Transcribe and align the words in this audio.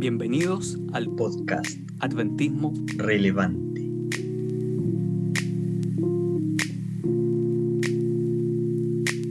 Bienvenidos 0.00 0.78
al 0.92 1.08
podcast 1.16 1.66
Adventismo 2.00 2.72
relevante. 2.96 3.80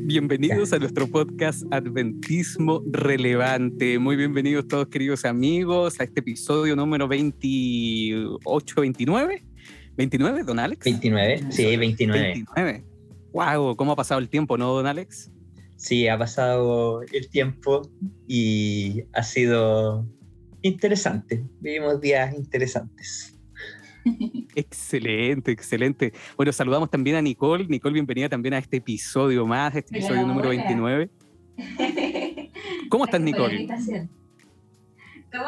Bienvenidos 0.05 0.73
a 0.73 0.79
nuestro 0.79 1.07
podcast 1.07 1.63
Adventismo 1.71 2.83
Relevante. 2.91 3.99
Muy 3.99 4.15
bienvenidos 4.15 4.67
todos 4.67 4.87
queridos 4.87 5.25
amigos 5.25 5.99
a 5.99 6.03
este 6.03 6.21
episodio 6.21 6.75
número 6.75 7.07
28, 7.07 8.81
29. 8.81 9.43
¿29, 9.97 10.43
don 10.45 10.59
Alex? 10.59 10.85
29, 10.85 11.43
sí, 11.51 11.77
29. 11.77 12.33
29. 12.33 12.83
Wow, 13.33 13.75
¿cómo 13.75 13.91
ha 13.91 13.95
pasado 13.95 14.19
el 14.19 14.29
tiempo, 14.29 14.57
no, 14.57 14.73
don 14.73 14.87
Alex? 14.87 15.31
Sí, 15.79 16.09
ha 16.09 16.17
pasado 16.17 17.03
el 17.03 17.29
tiempo 17.29 17.89
y 18.27 19.03
ha 19.13 19.23
sido 19.23 20.05
interesante. 20.61 21.45
Vivimos 21.61 22.01
días 22.01 22.35
interesantes. 22.35 23.39
Excelente, 24.55 25.51
excelente. 25.53 26.11
Bueno, 26.35 26.51
saludamos 26.51 26.89
también 26.89 27.15
a 27.15 27.21
Nicole. 27.21 27.65
Nicole, 27.65 27.93
bienvenida 27.93 28.27
también 28.27 28.55
a 28.55 28.57
este 28.57 28.77
episodio 28.77 29.45
más, 29.45 29.73
este 29.73 29.97
episodio 29.97 30.27
número 30.27 30.49
29. 30.49 31.09
¿Cómo 32.89 33.05
estás, 33.05 33.21
Nicole? 33.21 33.65
¿Cómo? 35.31 35.45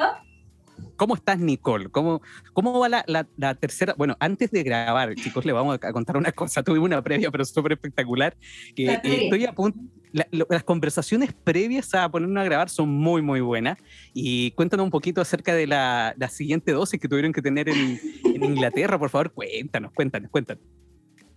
¿Cómo 0.96 1.16
estás, 1.16 1.40
Nicole? 1.40 1.90
¿Cómo, 1.90 2.22
cómo 2.54 2.80
va 2.80 2.88
la, 2.88 3.04
la, 3.06 3.28
la, 3.36 3.56
tercera? 3.56 3.96
Bueno, 3.98 4.16
antes 4.18 4.50
de 4.52 4.64
grabar, 4.64 5.14
chicos, 5.16 5.44
le 5.44 5.52
vamos 5.52 5.78
a 5.82 5.92
contar 5.92 6.16
una 6.16 6.32
cosa. 6.32 6.64
Tuvimos 6.64 6.88
una 6.88 7.02
previa, 7.02 7.30
pero 7.32 7.44
súper 7.44 7.74
espectacular. 7.74 8.38
Que 8.76 8.86
eh, 8.86 9.02
estoy 9.04 9.44
a 9.46 9.52
punto. 9.52 9.80
La, 10.14 10.28
las 10.50 10.64
conversaciones 10.64 11.34
previas 11.34 11.94
a 11.96 12.10
ponernos 12.10 12.42
a 12.42 12.46
grabar 12.46 12.70
son 12.70 12.90
muy, 12.90 13.22
muy 13.22 13.42
buenas. 13.42 13.78
Y 14.14 14.52
cuéntanos 14.52 14.84
un 14.84 14.92
poquito 14.92 15.22
acerca 15.22 15.54
de 15.56 15.68
la, 15.68 16.14
la 16.18 16.28
siguiente 16.28 16.72
dosis 16.72 17.00
que 17.00 17.08
tuvieron 17.08 17.32
que 17.32 17.42
tener 17.42 17.70
en, 17.70 18.00
Inglaterra. 18.44 18.98
Por 18.98 19.10
favor, 19.10 19.32
cuéntanos, 19.32 19.92
cuéntanos, 19.94 20.30
cuéntanos. 20.32 20.64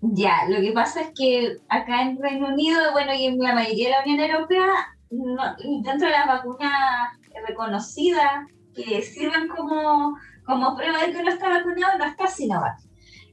Ya, 0.00 0.48
lo 0.48 0.60
que 0.60 0.72
pasa 0.72 1.02
es 1.02 1.12
que 1.14 1.56
acá 1.68 2.02
en 2.02 2.20
Reino 2.20 2.48
Unido, 2.48 2.92
bueno, 2.92 3.14
y 3.14 3.26
en 3.26 3.38
la 3.38 3.54
mayoría 3.54 3.88
de 3.88 3.90
la 3.90 4.02
Unión 4.02 4.30
Europea, 4.30 4.66
dentro 5.10 6.06
de 6.06 6.12
las 6.12 6.26
vacunas 6.26 7.18
reconocidas 7.46 8.46
que 8.74 9.02
sirven 9.02 9.48
como, 9.48 10.16
como 10.44 10.76
prueba 10.76 11.00
de 11.04 11.12
que 11.12 11.18
uno 11.18 11.30
está 11.30 11.48
vacunado, 11.48 11.98
no 11.98 12.04
está 12.04 12.26
Sinovac. 12.26 12.78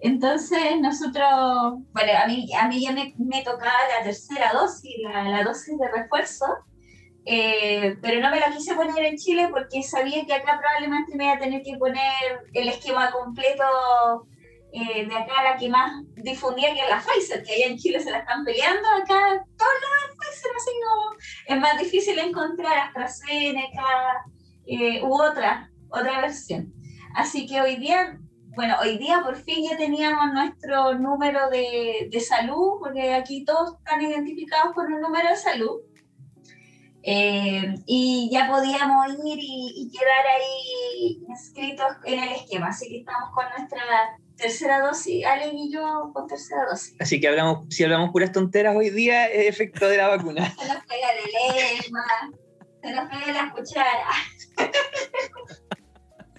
Entonces 0.01 0.79
nosotros, 0.81 1.29
bueno, 1.93 2.11
a 2.23 2.27
mí, 2.27 2.49
a 2.59 2.67
mí 2.67 2.81
ya 2.81 2.91
me, 2.91 3.13
me 3.17 3.43
tocaba 3.43 3.71
la 3.97 4.03
tercera 4.03 4.51
dosis, 4.51 4.95
la, 5.03 5.23
la 5.23 5.43
dosis 5.43 5.77
de 5.77 5.91
refuerzo, 5.91 6.45
eh, 7.25 7.97
pero 8.01 8.19
no 8.19 8.31
me 8.31 8.39
la 8.39 8.51
quise 8.51 8.73
poner 8.73 9.05
en 9.05 9.15
Chile 9.15 9.49
porque 9.51 9.83
sabía 9.83 10.25
que 10.25 10.33
acá 10.33 10.59
probablemente 10.59 11.15
me 11.15 11.25
iba 11.25 11.33
a 11.33 11.39
tener 11.39 11.61
que 11.61 11.77
poner 11.77 12.47
el 12.51 12.67
esquema 12.69 13.11
completo 13.11 13.63
eh, 14.73 15.05
de 15.05 15.15
acá, 15.15 15.43
la 15.43 15.57
que 15.57 15.69
más 15.69 15.91
difundía, 16.15 16.73
que 16.73 16.79
es 16.79 16.89
la 16.89 16.99
Pfizer, 16.99 17.43
que 17.43 17.53
allá 17.53 17.67
en 17.67 17.77
Chile 17.77 17.99
se 17.99 18.09
la 18.09 18.19
están 18.19 18.43
peleando, 18.43 18.87
acá 18.87 19.45
todos 19.55 19.73
los 19.81 20.17
Pfizer, 20.17 20.51
así 20.57 20.71
como 20.83 21.15
es 21.45 21.59
más 21.59 21.77
difícil 21.77 22.17
encontrar 22.17 22.87
AstraZeneca 22.87 24.25
eh, 24.65 25.03
u 25.03 25.13
otra, 25.13 25.69
otra 25.89 26.21
versión. 26.21 26.73
Así 27.15 27.45
que 27.45 27.61
hoy 27.61 27.75
día 27.75 28.17
bueno, 28.55 28.75
hoy 28.81 28.97
día 28.97 29.21
por 29.23 29.35
fin 29.35 29.67
ya 29.69 29.77
teníamos 29.77 30.33
nuestro 30.33 30.95
número 30.95 31.49
de, 31.49 32.09
de, 32.11 32.19
salud, 32.19 32.79
porque 32.79 33.13
aquí 33.13 33.45
todos 33.45 33.77
están 33.77 34.01
identificados 34.01 34.73
por 34.75 34.85
un 34.85 35.01
número 35.01 35.29
de 35.29 35.35
salud. 35.35 35.81
Eh, 37.03 37.73
y 37.87 38.29
ya 38.31 38.47
podíamos 38.47 39.07
ir 39.25 39.39
y, 39.39 39.73
y, 39.75 39.89
quedar 39.89 40.25
ahí 40.35 41.23
inscritos 41.27 41.87
en 42.05 42.19
el 42.19 42.31
esquema. 42.33 42.67
Así 42.67 42.89
que 42.89 42.99
estamos 42.99 43.31
con 43.33 43.45
nuestra 43.57 43.81
tercera 44.35 44.81
dosis, 44.81 45.25
Ale 45.25 45.51
y 45.53 45.71
yo 45.71 46.11
con 46.13 46.27
tercera 46.27 46.65
dosis. 46.69 46.95
Así 46.99 47.19
que 47.19 47.27
hablamos, 47.27 47.65
si 47.69 47.83
hablamos 47.83 48.11
puras 48.11 48.31
tonteras 48.31 48.75
hoy 48.75 48.89
día, 48.89 49.27
es 49.27 49.47
efecto 49.47 49.87
de 49.87 49.97
la 49.97 50.09
vacuna. 50.09 50.45
se 50.59 50.67
nos 50.67 50.85
pega 50.85 51.07
el 51.11 51.81
lema, 51.83 52.05
se 52.81 52.91
nos 52.91 53.09
pega 53.09 53.45
la 53.45 53.51
cuchara. 53.51 54.07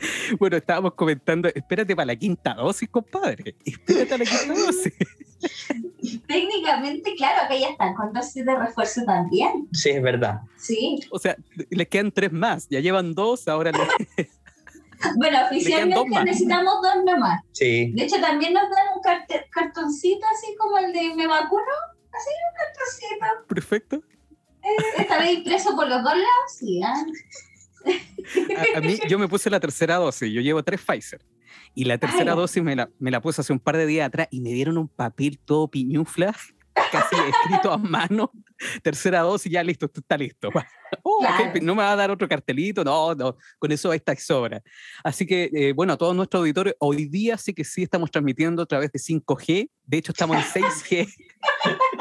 Bueno, 0.39 0.57
estábamos 0.57 0.95
comentando, 0.95 1.49
espérate 1.55 1.95
para 1.95 2.07
la 2.07 2.17
quinta 2.17 2.55
dosis, 2.55 2.89
compadre. 2.89 3.57
Espérate 3.65 4.15
a 4.15 4.19
la 4.19 4.25
quinta 4.25 4.55
dosis. 4.55 4.93
Técnicamente, 6.27 7.15
claro, 7.17 7.49
que 7.49 7.61
ya 7.61 7.69
están 7.71 7.95
con 7.95 8.13
dosis 8.13 8.45
de 8.45 8.57
refuerzo 8.57 9.05
también. 9.05 9.69
Sí, 9.73 9.91
es 9.91 10.03
verdad. 10.03 10.41
Sí. 10.57 11.01
O 11.11 11.19
sea, 11.19 11.37
les 11.71 11.89
quedan 11.89 12.13
tres 12.13 12.33
más, 12.33 12.69
ya 12.69 12.81
llevan 12.81 13.15
dos, 13.15 13.49
ahora 13.49 13.73
les... 13.73 14.29
Bueno, 15.17 15.39
oficialmente 15.47 16.25
necesitamos 16.25 16.75
dos 16.81 17.05
nomás. 17.05 17.41
Sí. 17.51 17.91
De 17.93 18.05
hecho, 18.05 18.21
también 18.21 18.53
nos 18.53 18.71
dan 18.71 18.95
un 18.95 19.03
cart 19.03 19.29
cartoncito 19.51 20.25
así 20.33 20.55
como 20.57 20.79
el 20.79 20.93
de 20.93 21.13
me 21.17 21.27
vacuno. 21.27 21.65
Así 22.13 22.31
un 22.31 22.55
cartoncito. 22.57 23.47
Perfecto. 23.49 23.97
Eh, 24.63 24.99
Esta 24.99 25.19
vez 25.19 25.39
impreso 25.39 25.75
por 25.75 25.89
los 25.89 26.05
dos 26.05 26.15
lados, 26.15 26.53
sí. 26.57 26.81
¿eh? 26.81 27.13
A, 28.75 28.79
a, 28.79 28.81
mí, 28.81 28.99
yo 29.09 29.19
me 29.19 29.29
puse 29.29 29.51
la 29.51 29.59
tercera 29.59 29.97
dosis, 29.97 30.33
yo 30.33 30.41
llevo 30.41 30.63
tres 30.63 30.81
Pfizer. 30.81 31.21
Y 31.75 31.85
la 31.85 31.99
tercera 31.99 32.33
Ay. 32.33 32.39
dosis 32.39 32.63
me 32.63 32.77
la, 32.77 32.89
me 32.99 33.11
la, 33.11 33.21
puse 33.21 33.41
hace 33.41 33.53
un 33.53 33.59
par 33.59 33.77
de 33.77 33.87
días 33.87 34.07
atrás 34.07 34.29
y 34.31 34.41
me 34.41 34.51
dieron 34.51 34.79
un 34.79 34.89
papel 34.89 35.39
todo 35.39 35.69
piñufla, 35.69 36.35
casi 36.91 37.17
escrito 37.29 37.73
a 37.73 37.79
mano. 37.79 38.31
Tercera 38.83 39.21
dosis, 39.21 39.51
ya 39.51 39.63
listo, 39.63 39.91
está 39.93 40.17
listo. 40.17 40.51
Oh, 41.05 41.21
claro. 41.21 41.49
okay, 41.49 41.63
no 41.63 41.75
me 41.75 41.83
va 41.83 41.93
a 41.93 41.97
dar 41.97 42.11
otro 42.11 42.29
cartelito, 42.29 42.85
no, 42.85 43.15
no, 43.15 43.39
con 43.59 43.73
eso 43.73 43.95
esta 43.95 44.15
sobra. 44.15 44.63
Así 45.03 45.25
que, 45.25 45.49
eh, 45.55 45.73
bueno, 45.73 45.95
a 45.95 45.97
todos 45.97 46.15
nuestros 46.15 46.41
auditores, 46.41 46.75
hoy 46.81 47.07
día 47.07 47.39
sí 47.39 47.55
que 47.55 47.65
sí 47.65 47.85
estamos 47.85 48.11
transmitiendo 48.11 48.63
a 48.63 48.67
través 48.67 48.93
de 48.93 48.99
5G, 48.99 49.71
de 49.87 49.97
hecho 49.97 50.13
estamos 50.13 50.37
en 50.37 50.63
6G. 50.63 51.09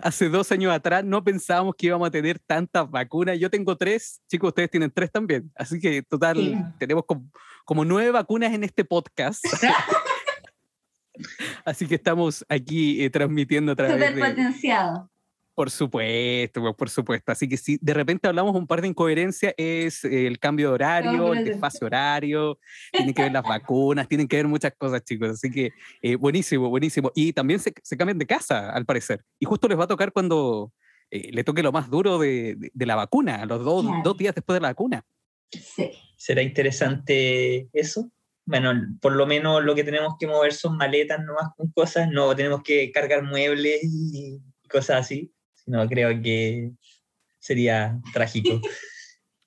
hace 0.00 0.28
dos 0.28 0.50
años 0.52 0.72
atrás 0.72 1.04
no 1.04 1.22
pensábamos 1.22 1.74
que 1.76 1.86
íbamos 1.86 2.08
a 2.08 2.10
tener 2.10 2.38
tantas 2.38 2.90
vacunas. 2.90 3.38
Yo 3.38 3.50
tengo 3.50 3.76
tres, 3.76 4.20
chicos, 4.28 4.48
ustedes 4.48 4.70
tienen 4.70 4.90
tres 4.90 5.10
también. 5.10 5.50
Así 5.54 5.80
que 5.80 6.02
total, 6.02 6.36
sí. 6.36 6.56
tenemos 6.78 7.04
como, 7.06 7.30
como, 7.64 7.84
nueve 7.84 8.10
vacunas 8.10 8.52
en 8.52 8.64
este 8.64 8.84
podcast. 8.84 9.44
Así 11.64 11.86
que 11.86 11.94
estamos 11.94 12.44
aquí 12.48 13.02
eh, 13.02 13.10
transmitiendo 13.10 13.72
a 13.72 13.76
través 13.76 13.94
Super 13.94 14.14
de... 14.14 14.20
potenciado. 14.20 15.10
Por 15.56 15.70
supuesto, 15.70 16.76
por 16.76 16.90
supuesto. 16.90 17.32
Así 17.32 17.48
que 17.48 17.56
si 17.56 17.78
de 17.80 17.94
repente 17.94 18.28
hablamos 18.28 18.54
un 18.54 18.66
par 18.66 18.82
de 18.82 18.88
incoherencias, 18.88 19.54
es 19.56 20.04
el 20.04 20.38
cambio 20.38 20.68
de 20.68 20.74
horario, 20.74 21.12
no, 21.12 21.32
el 21.32 21.46
desfase 21.46 21.82
horario, 21.82 22.58
tienen 22.92 23.14
que 23.14 23.22
ver 23.22 23.32
las 23.32 23.42
vacunas, 23.42 24.06
tienen 24.06 24.28
que 24.28 24.36
ver 24.36 24.46
muchas 24.46 24.74
cosas, 24.76 25.02
chicos. 25.02 25.30
Así 25.30 25.50
que 25.50 25.70
eh, 26.02 26.16
buenísimo, 26.16 26.68
buenísimo. 26.68 27.10
Y 27.14 27.32
también 27.32 27.58
se, 27.58 27.72
se, 27.82 27.96
cambian 27.96 28.18
de 28.18 28.26
casa, 28.26 28.70
al 28.70 28.84
parecer. 28.84 29.24
Y 29.38 29.46
justo 29.46 29.66
les 29.66 29.78
va 29.78 29.84
a 29.84 29.86
tocar 29.86 30.12
cuando 30.12 30.74
eh, 31.10 31.30
le 31.32 31.42
toque 31.42 31.62
lo 31.62 31.72
más 31.72 31.88
duro 31.88 32.18
de, 32.18 32.56
de, 32.56 32.70
de 32.74 32.86
la 32.86 32.94
vacuna, 32.94 33.46
los 33.46 33.64
dos, 33.64 33.86
claro. 33.86 34.02
dos 34.04 34.18
días 34.18 34.34
después 34.34 34.56
de 34.56 34.60
la 34.60 34.68
vacuna. 34.68 35.06
Sí. 35.50 35.90
¿Será 36.18 36.42
interesante 36.42 37.70
eso? 37.72 38.10
Bueno, 38.44 38.74
por 39.00 39.12
lo 39.12 39.26
menos 39.26 39.64
lo 39.64 39.74
que 39.74 39.84
tenemos 39.84 40.16
que 40.20 40.26
mover 40.26 40.52
son 40.52 40.76
maletas 40.76 41.18
nomás 41.24 41.54
con 41.56 41.70
cosas, 41.72 42.10
no 42.10 42.36
tenemos 42.36 42.62
que 42.62 42.92
cargar 42.92 43.22
muebles 43.22 43.80
y 43.82 44.38
cosas 44.68 45.00
así. 45.00 45.32
No, 45.66 45.86
creo 45.88 46.20
que 46.22 46.72
sería 47.40 48.00
trágico. 48.12 48.60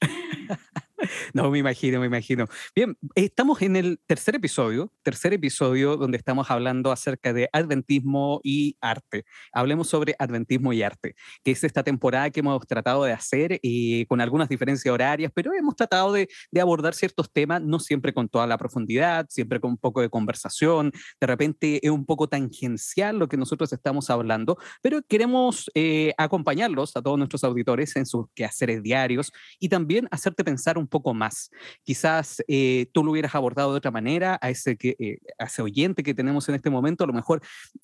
No, 1.34 1.50
me 1.52 1.60
imagino, 1.60 2.00
me 2.00 2.08
imagino. 2.08 2.48
Bien, 2.76 2.98
estamos 3.16 3.62
en 3.62 3.76
el 3.76 4.00
tercer 4.06 4.36
episodio, 4.36 4.92
tercer 5.04 5.34
episodio 5.34 5.98
donde 5.98 6.18
estamos 6.18 6.50
hablando 6.52 6.92
acerca 6.92 7.34
de 7.34 7.50
adventismo 7.54 8.42
y 8.44 8.78
arte. 8.82 9.26
Hablemos 9.54 9.88
sobre 9.88 10.16
adventismo 10.20 10.74
y 10.74 10.84
arte, 10.84 11.16
que 11.44 11.51
es 11.51 11.63
esta 11.63 11.84
temporada 11.84 12.30
que 12.30 12.40
hemos 12.42 12.66
tratado 12.68 13.04
de 13.04 13.13
hacer 13.13 13.60
y 13.62 14.06
con 14.06 14.22
algunas 14.22 14.50
diferencias 14.50 14.92
horarias, 14.94 15.31
pero 15.34 15.54
hemos 15.54 15.75
tratado 15.75 16.13
de, 16.13 16.28
de 16.51 16.62
abordar 16.62 16.94
ciertos 16.94 17.31
temas, 17.31 17.62
no 17.62 17.80
siempre 17.80 18.13
con 18.13 18.28
toda 18.28 18.48
la 18.48 18.57
profundidad, 18.57 19.28
siempre 19.30 19.60
con 19.60 19.72
un 19.72 19.78
poco 19.78 20.01
de 20.01 20.10
conversación. 20.10 20.92
De 21.19 21.28
repente 21.28 21.86
es 21.86 21.92
un 21.92 22.06
poco 22.06 22.28
tangencial 22.28 23.18
lo 23.18 23.28
que 23.28 23.38
nosotros 23.38 23.72
estamos 23.72 24.10
hablando, 24.10 24.57
pero 24.81 25.01
queremos 25.07 25.69
eh, 25.75 26.13
acompañarlos 26.18 26.96
a 26.96 27.01
todos 27.01 27.18
nuestros 27.18 27.44
auditores 27.44 27.96
en 27.96 28.06
sus 28.06 28.25
quehaceres 28.34 28.84
diarios 28.84 29.31
y 29.60 29.69
también 29.69 30.07
hacerte 30.12 30.44
pensar 30.44 30.78
un 30.78 30.88
poco 30.89 31.13
más. 31.13 31.51
Quizás 31.83 32.44
eh, 32.47 32.88
tú 32.91 33.03
lo 33.03 33.12
hubieras 33.12 33.36
abordado 33.36 33.71
de 33.71 33.77
otra 33.77 33.91
manera 33.91 34.38
a 34.41 34.50
ese, 34.50 34.75
que, 34.75 34.95
eh, 35.00 35.19
a 35.38 35.45
ese 35.45 35.62
oyente 35.62 36.03
que 36.03 36.13
tenemos 36.13 36.50
en 36.50 36.56
este 36.56 36.69
momento, 36.69 37.03
a 37.03 37.07
lo 37.07 37.13
mejor 37.13 37.41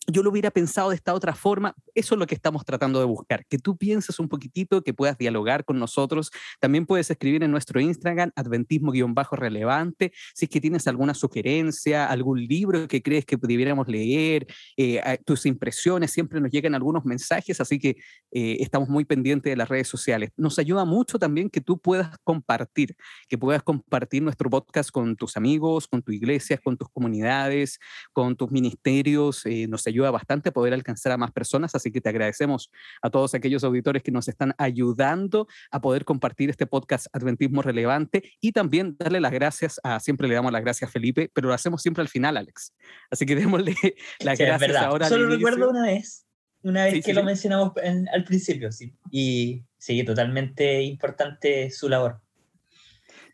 yo 0.08 0.24
lo 0.24 0.30
hubiera 0.30 0.52
pensado 0.52 0.90
de 0.90 0.96
esta 0.96 1.14
otra 1.14 1.34
forma. 1.36 1.76
Eso 1.94 2.16
es 2.16 2.20
lo 2.20 2.28
que 2.28 2.36
estamos 2.36 2.66
tratando 2.66 3.00
de 3.00 3.06
buscar, 3.06 3.46
que 3.48 3.58
tú 3.58 3.78
pienses 3.78 4.20
un 4.20 4.28
poquitito, 4.28 4.82
que 4.82 4.94
puedas 4.94 5.18
dialogar 5.18 5.66
con 5.66 5.80
nosotros. 5.80 6.32
También 6.60 6.86
puedes 6.86 7.10
escribir 7.10 7.44
en 7.44 7.52
nuestro 7.52 7.80
Instagram, 7.80 8.32
adventismo-relevante, 8.36 10.12
si 10.34 10.46
es 10.46 10.50
que 10.50 10.62
tienes 10.62 10.88
alguna 10.88 11.14
sugerencia, 11.14 12.08
algún 12.08 12.46
libro 12.46 12.88
que 12.88 13.02
crees 13.02 13.26
que 13.26 13.38
debiéramos 13.38 13.88
leer, 13.88 14.48
eh, 14.78 15.20
tus 15.26 15.46
impresiones, 15.46 16.12
siempre 16.12 16.42
nos 16.42 16.52
llegan 16.52 16.76
algunos 16.76 17.06
mensajes, 17.06 17.62
así 17.62 17.80
que 17.80 17.96
estamos 18.32 18.90
muy 18.90 19.06
pendientes 19.06 19.52
de 19.52 19.56
las 19.56 19.70
redes 19.70 19.88
sociales. 19.88 20.32
Nos 20.36 20.60
ayuda 20.60 20.86
mucho 20.86 21.20
también 21.20 21.50
que 21.50 21.62
tú 21.62 21.80
puedas 21.80 22.18
compartir, 22.24 22.95
que 23.28 23.38
puedas 23.38 23.64
compartir 23.64 24.24
nuestro 24.24 24.50
podcast 24.50 24.90
con 24.92 25.16
tus 25.16 25.38
amigos, 25.38 25.88
con 25.88 26.02
tu 26.02 26.12
iglesia, 26.12 26.58
con 26.58 26.78
tus 26.78 26.90
comunidades, 26.90 27.80
con 28.14 28.36
tus 28.36 28.52
ministerios. 28.52 29.46
Eh, 29.46 29.68
nos 29.68 29.86
ayuda 29.88 30.12
bastante 30.12 30.50
a 30.50 30.52
poder 30.52 30.74
alcanzar 30.74 31.12
a 31.12 31.18
más 31.18 31.32
personas, 31.32 31.76
así 31.76 31.92
que 31.92 32.02
te 32.02 32.10
agradecemos 32.10 32.70
a 33.02 33.10
todos 33.10 33.34
aquellos 33.34 33.64
auditores 33.64 34.04
que 34.04 34.12
nos 34.12 34.28
están 34.28 34.54
ayudando 34.58 35.48
a 35.72 35.82
poder 35.82 36.06
compartir 36.06 36.50
este 36.50 36.66
podcast 36.66 37.08
Adventismo 37.14 37.62
Relevante 37.62 38.34
y 38.40 38.52
también 38.52 38.96
darle 38.98 39.20
las 39.20 39.32
gracias 39.32 39.80
a, 39.84 40.00
siempre 40.00 40.28
le 40.28 40.36
damos 40.36 40.52
las 40.52 40.62
gracias 40.62 40.90
a 40.90 40.92
Felipe, 40.92 41.30
pero 41.34 41.48
lo 41.48 41.54
hacemos 41.54 41.82
siempre 41.82 42.02
al 42.02 42.10
final, 42.10 42.38
Alex. 42.38 42.74
Así 43.10 43.26
que 43.26 43.36
démosle 43.36 43.76
las 44.20 44.38
gracias 44.38 44.76
ahora. 44.76 45.10
Solo 45.10 45.30
recuerdo 45.30 45.70
una 45.70 45.84
vez, 45.84 46.26
una 46.64 46.86
vez 46.86 47.04
que 47.04 47.14
lo 47.14 47.24
mencionamos 47.24 47.74
al 48.12 48.24
principio, 48.24 48.72
sí. 48.72 48.94
Y 49.12 49.64
sí, 49.78 50.04
totalmente 50.04 50.82
importante 50.82 51.70
su 51.70 51.90
labor. 51.90 52.22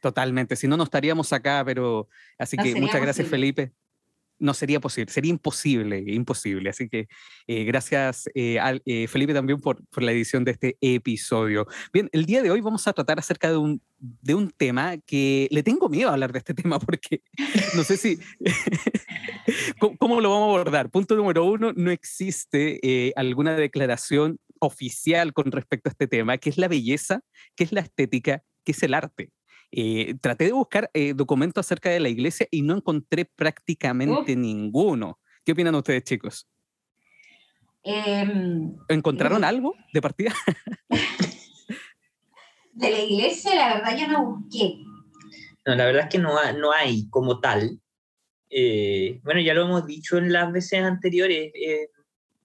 Totalmente, 0.01 0.55
si 0.55 0.67
no, 0.67 0.77
no 0.77 0.83
estaríamos 0.83 1.31
acá, 1.31 1.61
pero 1.63 2.09
así 2.39 2.57
que 2.57 2.73
muchas 2.73 2.99
gracias 2.99 3.27
Felipe. 3.27 3.71
No 4.39 4.55
sería 4.55 4.79
posible, 4.79 5.11
sería 5.11 5.29
imposible, 5.29 6.03
imposible. 6.07 6.71
Así 6.71 6.89
que 6.89 7.07
eh, 7.45 7.63
gracias 7.65 8.27
eh, 8.33 8.57
eh, 8.85 9.07
Felipe 9.07 9.35
también 9.35 9.61
por, 9.61 9.85
por, 9.85 10.01
la 10.01 10.11
edición 10.11 10.43
de 10.43 10.53
este 10.53 10.77
episodio. 10.81 11.67
Bien, 11.93 12.09
el 12.13 12.25
día 12.25 12.41
de 12.41 12.49
hoy 12.49 12.61
vamos 12.61 12.87
a 12.87 12.93
tratar 12.93 13.19
acerca 13.19 13.51
de 13.51 13.57
un, 13.57 13.79
de 13.99 14.33
un 14.33 14.49
tema 14.49 14.97
que 14.97 15.47
le 15.51 15.61
tengo 15.61 15.87
miedo 15.87 16.09
a 16.09 16.13
hablar 16.13 16.31
de 16.31 16.39
este 16.39 16.53
tema 16.55 16.79
porque 16.79 17.21
no 17.75 17.83
sé 17.83 17.95
si... 17.97 18.17
¿Cómo, 19.79 19.97
¿Cómo, 19.97 20.21
lo 20.21 20.31
vamos 20.31 20.47
a 20.47 20.55
abordar? 20.55 20.89
Punto 20.89 21.15
número 21.15 21.45
uno, 21.45 21.73
no 21.75 21.91
existe 21.91 23.13
alguna 23.15 23.55
declaración 23.55 24.39
oficial 24.59 25.33
con 25.33 25.51
respecto 25.51 25.89
a 25.89 25.91
este 25.91 26.07
tema, 26.07 26.39
que 26.39 26.49
es 26.49 26.57
la 26.57 26.67
belleza, 26.67 27.21
que 27.55 27.63
es 27.63 27.71
la 27.71 27.81
estética, 27.81 28.43
que 28.63 28.71
es 28.71 28.81
el 28.81 28.95
arte. 28.95 29.29
Eh, 29.73 30.15
traté 30.19 30.45
de 30.45 30.51
buscar 30.51 30.91
eh, 30.93 31.13
documentos 31.13 31.65
acerca 31.65 31.89
de 31.89 32.01
la 32.01 32.09
iglesia 32.09 32.45
y 32.51 32.61
no 32.61 32.75
encontré 32.75 33.23
prácticamente 33.25 34.35
ninguno. 34.35 35.19
¿Qué 35.45 35.53
opinan 35.53 35.75
ustedes, 35.75 36.03
chicos? 36.03 36.47
Em, 37.83 38.75
¿Encontraron 38.89 39.43
algo 39.43 39.73
de 39.93 40.01
partida? 40.01 40.33
de 42.73 42.91
la 42.91 42.99
iglesia, 42.99 43.55
la 43.55 43.75
verdad, 43.75 43.97
yo 43.97 44.07
no 44.09 44.25
busqué. 44.25 44.83
No, 45.65 45.75
la 45.75 45.85
verdad 45.85 46.03
es 46.03 46.09
que 46.09 46.19
no, 46.19 46.35
no 46.53 46.73
hay 46.73 47.09
como 47.09 47.39
tal. 47.39 47.79
Eh, 48.49 49.21
bueno, 49.23 49.39
ya 49.39 49.53
lo 49.53 49.63
hemos 49.63 49.85
dicho 49.85 50.17
en 50.17 50.33
las 50.33 50.51
veces 50.51 50.83
anteriores, 50.83 51.53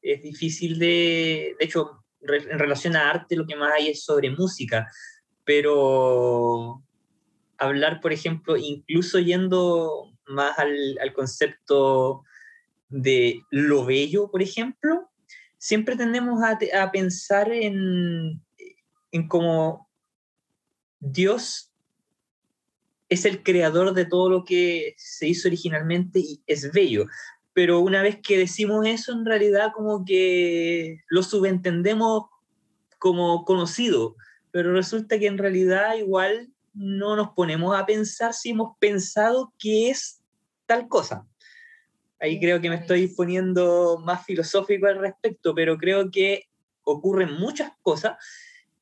es 0.00 0.22
difícil 0.22 0.78
de, 0.78 1.56
de 1.58 1.64
hecho, 1.64 2.04
en 2.20 2.58
relación 2.58 2.94
a 2.94 3.10
arte 3.10 3.34
lo 3.34 3.46
que 3.46 3.56
más 3.56 3.72
hay 3.72 3.88
es 3.88 4.04
sobre 4.04 4.30
música, 4.30 4.88
pero 5.44 6.85
hablar, 7.58 8.00
por 8.00 8.12
ejemplo, 8.12 8.56
incluso 8.56 9.18
yendo 9.18 10.12
más 10.26 10.58
al, 10.58 10.98
concepto 11.14 12.22
de 12.88 13.42
lo 13.50 13.84
bello, 13.84 14.30
por 14.30 14.42
ejemplo, 14.42 15.08
siempre 15.58 15.96
tendemos 15.96 16.42
a, 16.42 16.58
a 16.82 16.90
pensar 16.90 17.52
en, 17.52 18.42
en 19.12 19.28
cómo 19.28 19.88
Dios 21.00 21.72
es 23.08 23.24
el 23.24 23.42
creador 23.42 23.94
de 23.94 24.04
todo 24.04 24.30
lo 24.30 24.44
que 24.44 24.94
se 24.96 25.28
hizo 25.28 25.48
originalmente 25.48 26.18
y 26.18 26.42
es 26.46 26.72
bello. 26.72 27.06
Pero 27.52 27.80
una 27.80 28.02
vez 28.02 28.18
que 28.20 28.38
decimos 28.38 28.86
eso, 28.86 29.12
en 29.12 29.24
realidad 29.24 29.72
como 29.74 30.04
que 30.04 31.00
lo 31.08 31.22
subentendemos 31.22 32.24
como 32.98 33.44
conocido, 33.44 34.16
pero 34.50 34.72
resulta 34.72 35.18
que 35.18 35.26
en 35.26 35.38
realidad 35.38 35.96
igual 35.96 36.52
no 36.76 37.16
nos 37.16 37.30
ponemos 37.30 37.74
a 37.74 37.86
pensar 37.86 38.34
si 38.34 38.50
hemos 38.50 38.76
pensado 38.78 39.52
que 39.58 39.90
es 39.90 40.22
tal 40.66 40.88
cosa. 40.88 41.26
Ahí 42.20 42.38
creo 42.38 42.60
que 42.60 42.68
me 42.68 42.76
estoy 42.76 43.08
poniendo 43.08 43.98
más 44.04 44.24
filosófico 44.24 44.86
al 44.86 44.98
respecto, 44.98 45.54
pero 45.54 45.76
creo 45.76 46.10
que 46.10 46.44
ocurren 46.84 47.32
muchas 47.34 47.72
cosas 47.82 48.16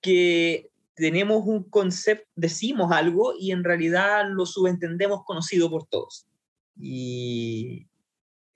que 0.01 0.71
tenemos 0.95 1.45
un 1.47 1.65
concepto, 1.65 2.27
decimos 2.37 2.93
algo 2.93 3.35
y 3.39 3.53
en 3.53 3.65
realidad 3.65 4.25
lo 4.29 4.47
subentendemos 4.47 5.25
conocido 5.25 5.71
por 5.71 5.87
todos. 5.87 6.27
Y 6.79 7.87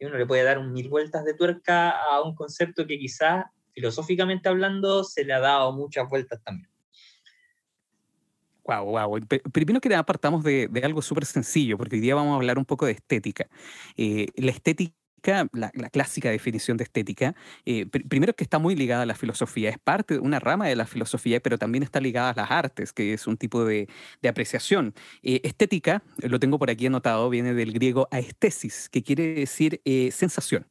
uno 0.01 0.17
le 0.17 0.27
puede 0.27 0.45
dar 0.45 0.63
mil 0.65 0.89
vueltas 0.89 1.25
de 1.25 1.35
tuerca 1.35 1.91
a 1.91 2.23
un 2.23 2.35
concepto 2.35 2.87
que 2.87 2.99
quizás 2.99 3.47
filosóficamente 3.73 4.49
hablando 4.49 5.05
se 5.05 5.25
le 5.25 5.33
ha 5.33 5.41
dado 5.41 5.73
muchas 5.73 6.09
vueltas 6.09 6.43
también. 6.45 6.69
Wow, 8.69 8.85
wow. 8.85 9.19
Primero 9.51 9.81
que 9.81 9.89
nada, 9.89 10.05
partamos 10.05 10.45
de, 10.45 10.69
algo 10.85 11.01
súper 11.01 11.25
sencillo, 11.25 11.79
porque 11.79 11.97
hoy 11.97 12.03
día 12.03 12.15
vamos 12.15 12.35
a 12.35 12.37
hablar 12.37 12.59
un 12.59 12.67
poco 12.67 12.85
de 12.85 12.93
estética. 12.93 13.49
Eh, 13.97 14.27
la 14.37 14.51
estética 14.51 14.95
la, 15.53 15.71
clásica 15.91 16.31
definición 16.31 16.77
de 16.77 16.85
estética, 16.85 17.35
eh, 17.65 17.87
primero 17.87 18.35
que 18.35 18.45
está 18.45 18.59
muy 18.59 18.77
ligada 18.77 19.03
a 19.03 19.07
la 19.07 19.15
filosofía, 19.15 19.71
es 19.71 19.79
parte 19.79 20.15
de 20.15 20.21
una 20.21 20.39
rama 20.39 20.69
de 20.69 20.77
la 20.77 20.87
filosofía, 20.87 21.41
pero 21.41 21.57
también 21.59 21.83
está 21.83 21.99
ligada 22.01 22.31
a 22.31 22.35
las 22.35 22.51
artes, 22.51 22.93
que 22.93 23.15
es 23.15 23.27
un 23.27 23.39
tipo 23.39 23.65
de, 23.65 23.89
apreciación. 24.29 24.95
Eh, 25.23 25.41
estética, 25.45 26.03
lo 26.19 26.39
tengo 26.39 26.59
por 26.59 26.71
aquí 26.71 26.87
anotado, 26.87 27.31
viene 27.31 27.55
del 27.55 27.73
griego 27.73 28.07
aestesis, 28.11 28.91
que 28.91 29.03
quiere 29.03 29.35
decir 29.35 29.81
sensación 30.13 30.67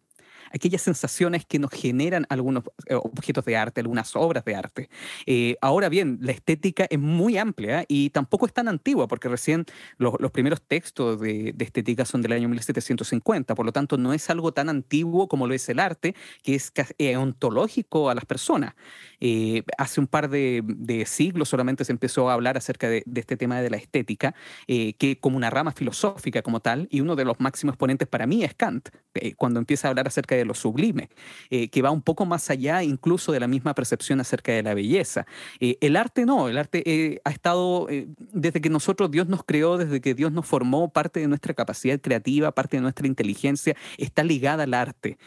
aquellas 0.53 0.81
sensaciones 0.81 1.45
que 1.45 1.59
nos 1.59 1.71
generan 1.71 2.25
algunos 2.29 2.63
eh, 2.87 2.95
objetos 2.95 3.45
de 3.45 3.57
arte, 3.57 3.81
algunas 3.81 4.15
obras 4.15 4.45
de 4.45 4.55
arte. 4.55 4.89
Eh, 5.25 5.57
ahora 5.61 5.89
bien, 5.89 6.17
la 6.21 6.31
estética 6.31 6.87
es 6.89 6.99
muy 6.99 7.37
amplia 7.37 7.85
y 7.87 8.09
tampoco 8.09 8.45
es 8.45 8.53
tan 8.53 8.67
antigua, 8.67 9.07
porque 9.07 9.29
recién 9.29 9.65
los, 9.97 10.15
primeros 10.31 10.61
textos 10.61 11.19
de, 11.19 11.55
estética 11.59 12.05
son 12.05 12.21
del 12.21 12.31
año 12.33 12.49
1750, 12.49 13.55
por 13.55 13.65
lo 13.65 13.71
tanto 13.71 13.97
no 13.97 14.13
es 14.13 14.29
algo 14.29 14.51
tan 14.51 14.69
antiguo 14.69 15.27
como 15.27 15.47
lo 15.47 15.53
es 15.53 15.67
el 15.69 15.79
arte, 15.79 16.15
que 16.43 16.55
es 16.55 16.71
ontológico 17.17 18.09
a 18.09 18.15
las 18.15 18.25
personas. 18.25 18.75
Eh, 19.19 19.63
hace 19.77 19.99
un 19.99 20.07
par 20.07 20.29
de, 20.29 20.63
siglos 21.07 21.49
solamente 21.49 21.85
se 21.85 21.91
empezó 21.91 22.29
a 22.29 22.33
hablar 22.33 22.57
acerca 22.57 22.89
de, 22.89 23.03
este 23.15 23.37
tema 23.37 23.61
de 23.61 23.69
la 23.69 23.77
estética, 23.77 24.35
que 24.67 25.17
como 25.19 25.37
una 25.37 25.49
rama 25.49 25.71
filosófica 25.71 26.41
como 26.41 26.59
tal, 26.59 26.87
y 26.91 27.01
uno 27.01 27.15
de 27.15 27.25
los 27.25 27.39
máximos 27.39 27.73
exponentes 27.73 28.07
para 28.07 28.27
mí 28.27 28.43
es 28.43 28.53
Kant, 28.53 28.89
cuando 29.35 29.59
empieza 29.59 29.87
a 29.87 29.89
hablar 29.89 30.07
acerca 30.07 30.35
de 30.37 30.45
lo 30.45 30.53
sublime, 30.53 31.09
eh, 31.49 31.69
que 31.69 31.81
va 31.81 31.91
un 31.91 32.01
poco 32.01 32.25
más 32.25 32.49
allá 32.49 32.83
incluso 32.83 33.31
de 33.31 33.39
la 33.39 33.47
misma 33.47 33.73
percepción 33.73 34.19
acerca 34.19 34.51
de 34.51 34.63
la 34.63 34.73
belleza. 34.73 35.25
Eh, 35.59 35.77
el 35.81 35.95
arte 35.95 36.25
no, 36.25 36.49
el 36.49 36.57
arte 36.57 36.83
eh, 36.85 37.21
ha 37.23 37.31
estado, 37.31 37.87
desde 38.31 38.61
que 38.61 38.69
nosotros, 38.69 39.11
Dios 39.11 39.27
nos 39.27 39.43
creó, 39.43 39.77
desde 39.77 40.01
que 40.01 40.13
Dios 40.13 40.31
nos 40.31 40.45
formó, 40.45 40.89
parte 40.89 41.19
de 41.19 41.27
nuestra 41.27 41.53
capacidad 41.53 41.99
creativa, 41.99 42.51
parte 42.51 42.77
de 42.77 42.81
nuestra 42.81 43.07
inteligencia, 43.07 43.75
está 43.97 44.23
ligada 44.23 44.63
al 44.63 44.73
arte. 44.73 45.17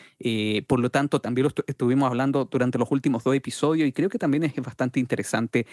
por 0.67 0.81
lo 0.81 0.90
tanto, 0.90 1.21
también 1.21 1.45
lo 1.45 1.64
estuvimos 1.67 2.09
hablando 2.09 2.45
durante 2.45 2.79
los 2.79 2.90
últimos 2.90 3.25
dos 3.25 3.35
episodios 3.35 3.88
y 3.88 3.93
creo 3.93 4.09
que 4.09 4.19
también 4.19 4.45
es 4.45 4.55
bastante 4.57 5.00
interesante 5.00 5.67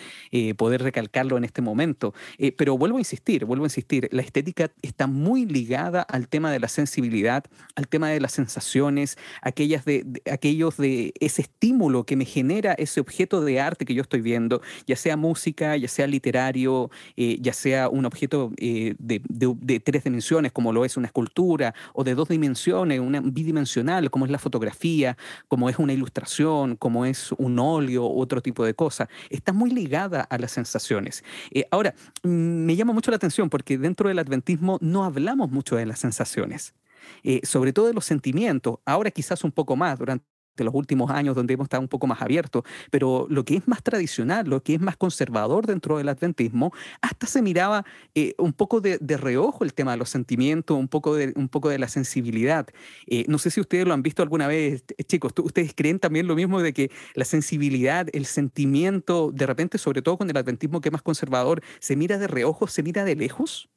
poder 0.57 0.81
recalcarlo 0.81 1.37
en 1.37 1.43
este 1.43 1.61
momento. 1.61 2.13
pero 2.57 2.77
vuelvo 2.77 2.97
a 2.97 3.01
insistir, 3.01 3.45
vuelvo 3.45 3.65
a 3.65 3.67
insistir, 3.67 4.09
la 4.11 4.21
estética 4.21 4.71
está 4.81 5.07
muy 5.07 5.45
ligada 5.45 6.01
al 6.01 6.27
tema 6.27 6.51
de 6.51 6.59
la 6.59 6.67
sensibilidad, 6.67 7.43
al 7.75 7.87
tema 7.87 8.09
de 8.09 8.19
las 8.19 8.31
sensaciones, 8.31 9.17
aquellas 9.41 9.85
de, 9.85 10.05
aquellos 10.31 10.77
de 10.77 11.13
ese 11.19 11.41
estímulo 11.43 12.05
que 12.05 12.15
me 12.15 12.25
genera 12.25 12.73
ese 12.73 12.99
objeto 12.99 13.41
de 13.41 13.59
arte 13.59 13.85
que 13.85 13.93
yo 13.93 14.01
estoy 14.01 14.21
viendo, 14.21 14.61
ya 14.85 14.95
sea 14.95 15.17
música, 15.17 15.75
ya 15.77 15.87
sea 15.87 16.07
literario, 16.07 16.89
eh, 17.15 17.37
ya 17.39 17.53
sea 17.53 17.89
un 17.89 18.05
objeto 18.05 18.51
eh, 18.57 18.95
de, 18.99 19.21
de, 19.27 19.79
tres 19.79 20.03
dimensiones, 20.03 20.51
como 20.51 20.73
lo 20.73 20.85
es 20.85 20.97
una 20.97 21.07
escultura, 21.07 21.73
o 21.93 22.03
de 22.03 22.15
dos 22.15 22.29
dimensiones, 22.29 22.99
una 22.99 23.21
bidimensional, 23.21 24.09
como 24.09 24.25
es 24.25 24.31
la 24.31 24.39
fotografía, 24.39 25.17
como 25.47 25.69
es 25.69 25.79
una 25.79 25.93
ilustración, 25.93 26.75
como 26.75 27.05
es 27.05 27.31
un 27.33 27.59
óleo, 27.59 28.07
otro 28.07 28.41
tipo 28.41 28.65
de 28.65 28.73
cosa. 28.73 29.09
Está 29.29 29.53
muy 29.53 29.71
ligada 29.71 30.21
a 30.21 30.37
las 30.37 30.51
sensaciones. 30.51 31.23
Eh, 31.51 31.65
ahora, 31.71 31.93
mm, 32.23 32.29
me 32.29 32.75
llama 32.75 32.93
mucho 32.93 33.11
la 33.11 33.17
atención 33.17 33.49
porque 33.49 33.77
dentro 33.77 34.09
del 34.09 34.19
adventismo 34.19 34.77
no 34.81 35.03
hablamos 35.03 35.51
mucho 35.51 35.75
de 35.75 35.85
las 35.85 35.99
sensaciones. 35.99 36.73
Eh, 37.23 37.41
sobre 37.43 37.73
todo 37.73 37.87
de 37.87 37.93
los 37.93 38.05
sentimientos, 38.05 38.79
ahora 38.85 39.11
quizás 39.11 39.43
un 39.43 39.51
poco 39.51 39.75
más 39.75 39.97
durante 39.97 40.25
de 40.57 40.63
los 40.63 40.73
últimos 40.73 41.09
años 41.11 41.35
donde 41.35 41.53
hemos 41.53 41.65
estado 41.65 41.81
un 41.81 41.87
poco 41.87 42.07
más 42.07 42.21
abiertos, 42.21 42.63
pero 42.91 43.27
lo 43.29 43.45
que 43.45 43.55
es 43.55 43.67
más 43.67 43.81
tradicional, 43.83 44.49
lo 44.49 44.61
que 44.61 44.73
es 44.73 44.81
más 44.81 44.97
conservador 44.97 45.65
dentro 45.65 45.97
del 45.97 46.09
adventismo, 46.09 46.73
hasta 47.01 47.27
se 47.27 47.41
miraba 47.41 47.85
eh, 48.15 48.33
un 48.37 48.53
poco 48.53 48.81
de, 48.81 48.97
reojo 49.17 49.63
el 49.63 49.73
tema 49.73 49.91
de 49.91 49.97
los 49.97 50.09
sentimientos, 50.09 50.77
un 50.77 50.87
poco 50.87 51.15
de, 51.15 51.31
un 51.35 51.47
poco 51.47 51.69
de 51.69 51.79
la 51.79 51.87
sensibilidad. 51.87 52.67
Eh, 53.05 53.25
no 53.27 53.37
sé 53.37 53.51
si 53.51 53.61
ustedes 53.61 53.87
lo 53.87 53.93
han 53.93 54.03
visto 54.03 54.21
alguna 54.21 54.47
vez, 54.47 54.83
chicos, 55.05 55.31
¿ustedes 55.37 55.73
creen 55.75 55.99
también 55.99 56.27
lo 56.27 56.35
mismo 56.35 56.61
de 56.61 56.73
que 56.73 56.91
la 57.13 57.25
sensibilidad, 57.25 58.07
el 58.11 58.25
sentimiento, 58.25 59.31
de 59.31 59.45
repente, 59.45 59.77
sobre 59.77 60.01
todo 60.01 60.17
con 60.17 60.29
el 60.29 60.37
adventismo 60.37 60.81
que 60.81 60.89
es 60.89 60.93
más 60.93 61.01
conservador, 61.01 61.61
se 61.79 61.95
mira 61.95 62.17
de 62.17 62.27
reojo, 62.27 62.67
se 62.67 62.83
mira 62.83 63.05
de 63.05 63.15
lejos? 63.15 63.69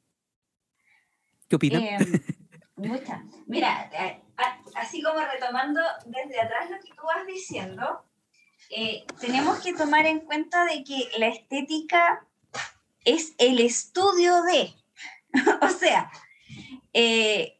¿Qué 1.47 1.55
opinan? 1.55 1.83
Muchas. 2.87 3.21
Mira, 3.47 3.89
así 4.75 5.01
como 5.01 5.19
retomando 5.19 5.81
desde 6.05 6.41
atrás 6.41 6.69
lo 6.69 6.77
que 6.77 6.89
tú 6.89 7.03
vas 7.05 7.25
diciendo, 7.25 8.03
eh, 8.69 9.05
tenemos 9.19 9.59
que 9.59 9.73
tomar 9.73 10.05
en 10.05 10.21
cuenta 10.21 10.65
de 10.65 10.83
que 10.83 11.09
la 11.17 11.27
estética 11.27 12.25
es 13.03 13.33
el 13.37 13.59
estudio 13.59 14.43
de, 14.43 14.73
o 15.61 15.69
sea, 15.69 16.11
eh, 16.93 17.57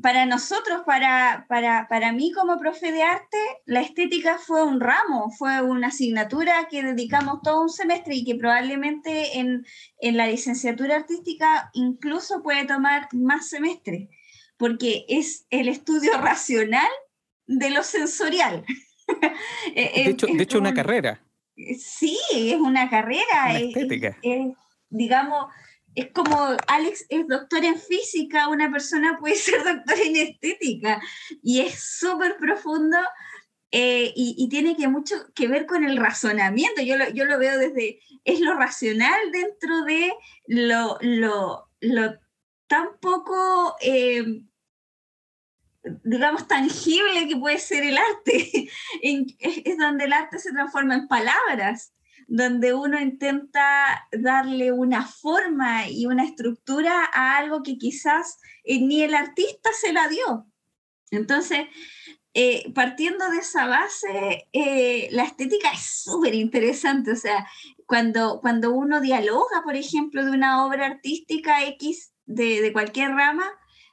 para 0.00 0.26
nosotros, 0.26 0.82
para, 0.86 1.46
para, 1.48 1.88
para, 1.88 2.12
mí 2.12 2.32
como 2.32 2.58
profe 2.58 2.92
de 2.92 3.02
arte, 3.02 3.38
la 3.66 3.80
estética 3.80 4.38
fue 4.38 4.62
un 4.62 4.80
ramo, 4.80 5.30
fue 5.32 5.60
una 5.60 5.88
asignatura 5.88 6.68
que 6.70 6.84
dedicamos 6.84 7.42
todo 7.42 7.62
un 7.62 7.68
semestre 7.68 8.14
y 8.14 8.24
que 8.24 8.36
probablemente 8.36 9.40
en, 9.40 9.66
en 10.00 10.16
la 10.16 10.28
licenciatura 10.28 10.96
artística 10.96 11.70
incluso 11.72 12.42
puede 12.42 12.64
tomar 12.64 13.08
más 13.12 13.48
semestres 13.48 14.08
porque 14.58 15.06
es 15.08 15.46
el 15.50 15.68
estudio 15.68 16.12
racional 16.20 16.90
de 17.46 17.70
lo 17.70 17.82
sensorial. 17.82 18.64
Eh, 19.74 20.04
de 20.04 20.10
hecho, 20.10 20.26
de 20.26 20.42
hecho 20.42 20.58
una 20.58 20.74
carrera. 20.74 21.24
Sí, 21.78 22.18
es 22.30 22.56
una 22.56 22.90
carrera. 22.90 23.58
estética. 23.58 24.18
digamos, 24.90 25.46
es 25.94 26.12
como 26.12 26.56
Alex 26.68 27.06
es 27.08 27.26
doctor 27.26 27.64
en 27.64 27.76
física, 27.76 28.48
una 28.48 28.70
persona 28.70 29.18
puede 29.18 29.34
ser 29.36 29.64
doctor 29.64 29.98
en 29.98 30.16
estética 30.16 31.00
y 31.42 31.60
es 31.60 31.80
súper 31.98 32.36
profundo 32.36 32.98
eh, 33.70 34.12
y, 34.14 34.48
tiene 34.48 34.76
que 34.76 34.88
mucho 34.88 35.14
que 35.34 35.46
ver 35.46 35.66
con 35.66 35.84
el 35.84 35.98
razonamiento. 35.98 36.80
Yo 36.80 36.96
lo, 36.96 37.10
yo 37.10 37.26
lo 37.26 37.38
veo 37.38 37.58
desde, 37.58 38.00
es 38.24 38.40
lo 38.40 38.54
racional 38.54 39.30
dentro 39.30 39.82
de 39.84 40.12
lo, 40.46 40.96
lo, 41.02 41.68
lo 41.80 42.18
tan 42.68 42.98
poco 43.00 43.76
eh, 43.80 44.42
digamos, 46.04 46.46
tangible 46.46 47.26
que 47.28 47.36
puede 47.36 47.58
ser 47.58 47.84
el 47.84 47.98
arte. 47.98 48.70
es 49.02 49.78
donde 49.78 50.04
el 50.04 50.12
arte 50.12 50.38
se 50.38 50.52
transforma 50.52 50.94
en 50.94 51.08
palabras, 51.08 51.94
donde 52.26 52.74
uno 52.74 53.00
intenta 53.00 54.06
darle 54.12 54.72
una 54.72 55.06
forma 55.06 55.88
y 55.88 56.06
una 56.06 56.24
estructura 56.24 57.08
a 57.12 57.38
algo 57.38 57.62
que 57.62 57.78
quizás 57.78 58.38
eh, 58.64 58.80
ni 58.80 59.02
el 59.02 59.14
artista 59.14 59.70
se 59.72 59.92
la 59.92 60.08
dio. 60.08 60.46
Entonces, 61.10 61.60
eh, 62.34 62.70
partiendo 62.74 63.30
de 63.30 63.38
esa 63.38 63.66
base, 63.66 64.46
la 65.10 65.24
estética 65.24 65.70
es 65.72 66.02
súper 66.04 66.34
interesante. 66.34 67.12
O 67.12 67.16
sea, 67.16 67.48
cuando, 67.86 68.40
cuando 68.42 68.72
uno 68.72 69.00
dialoga, 69.00 69.62
por 69.64 69.74
ejemplo, 69.74 70.24
de 70.24 70.32
una 70.32 70.66
obra 70.66 70.86
artística 70.86 71.64
X 71.64 72.12
de, 72.28 72.72
cualquier 72.72 73.10
rama, 73.10 73.46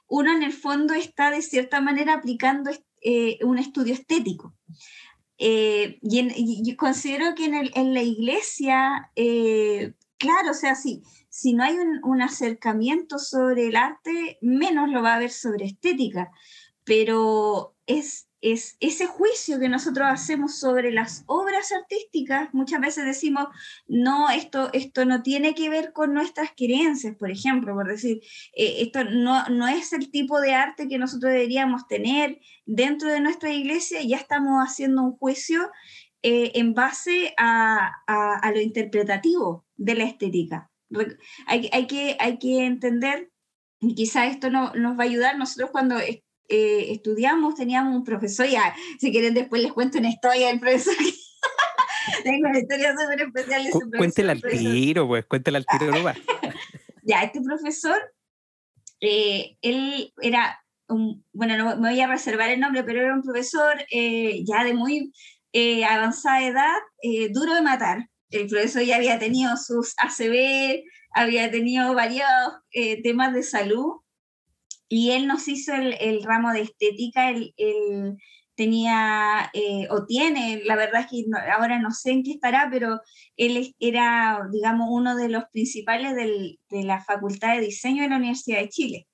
uno 0.08 0.32
en 0.32 0.42
el 0.42 0.52
fondo 0.52 0.94
está 0.94 1.30
de 1.30 1.42
cierta 1.42 1.80
manera 1.80 2.14
aplicando 2.14 2.70
eh, 3.02 3.38
un 3.42 3.58
estudio 3.58 3.94
estético. 3.94 4.54
Eh, 5.38 5.98
y, 6.02 6.76
considero 6.76 7.34
que 7.34 7.46
en, 7.46 7.94
la 7.94 8.02
iglesia, 8.02 9.10
eh, 9.16 9.94
claro, 10.18 10.50
o 10.50 10.54
sea, 10.54 10.74
si, 10.74 11.02
si 11.28 11.52
no 11.52 11.64
hay 11.64 11.74
un, 11.74 12.00
un, 12.04 12.22
acercamiento 12.22 13.18
sobre 13.18 13.68
el 13.68 13.76
arte, 13.76 14.38
menos 14.40 14.88
lo 14.88 15.02
va 15.02 15.12
a 15.12 15.16
haber 15.16 15.30
sobre 15.30 15.66
estética, 15.66 16.30
pero 16.84 17.74
es 17.86 18.25
es 18.40 18.76
ese 18.80 19.06
juicio 19.06 19.58
que 19.58 19.68
nosotros 19.68 20.06
hacemos 20.08 20.58
sobre 20.58 20.92
las 20.92 21.24
obras 21.26 21.72
artísticas, 21.72 22.52
muchas 22.52 22.80
veces 22.80 23.04
decimos, 23.04 23.46
no, 23.86 24.30
esto, 24.30 24.70
esto 24.72 25.04
no 25.04 25.22
tiene 25.22 25.54
que 25.54 25.68
ver 25.68 25.92
con 25.92 26.12
nuestras 26.12 26.50
creencias, 26.56 27.16
por 27.16 27.30
ejemplo, 27.30 27.74
por 27.74 27.88
decir, 27.88 28.20
eh, 28.54 28.82
esto 28.82 29.04
no, 29.04 29.48
no 29.48 29.66
es 29.68 29.92
el 29.92 30.10
tipo 30.10 30.40
de 30.40 30.54
arte 30.54 30.88
que 30.88 30.98
nosotros 30.98 31.32
deberíamos 31.32 31.86
tener 31.88 32.38
dentro 32.66 33.08
de 33.08 33.20
nuestra 33.20 33.50
iglesia, 33.50 34.02
ya 34.02 34.16
estamos 34.16 34.62
haciendo 34.62 35.02
un 35.02 35.16
juicio 35.16 35.70
eh, 36.22 36.52
en 36.54 36.74
base 36.74 37.34
a, 37.36 37.92
a, 38.06 38.50
lo 38.52 38.60
interpretativo 38.60 39.64
de 39.76 39.94
la 39.94 40.04
estética. 40.04 40.70
Hay, 41.46 41.68
hay, 41.72 41.86
que, 41.86 42.16
hay 42.18 42.38
que 42.38 42.64
entender, 42.64 43.30
y 43.80 43.94
quizá 43.94 44.26
esto 44.26 44.50
no, 44.50 44.72
nos 44.74 44.98
va 44.98 45.04
a 45.04 45.06
ayudar, 45.06 45.38
nosotros 45.38 45.70
cuando 45.70 45.98
eh, 46.48 46.92
estudiamos, 46.92 47.54
teníamos 47.54 47.96
un 47.96 48.04
profesor, 48.04 48.46
ya, 48.46 48.74
si 49.00 49.10
quieren 49.10 49.34
después 49.34 49.62
les 49.62 49.72
cuento 49.72 49.98
una 49.98 50.10
historia 50.10 50.48
del 50.48 50.60
profesor. 50.60 50.94
Tengo 52.24 52.48
una 52.48 52.58
historia 52.60 52.94
súper 52.96 53.20
especial 53.22 53.64
de. 53.64 53.98
Cuéntela 53.98 54.32
al 54.32 54.42
tiro, 54.42 55.08
pues, 55.08 55.26
cuéntela 55.26 55.58
al 55.58 55.66
tiro 55.66 55.92
ya, 57.02 57.22
este 57.22 57.40
profesor, 57.40 58.00
eh, 59.00 59.56
él 59.60 60.12
era 60.22 60.60
un, 60.88 61.24
bueno, 61.32 61.56
no 61.56 61.76
me 61.76 61.90
voy 61.90 62.00
a 62.00 62.06
reservar 62.06 62.50
el 62.50 62.60
nombre, 62.60 62.84
pero 62.84 63.00
era 63.00 63.14
un 63.14 63.22
profesor 63.22 63.74
eh, 63.90 64.44
ya 64.44 64.62
de 64.62 64.74
muy 64.74 65.12
avanzada 65.88 66.46
edad, 66.46 66.74
duro 67.30 67.54
de 67.54 67.62
matar. 67.62 68.08
El 68.30 68.46
profesor 68.46 68.82
ya 68.82 68.96
había 68.96 69.18
tenido 69.18 69.56
sus 69.56 69.94
ACV, 69.96 70.84
había 71.12 71.50
tenido 71.50 71.94
varios 71.94 72.28
temas 73.02 73.32
de 73.32 73.42
salud 73.42 74.00
y 74.88 75.10
él 75.12 75.26
nos 75.26 75.48
hizo 75.48 75.72
el, 75.74 76.22
ramo 76.22 76.52
de 76.52 76.62
estética, 76.62 77.30
él, 77.30 77.54
tenía 78.54 79.50
eh, 79.52 79.86
o 79.90 80.06
tiene, 80.06 80.62
la 80.64 80.76
verdad 80.76 81.02
es 81.02 81.08
que 81.08 81.24
ahora 81.54 81.78
no 81.78 81.90
sé 81.90 82.12
en 82.12 82.22
qué 82.22 82.32
estará, 82.32 82.68
pero 82.70 83.00
él 83.36 83.74
era, 83.78 84.48
digamos, 84.50 84.88
uno 84.90 85.14
de 85.14 85.28
los 85.28 85.44
principales 85.52 86.14
de 86.14 86.82
la 86.84 87.04
Facultad 87.04 87.54
de 87.54 87.66
Diseño 87.66 88.02
de 88.02 88.08
la 88.08 88.16
Universidad 88.16 88.60
de 88.60 88.68
Chile. 88.70 89.06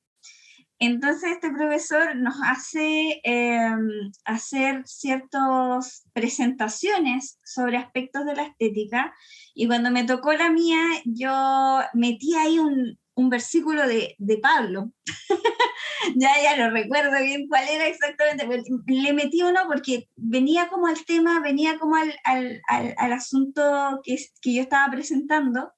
Entonces 0.85 1.31
este 1.31 1.49
profesor 1.53 2.17
nos 2.17 2.35
hace 2.45 3.21
em, 3.23 4.11
hacer 4.25 4.83
ciertas 4.85 6.03
presentaciones 6.13 7.39
sobre 7.45 7.77
aspectos 7.77 8.27
de 8.27 8.35
la 8.35 8.43
estética 8.43 9.15
y 9.55 9.69
cuando 9.69 9.93
me 9.93 10.03
tocó 10.03 10.33
la 10.33 10.51
mía 10.51 10.81
yo 11.05 11.79
metí 11.95 12.35
ahí 12.35 12.59
un, 12.59 12.99
un 13.15 13.29
versículo 13.31 13.87
de, 13.87 14.15
de 14.19 14.39
Pablo. 14.39 14.93
ya, 16.17 16.31
ya 16.43 16.57
no 16.57 16.71
recuerdo 16.71 17.23
bien 17.23 17.47
cuál 17.49 17.69
era 17.69 17.87
exactamente, 17.87 18.47
le 18.87 19.13
metí 19.13 19.43
uno 19.43 19.61
porque 19.67 20.09
venía 20.17 20.69
como 20.69 20.87
al 20.87 21.05
tema, 21.05 21.41
venía 21.41 21.79
como 21.79 21.97
al, 21.97 22.15
al, 22.25 22.63
al, 22.69 23.13
asunto 23.13 24.01
que, 24.03 24.17
que, 24.41 24.55
yo 24.55 24.63
estaba 24.63 24.91
presentando. 24.91 25.73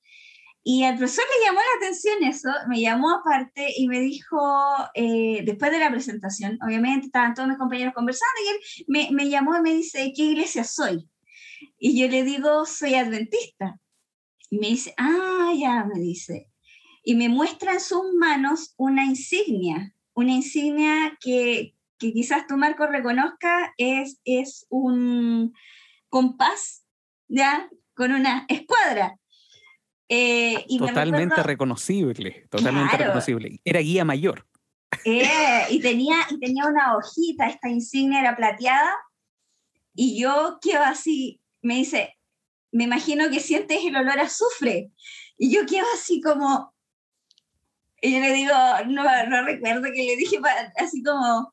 Y 0.66 0.84
al 0.84 0.96
profesor 0.96 1.24
le 1.24 1.46
llamó 1.46 1.60
la 1.60 1.86
atención 1.86 2.22
eso, 2.22 2.48
me 2.68 2.80
llamó 2.80 3.10
aparte 3.10 3.66
y 3.76 3.86
me 3.86 4.00
dijo, 4.00 4.38
eh, 4.94 5.42
después 5.44 5.70
de 5.70 5.78
la 5.78 5.90
presentación, 5.90 6.58
obviamente 6.66 7.06
estaban 7.06 7.34
todos 7.34 7.50
mis 7.50 7.58
compañeros 7.58 7.92
conversando 7.92 8.40
y 8.42 8.48
él 8.48 8.84
me, 8.88 9.08
me 9.12 9.28
llamó 9.28 9.58
y 9.58 9.60
me 9.60 9.74
dice, 9.74 10.10
¿qué 10.16 10.22
iglesia 10.22 10.64
soy? 10.64 11.06
Y 11.78 12.00
yo 12.00 12.08
le 12.08 12.22
digo, 12.22 12.64
soy 12.64 12.94
adventista. 12.94 13.78
Y 14.48 14.58
me 14.58 14.68
dice, 14.68 14.94
ah, 14.96 15.52
ya, 15.54 15.84
me 15.84 16.00
dice 16.00 16.48
y 17.04 17.14
me 17.14 17.28
muestra 17.28 17.74
en 17.74 17.80
sus 17.80 18.12
manos 18.18 18.74
una 18.78 19.04
insignia, 19.04 19.94
una 20.14 20.32
insignia 20.32 21.16
que, 21.20 21.74
que 21.98 22.12
quizás 22.12 22.46
tú, 22.46 22.56
Marco, 22.56 22.86
reconozca, 22.86 23.74
es, 23.76 24.20
es 24.24 24.66
un 24.70 25.54
compás, 26.08 26.84
¿ya? 27.28 27.68
Con 27.94 28.12
una 28.12 28.46
escuadra. 28.48 29.18
Eh, 30.08 30.64
y 30.68 30.78
totalmente 30.78 31.42
reconocible, 31.42 32.46
totalmente 32.50 32.96
reconocible. 32.96 33.60
Era 33.64 33.80
guía 33.80 34.04
mayor. 34.04 34.46
Eh, 35.04 35.66
y, 35.70 35.80
tenía, 35.80 36.16
y 36.30 36.38
tenía 36.38 36.66
una 36.66 36.96
hojita, 36.96 37.48
esta 37.48 37.68
insignia 37.68 38.20
era 38.20 38.36
plateada, 38.36 38.94
y 39.94 40.20
yo 40.20 40.58
quedo 40.60 40.82
así, 40.82 41.40
me 41.62 41.76
dice, 41.76 42.16
me 42.72 42.84
imagino 42.84 43.30
que 43.30 43.40
sientes 43.40 43.84
el 43.84 43.96
olor 43.96 44.18
a 44.18 44.24
azufre. 44.24 44.90
Y 45.36 45.54
yo 45.54 45.66
quedo 45.66 45.86
así 45.94 46.20
como, 46.20 46.73
y 48.00 48.12
yo 48.12 48.20
le 48.20 48.32
digo, 48.32 48.54
no, 48.86 49.04
no 49.28 49.44
recuerdo 49.44 49.82
que 49.84 50.04
le 50.04 50.16
dije 50.16 50.38
así 50.76 51.02
como, 51.02 51.52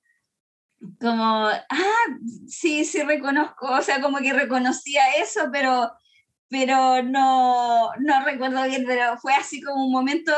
como, 1.00 1.48
ah, 1.48 2.06
sí, 2.48 2.84
sí 2.86 3.04
reconozco, 3.04 3.68
o 3.68 3.82
sea, 3.82 4.02
como 4.02 4.18
que 4.18 4.34
reconocía 4.34 5.02
eso, 5.22 5.50
pero, 5.52 5.92
pero 6.50 7.04
no, 7.04 7.92
no 8.00 8.26
recuerdo 8.26 8.64
bien, 8.64 8.84
pero 8.86 9.18
fue 9.18 9.34
así 9.34 9.62
como 9.62 9.86
un 9.86 9.92
momento 9.92 10.34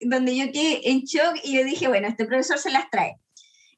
donde 0.00 0.36
yo 0.36 0.50
quedé 0.50 0.90
en 0.90 1.00
shock 1.00 1.38
y 1.44 1.56
yo 1.56 1.64
dije, 1.64 1.88
bueno, 1.88 2.08
este 2.08 2.24
profesor 2.24 2.58
se 2.58 2.70
las 2.70 2.88
trae. 2.90 3.16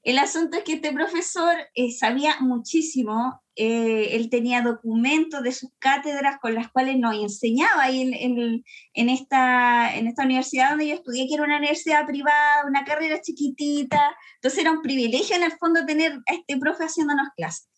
El 0.04 0.18
asunto 0.18 0.56
es 0.56 0.64
que 0.64 0.74
este 0.74 0.92
profesor 0.92 1.54
eh, 1.74 1.92
sabía 1.92 2.36
muchísimo, 2.40 3.41
eh, 3.56 4.16
él 4.16 4.30
tenía 4.30 4.62
documentos 4.62 5.42
de 5.42 5.52
sus 5.52 5.70
cátedras 5.78 6.38
con 6.40 6.54
las 6.54 6.70
cuales 6.70 6.98
nos 6.98 7.14
enseñaba 7.14 7.82
ahí 7.82 8.00
en, 8.02 8.62
en, 8.94 9.08
esta, 9.08 9.94
en 9.96 10.06
esta 10.06 10.24
universidad 10.24 10.70
donde 10.70 10.88
yo 10.88 10.94
estudié, 10.94 11.26
que 11.28 11.34
era 11.34 11.44
una 11.44 11.58
universidad 11.58 12.06
privada, 12.06 12.66
una 12.66 12.84
carrera 12.84 13.20
chiquitita, 13.20 14.16
entonces 14.36 14.60
era 14.60 14.72
un 14.72 14.82
privilegio 14.82 15.36
en 15.36 15.42
el 15.42 15.52
fondo 15.52 15.84
tener 15.84 16.12
a 16.12 16.34
este 16.34 16.56
profe 16.56 16.84
haciéndonos 16.84 17.28
clases. 17.36 17.68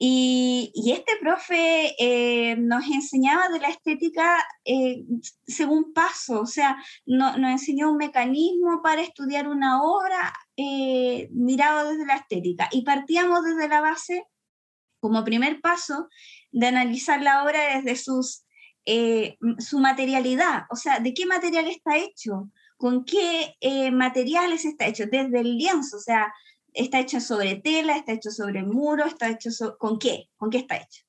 Y, 0.00 0.70
y, 0.74 0.92
este 0.92 1.14
profe 1.20 1.92
eh, 1.98 2.54
nos 2.56 2.86
enseñaba 2.86 3.48
de 3.48 3.58
la 3.58 3.68
estética 3.68 4.36
eh, 4.64 5.04
según 5.44 5.92
paso, 5.92 6.40
o 6.40 6.46
sea, 6.46 6.76
no, 7.04 7.36
nos 7.36 7.50
enseñó 7.50 7.90
un 7.90 7.96
mecanismo 7.96 8.80
para 8.80 9.02
estudiar 9.02 9.48
una 9.48 9.82
obra 9.82 10.32
eh, 10.56 11.28
mirado 11.32 11.90
desde 11.90 12.06
la 12.06 12.14
estética. 12.14 12.68
Y 12.70 12.82
partíamos 12.84 13.42
desde 13.42 13.68
la 13.68 13.80
base, 13.80 14.24
como 15.00 15.24
primer 15.24 15.60
paso, 15.60 16.08
de 16.50 16.66
analizar 16.66 17.22
la 17.22 17.44
obra 17.44 17.76
desde 17.76 17.96
sus, 17.96 18.44
su 19.58 19.78
materialidad, 19.78 20.62
o 20.70 20.76
sea, 20.76 20.98
de 20.98 21.12
qué 21.12 21.26
material 21.26 21.66
está 21.68 21.96
hecho, 21.98 22.50
con 22.76 23.04
qué 23.04 23.54
materiales 23.92 24.64
está 24.64 24.86
hecho, 24.86 25.04
desde 25.10 25.40
el 25.40 25.56
lienzo, 25.58 25.98
o 25.98 26.00
sea, 26.00 26.32
está 26.72 27.00
hecho 27.00 27.20
sobre 27.20 27.56
tela, 27.56 27.96
está 27.96 28.12
hecho 28.12 28.30
sobre 28.30 28.62
muro, 28.62 29.04
está 29.04 29.28
hecho 29.28 29.50
con 29.78 29.98
qué, 29.98 30.28
con 30.36 30.50
qué 30.50 30.58
está 30.58 30.76
hecho. 30.76 31.02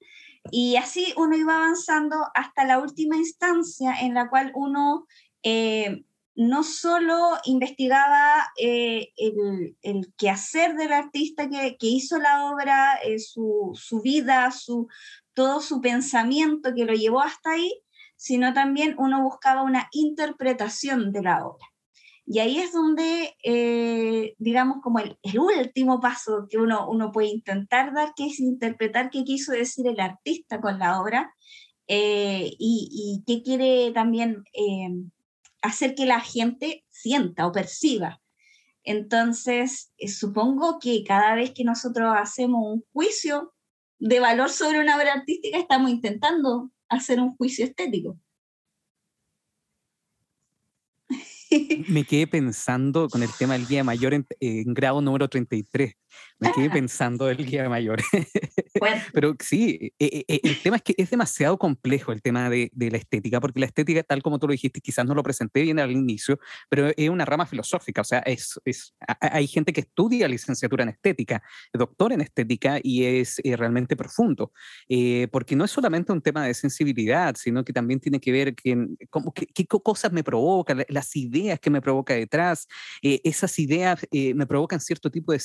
Y 0.52 0.78
así 0.78 1.14
uno 1.18 1.36
iba 1.36 1.56
avanzando 1.56 2.26
hasta 2.34 2.66
la 2.66 2.80
última 2.80 3.18
instancia 3.18 3.94
en 4.02 4.14
la 4.14 4.30
cual 4.30 4.52
uno 4.56 5.06
eh, 5.44 6.04
no 6.40 6.64
solo 6.64 7.38
investigaba 7.44 8.50
eh, 8.58 9.10
el, 9.18 9.76
el, 9.82 10.14
quehacer 10.18 10.74
del 10.78 10.94
artista 10.94 11.50
que, 11.50 11.76
que 11.78 11.88
hizo 11.88 12.18
la 12.18 12.46
obra, 12.46 12.96
eh, 13.04 13.20
su, 13.20 13.72
su, 13.74 14.02
vida, 14.02 14.50
su, 14.52 14.88
todo 15.34 15.60
su 15.60 15.82
pensamiento 15.82 16.74
que 16.74 16.86
lo 16.86 16.94
llevó 16.94 17.20
hasta 17.20 17.52
ahí, 17.52 17.82
sino 18.16 18.54
también 18.54 18.96
uno 18.98 19.22
buscaba 19.22 19.64
una 19.64 19.90
interpretación 19.92 21.12
de 21.12 21.24
la 21.24 21.46
obra. 21.46 21.66
Y 22.26 22.40
ahí 22.40 22.60
es 22.60 22.72
donde, 22.72 23.36
eh, 23.44 24.34
digamos, 24.38 24.78
como 24.82 25.00
el, 25.00 25.18
último 25.38 26.00
paso 26.00 26.48
que 26.50 26.58
uno, 26.58 26.90
uno 26.90 27.12
puede 27.12 27.28
intentar 27.28 27.94
dar, 27.94 28.14
que 28.16 28.28
es 28.28 28.40
interpretar 28.40 29.10
qué 29.10 29.26
quiso 29.26 29.52
decir 29.52 29.88
el 29.88 30.00
artista 30.00 30.62
con 30.62 30.80
la 30.80 31.02
obra 31.02 31.34
eh, 31.88 32.50
y, 32.58 33.24
qué 33.28 33.44
quiere 33.44 33.92
también 33.92 34.46
hacer 35.62 35.96
que 35.96 36.06
la 36.06 36.20
gente 36.22 36.86
sienta 36.90 37.48
o 37.48 37.52
perciba. 37.52 38.22
Entonces, 38.84 39.92
supongo 40.08 40.80
que 40.80 41.04
cada 41.04 41.36
vez 41.36 41.52
que 41.52 41.64
nosotros 41.64 42.14
hacemos 42.16 42.62
un 42.64 42.84
juicio 42.94 43.54
de 44.00 44.20
valor 44.20 44.50
sobre 44.50 44.80
una 44.80 44.96
obra 44.96 45.14
artística, 45.14 45.58
estamos 45.58 45.92
intentando 45.92 46.72
hacer 46.88 47.20
un 47.20 47.36
juicio 47.36 47.66
estético. 47.66 48.18
Me 51.88 52.04
quedé 52.04 52.28
pensando 52.28 53.10
con 53.10 53.24
el 53.24 53.30
tema 53.38 53.54
del 53.54 53.68
Día 53.68 53.84
Mayor 53.84 54.14
en, 54.14 54.26
en 54.40 54.74
grado 54.74 55.02
número 55.02 55.28
33 55.28 55.96
me 56.40 56.52
quedé 56.54 56.70
pensando 56.70 57.26
del 57.26 57.46
guía 57.46 57.68
mayor. 57.68 58.02
Pero 59.14 59.36
sí, 59.40 59.94
eh, 60.00 60.24
eh, 60.28 60.40
el 60.44 60.62
tema 60.62 60.78
es 60.78 60.84
que 60.84 60.96
es 60.98 61.10
demasiado 61.10 61.58
complejo 61.58 62.12
el 62.12 62.22
tema 62.22 62.50
de, 62.50 62.72
de, 62.74 62.92
la 62.92 62.98
estética, 62.98 63.42
porque 63.42 63.60
la 63.60 63.66
estética, 63.66 64.04
tal 64.04 64.24
como 64.24 64.40
tú 64.40 64.48
lo 64.48 64.54
dijiste, 64.54 64.80
quizás 64.80 65.06
no 65.06 65.14
lo 65.14 65.24
presenté 65.24 65.62
bien 65.62 65.80
al 65.80 65.92
inicio, 65.92 66.40
pero 66.70 66.92
es 66.96 67.10
una 67.10 67.26
rama 67.26 67.46
filosófica. 67.46 68.02
O 68.02 68.06
sea, 68.06 68.20
es, 68.20 68.60
es 68.64 68.96
hay 69.20 69.48
gente 69.48 69.74
que 69.74 69.82
estudia 69.82 70.28
licenciatura 70.28 70.84
en 70.84 70.90
estética, 70.90 71.44
doctor 71.74 72.14
en 72.14 72.22
estética, 72.22 72.80
y 72.82 73.04
es 73.04 73.42
eh, 73.44 73.56
realmente 73.58 73.96
profundo, 73.96 74.54
porque 75.32 75.56
no 75.56 75.66
es 75.66 75.72
solamente 75.72 76.12
un 76.12 76.22
tema 76.22 76.46
de 76.46 76.54
sensibilidad, 76.54 77.36
sino 77.36 77.64
que 77.64 77.74
también 77.74 78.00
tiene 78.00 78.20
que 78.20 78.32
ver 78.32 78.56
como, 79.10 79.34
qué, 79.34 79.66
cosas 79.66 80.12
me 80.12 80.24
provocan, 80.24 80.86
las 80.88 81.16
ideas 81.16 81.60
que 81.60 81.70
me 81.70 81.82
provoca 81.82 82.14
detrás, 82.14 82.68
esas 83.02 83.58
ideas 83.60 84.06
me 84.12 84.46
provocan 84.46 84.80
cierto 84.80 85.10
tipo 85.10 85.32
de 85.32 85.40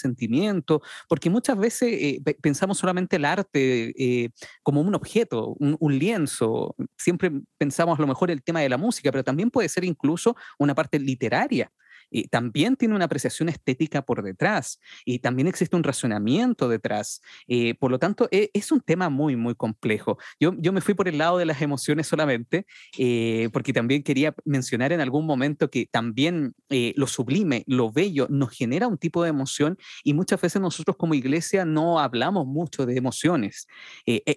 porque 1.08 1.30
muchas 1.30 1.56
veces 1.58 1.88
eh, 1.92 2.22
pensamos 2.40 2.78
solamente 2.78 3.16
el 3.16 3.24
arte 3.24 3.94
eh, 3.96 4.30
como 4.62 4.80
un 4.80 4.94
objeto, 4.94 5.54
un, 5.58 5.76
un, 5.80 5.98
lienzo. 5.98 6.74
Siempre 6.98 7.30
pensamos 7.58 7.98
a 7.98 8.02
lo 8.02 8.08
mejor 8.08 8.30
el 8.30 8.42
tema 8.42 8.60
de 8.60 8.68
la 8.68 8.76
música, 8.76 9.10
pero 9.10 9.24
también 9.24 9.50
puede 9.50 9.68
ser 9.68 9.84
incluso 9.84 10.36
una 10.58 10.74
parte 10.74 10.98
literaria 10.98 11.70
y 12.14 12.28
también 12.28 12.76
tiene 12.76 12.94
una 12.94 13.06
apreciación 13.06 13.48
estética 13.48 14.02
por 14.02 14.22
detrás 14.22 14.78
y 15.04 15.18
también 15.18 15.48
existe 15.48 15.74
un 15.74 15.82
razonamiento 15.82 16.68
detrás. 16.68 17.20
Eh, 17.48 17.74
por 17.74 17.90
lo 17.90 17.98
tanto, 17.98 18.28
e, 18.30 18.50
es 18.54 18.70
un 18.70 18.80
tema 18.80 19.08
muy, 19.08 19.34
muy 19.34 19.56
complejo. 19.56 20.16
Yo, 20.38 20.54
yo 20.58 20.72
me 20.72 20.80
fui 20.80 20.94
por 20.94 21.08
el 21.08 21.18
lado 21.18 21.38
de 21.38 21.44
las 21.44 21.60
emociones 21.60 22.06
solamente, 22.06 22.66
eh, 22.98 23.48
porque 23.52 23.72
también 23.72 24.04
quería 24.04 24.32
mencionar 24.44 24.92
en 24.92 25.00
algún 25.00 25.26
momento 25.26 25.70
que 25.70 25.86
también 25.90 26.54
eh, 26.68 26.94
lo 26.96 27.08
sublime, 27.08 27.64
lo 27.66 27.90
bello, 27.90 28.28
nos 28.30 28.50
genera 28.50 28.86
un 28.86 28.96
tipo 28.96 29.24
de 29.24 29.30
emoción 29.30 29.76
y 30.04 30.14
muchas 30.14 30.40
veces 30.40 30.62
nosotros 30.62 30.96
como 30.96 31.14
iglesia 31.14 31.64
no 31.64 31.98
hablamos 31.98 32.46
mucho 32.46 32.86
de 32.86 32.96
emociones. 32.96 33.66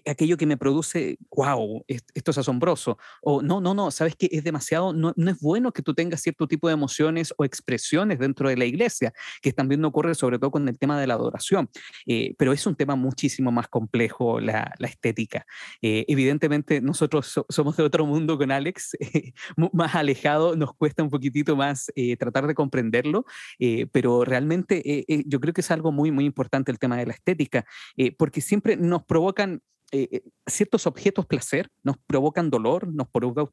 aquello 0.07 0.35
que 0.37 0.47
me 0.47 0.57
produce, 0.57 1.19
wow, 1.29 1.85
esto 1.87 2.31
es 2.31 2.37
asombroso. 2.39 2.97
O 3.21 3.43
no, 3.43 3.61
no, 3.61 3.75
no, 3.75 3.91
sabes 3.91 4.15
que 4.15 4.29
es 4.31 4.43
demasiado, 4.43 4.93
no, 4.93 5.13
no 5.15 5.29
es 5.29 5.39
bueno 5.39 5.71
que 5.71 5.83
tú 5.83 5.93
tengas 5.93 6.21
cierto 6.21 6.47
tipo 6.47 6.67
de 6.67 6.73
emociones 6.73 7.35
o 7.37 7.45
experiencias 7.45 7.66
expresiones 7.67 8.17
dentro 8.17 8.47
de 8.47 8.55
la 8.55 8.65
iglesia, 8.65 9.13
que 9.41 9.51
también 9.51 9.83
ocurre 9.83 10.15
sobre 10.15 10.39
todo 10.39 10.51
con 10.51 10.67
el 10.69 10.79
tema 10.79 10.99
de 10.99 11.07
la 11.07 11.15
adoración. 11.15 11.69
Eh, 12.05 12.33
pero 12.37 12.53
es 12.53 12.65
un 12.65 12.75
tema 12.75 12.95
muchísimo 12.95 13.51
más 13.51 13.67
complejo 13.67 14.39
la, 14.39 14.73
estética. 14.79 15.45
Eh, 15.81 16.05
evidentemente 16.07 16.79
nosotros 16.79 17.43
somos 17.49 17.75
de 17.75 17.83
otro 17.83 18.05
mundo 18.05 18.37
con 18.37 18.51
Alex, 18.51 18.95
más 19.73 19.95
alejado, 19.95 20.55
nos 20.55 20.73
cuesta 20.73 21.03
un 21.03 21.09
poquitito 21.09 21.57
más 21.57 21.91
eh, 21.95 22.15
tratar 22.15 22.47
de 22.47 22.55
comprenderlo, 22.55 23.25
pero 23.91 24.23
realmente 24.23 25.05
yo 25.25 25.39
creo 25.39 25.53
que 25.53 25.61
es 25.61 25.71
algo 25.71 25.91
muy, 25.91 26.11
muy 26.11 26.25
importante 26.25 26.71
el 26.71 26.79
tema 26.79 26.97
de 26.97 27.05
la 27.05 27.13
estética, 27.13 27.65
porque 28.17 28.39
siempre 28.39 28.77
nos 28.77 29.03
provocan 29.03 29.61
eh, 29.93 30.09
eh, 30.11 30.21
ciertos 30.45 30.85
objetos 30.85 31.25
placer 31.25 31.69
nos 31.81 31.97
provocan 31.97 32.49
dolor, 32.49 32.93
nos, 32.93 33.07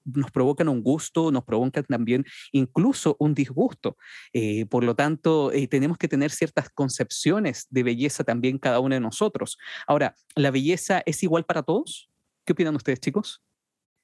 nos, 0.05 0.31
provocan 0.33 0.69
un 0.69 0.83
gusto, 0.83 1.31
nos 1.31 1.45
provocan 1.45 1.85
también 1.85 2.25
incluso 2.51 3.17
un 3.21 3.35
disgusto. 3.35 3.97
Eh, 4.33 4.67
por 4.67 4.83
lo 4.83 4.97
tanto, 4.97 5.53
tenemos 5.71 5.97
que 5.97 6.09
tener 6.09 6.33
ciertas 6.33 6.69
concepciones 6.71 7.67
de 7.71 7.85
belleza 7.85 8.25
también 8.25 8.59
cada 8.59 8.81
uno 8.81 8.97
de 8.97 9.01
nosotros. 9.01 9.59
Ahora, 9.87 10.17
¿la 10.35 10.51
belleza 10.51 11.03
es 11.07 11.23
igual 11.23 11.45
para 11.45 11.63
todos? 11.63 12.11
¿Qué 12.45 12.53
opinan 12.53 12.75
ustedes, 12.75 12.99
chicos? 12.99 13.41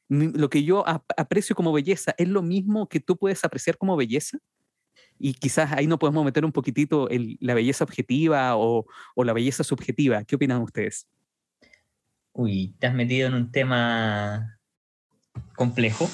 Lo 0.09 0.51
que 0.51 0.63
yo 0.63 0.85
aprecio 1.17 1.57
como 1.57 1.73
belleza 1.73 2.15
es 2.17 2.29
lo 2.29 2.43
mismo 2.43 2.89
que 2.89 3.01
tú 3.01 3.17
puedes 3.17 3.45
apreciar 3.45 3.77
como 3.77 3.97
belleza. 3.97 4.39
Y 5.19 5.35
quizás 5.35 5.73
ahí 5.73 5.87
no 5.87 5.99
podemos 5.99 6.25
meter 6.25 6.45
un 6.45 6.53
poquitito 6.53 7.09
la 7.41 7.55
belleza 7.55 7.85
objetiva 7.85 8.57
o, 8.57 8.87
o 9.15 9.25
la 9.25 9.33
belleza 9.33 9.65
subjetiva. 9.65 10.25
¿Qué 10.25 10.37
opinan 10.37 10.63
ustedes? 10.63 11.07
Uy, 12.33 12.75
te 12.79 12.87
has 12.87 12.95
metido 12.95 13.29
en 13.29 13.35
un 13.35 13.51
tema 13.51 14.59
complejo, 15.57 16.09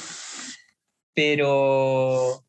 pero... 1.15 2.43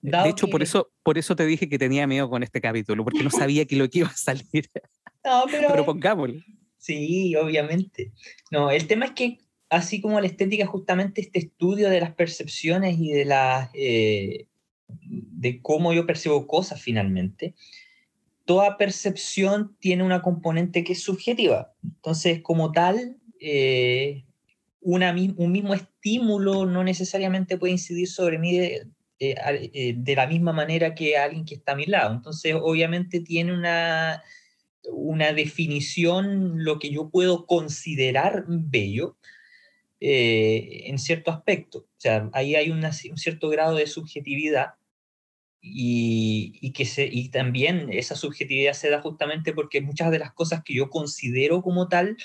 De 0.00 0.28
hecho, 0.28 0.48
por, 0.48 0.62
eso, 0.62 0.90
por 1.02 1.18
eso 1.18 1.34
te 1.34 1.44
dije 1.44 1.68
que 1.68 1.78
tenía 1.78 2.06
miedo 2.06 2.30
con 2.30 2.42
este 2.42 2.60
capítulo, 2.60 3.04
porque 3.04 3.24
no 3.24 3.30
sabía 3.30 3.66
que 3.66 3.76
lo 3.76 3.90
que 3.90 4.00
iba 4.00 4.08
a 4.08 4.16
salir. 4.16 4.68
No, 5.24 5.44
pero... 5.50 5.68
pero 5.68 5.84
pongámoslo. 5.84 6.40
Sí, 6.78 7.34
obviamente. 7.36 8.12
No, 8.50 8.70
el 8.70 8.86
tema 8.86 9.06
es 9.06 9.10
que 9.10 9.38
así 9.68 10.00
como 10.00 10.20
la 10.20 10.26
estética, 10.26 10.66
justamente 10.66 11.20
este 11.20 11.40
estudio 11.40 11.90
de 11.90 12.00
las 12.00 12.14
percepciones 12.14 12.98
y 12.98 13.12
de, 13.12 13.24
la, 13.24 13.70
eh, 13.74 14.46
de 14.88 15.60
cómo 15.60 15.92
yo 15.92 16.06
percibo 16.06 16.46
cosas 16.46 16.80
finalmente, 16.80 17.54
toda 18.48 18.78
percepción 18.78 19.76
tiene 19.78 20.02
una 20.02 20.22
componente 20.22 20.82
que 20.82 20.94
es 20.94 21.02
subjetiva. 21.02 21.74
Entonces, 21.84 22.40
como 22.40 22.72
tal, 22.72 23.18
eh, 23.40 24.24
un 24.80 25.52
mismo 25.52 25.74
estímulo 25.74 26.64
no 26.64 26.82
necesariamente 26.82 27.58
puede 27.58 27.74
incidir 27.74 28.08
sobre 28.08 28.38
mí 28.38 28.56
de, 28.56 28.86
eh, 29.18 29.94
de, 29.98 30.16
la 30.16 30.26
misma 30.26 30.54
manera 30.54 30.94
que 30.94 31.18
alguien 31.18 31.44
que 31.44 31.56
está 31.56 31.72
a 31.72 31.76
mi 31.76 31.84
lado. 31.84 32.14
Entonces, 32.14 32.54
obviamente 32.58 33.20
tiene 33.20 33.52
una, 33.52 34.22
una 34.90 35.34
definición 35.34 36.64
lo 36.64 36.78
que 36.78 36.88
yo 36.88 37.10
puedo 37.10 37.44
considerar 37.44 38.46
bello 38.48 39.18
eh, 40.00 40.84
en 40.86 40.98
cierto 40.98 41.30
aspecto. 41.30 41.80
O 41.80 41.98
sea, 41.98 42.30
ahí 42.32 42.54
hay 42.54 42.70
un 42.70 42.82
cierto 43.18 43.50
grado 43.50 43.76
de 43.76 43.86
subjetividad 43.86 44.78
y, 45.60 46.72
que 46.72 46.84
se, 46.84 47.06
y 47.06 47.30
también 47.30 47.88
esa 47.92 48.14
subjetividad 48.14 48.72
se 48.72 48.90
da 48.90 49.00
justamente 49.00 49.52
porque 49.52 49.80
muchas 49.80 50.10
de 50.10 50.18
las 50.18 50.32
cosas 50.32 50.62
que 50.64 50.74
yo 50.74 50.88
considero 50.90 51.62
como 51.62 51.88
tal 51.88 52.16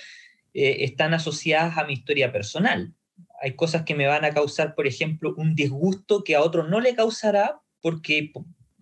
eh, 0.54 0.78
están 0.84 1.14
asociadas 1.14 1.78
a 1.78 1.86
mi 1.86 1.94
historia 1.94 2.32
personal. 2.32 2.94
Hay 3.42 3.56
cosas 3.56 3.84
que 3.84 3.96
me 3.96 4.08
van 4.08 4.26
a 4.26 4.34
causar, 4.34 4.76
por 4.76 4.88
ejemplo, 4.88 5.34
un 5.38 5.56
disgusto 5.56 6.24
que 6.24 6.36
a 6.36 6.42
otro 6.42 6.68
no 6.68 6.80
le 6.80 6.96
causará 6.96 7.60
porque 7.82 8.32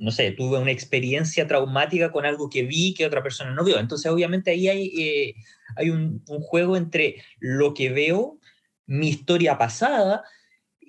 no 0.02 0.10
sé, 0.10 0.32
tuve 0.32 0.58
una 0.58 0.72
experiencia 0.72 1.48
traumática 1.48 2.12
con 2.12 2.26
algo 2.26 2.50
que 2.50 2.64
vi 2.64 2.96
que 2.96 3.06
otra 3.06 3.22
persona 3.22 3.52
no 3.52 3.64
vio. 3.64 3.80
Entonces, 3.80 4.12
obviamente 4.12 4.50
ahí 4.50 4.68
hay, 4.68 4.88
eh, 5.00 5.36
hay 5.76 5.92
un, 5.92 6.24
un, 6.28 6.42
juego 6.42 6.76
entre 6.76 7.24
lo 7.40 7.76
que 7.76 7.92
veo, 7.92 8.40
mi 8.88 9.10
historia 9.10 9.60
pasada 9.60 10.24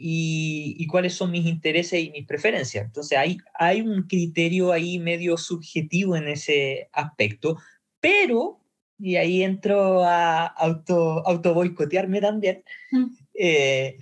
y, 0.03 0.75
y, 0.79 0.87
cuáles 0.89 1.15
son 1.15 1.31
mis 1.31 1.47
intereses 1.47 2.03
y 2.03 2.11
mis 2.11 2.27
preferencias. 2.27 2.85
Entonces, 2.85 3.17
hay, 3.17 3.39
hay 3.55 3.83
un 3.83 4.03
criterio 4.09 4.73
ahí 4.73 4.99
medio 4.99 5.37
subjetivo 5.37 6.17
en 6.17 6.27
ese 6.29 6.89
aspecto, 6.93 7.59
pero, 8.01 8.61
y 8.99 9.15
ahí 9.17 9.45
entro 9.45 10.03
a 10.03 10.47
auto, 10.47 11.27
auto 11.27 11.55
boicotearme 11.55 12.21
también, 12.21 12.65
mm. 12.91 13.05
eh, 13.35 13.99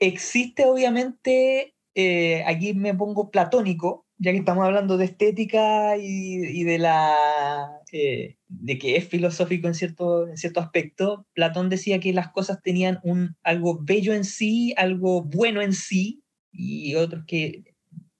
existe 0.00 0.64
obviamente 0.64 1.74
eh, 1.94 2.42
aquí 2.46 2.74
me 2.74 2.94
pongo 2.94 3.30
platónico, 3.30 4.01
ya 4.22 4.30
que 4.30 4.38
estamos 4.38 4.64
hablando 4.64 4.98
de 4.98 5.06
estética 5.06 5.96
y, 5.96 6.62
de, 6.62 6.78
la, 6.78 7.80
eh, 7.90 8.36
de 8.46 8.78
que 8.78 8.96
es 8.96 9.08
filosófico 9.08 9.66
en 9.66 9.74
cierto, 9.74 10.28
en 10.28 10.36
cierto 10.36 10.60
aspecto, 10.60 11.26
Platón 11.34 11.68
decía 11.68 11.98
que 11.98 12.12
las 12.12 12.30
cosas 12.30 12.62
tenían 12.62 13.00
un, 13.02 13.36
algo 13.42 13.80
bello 13.82 14.14
en 14.14 14.22
sí, 14.24 14.74
algo 14.76 15.24
bueno 15.24 15.60
en 15.60 15.72
sí, 15.72 16.22
y 16.52 16.94
otros 16.94 17.24
que, 17.26 17.64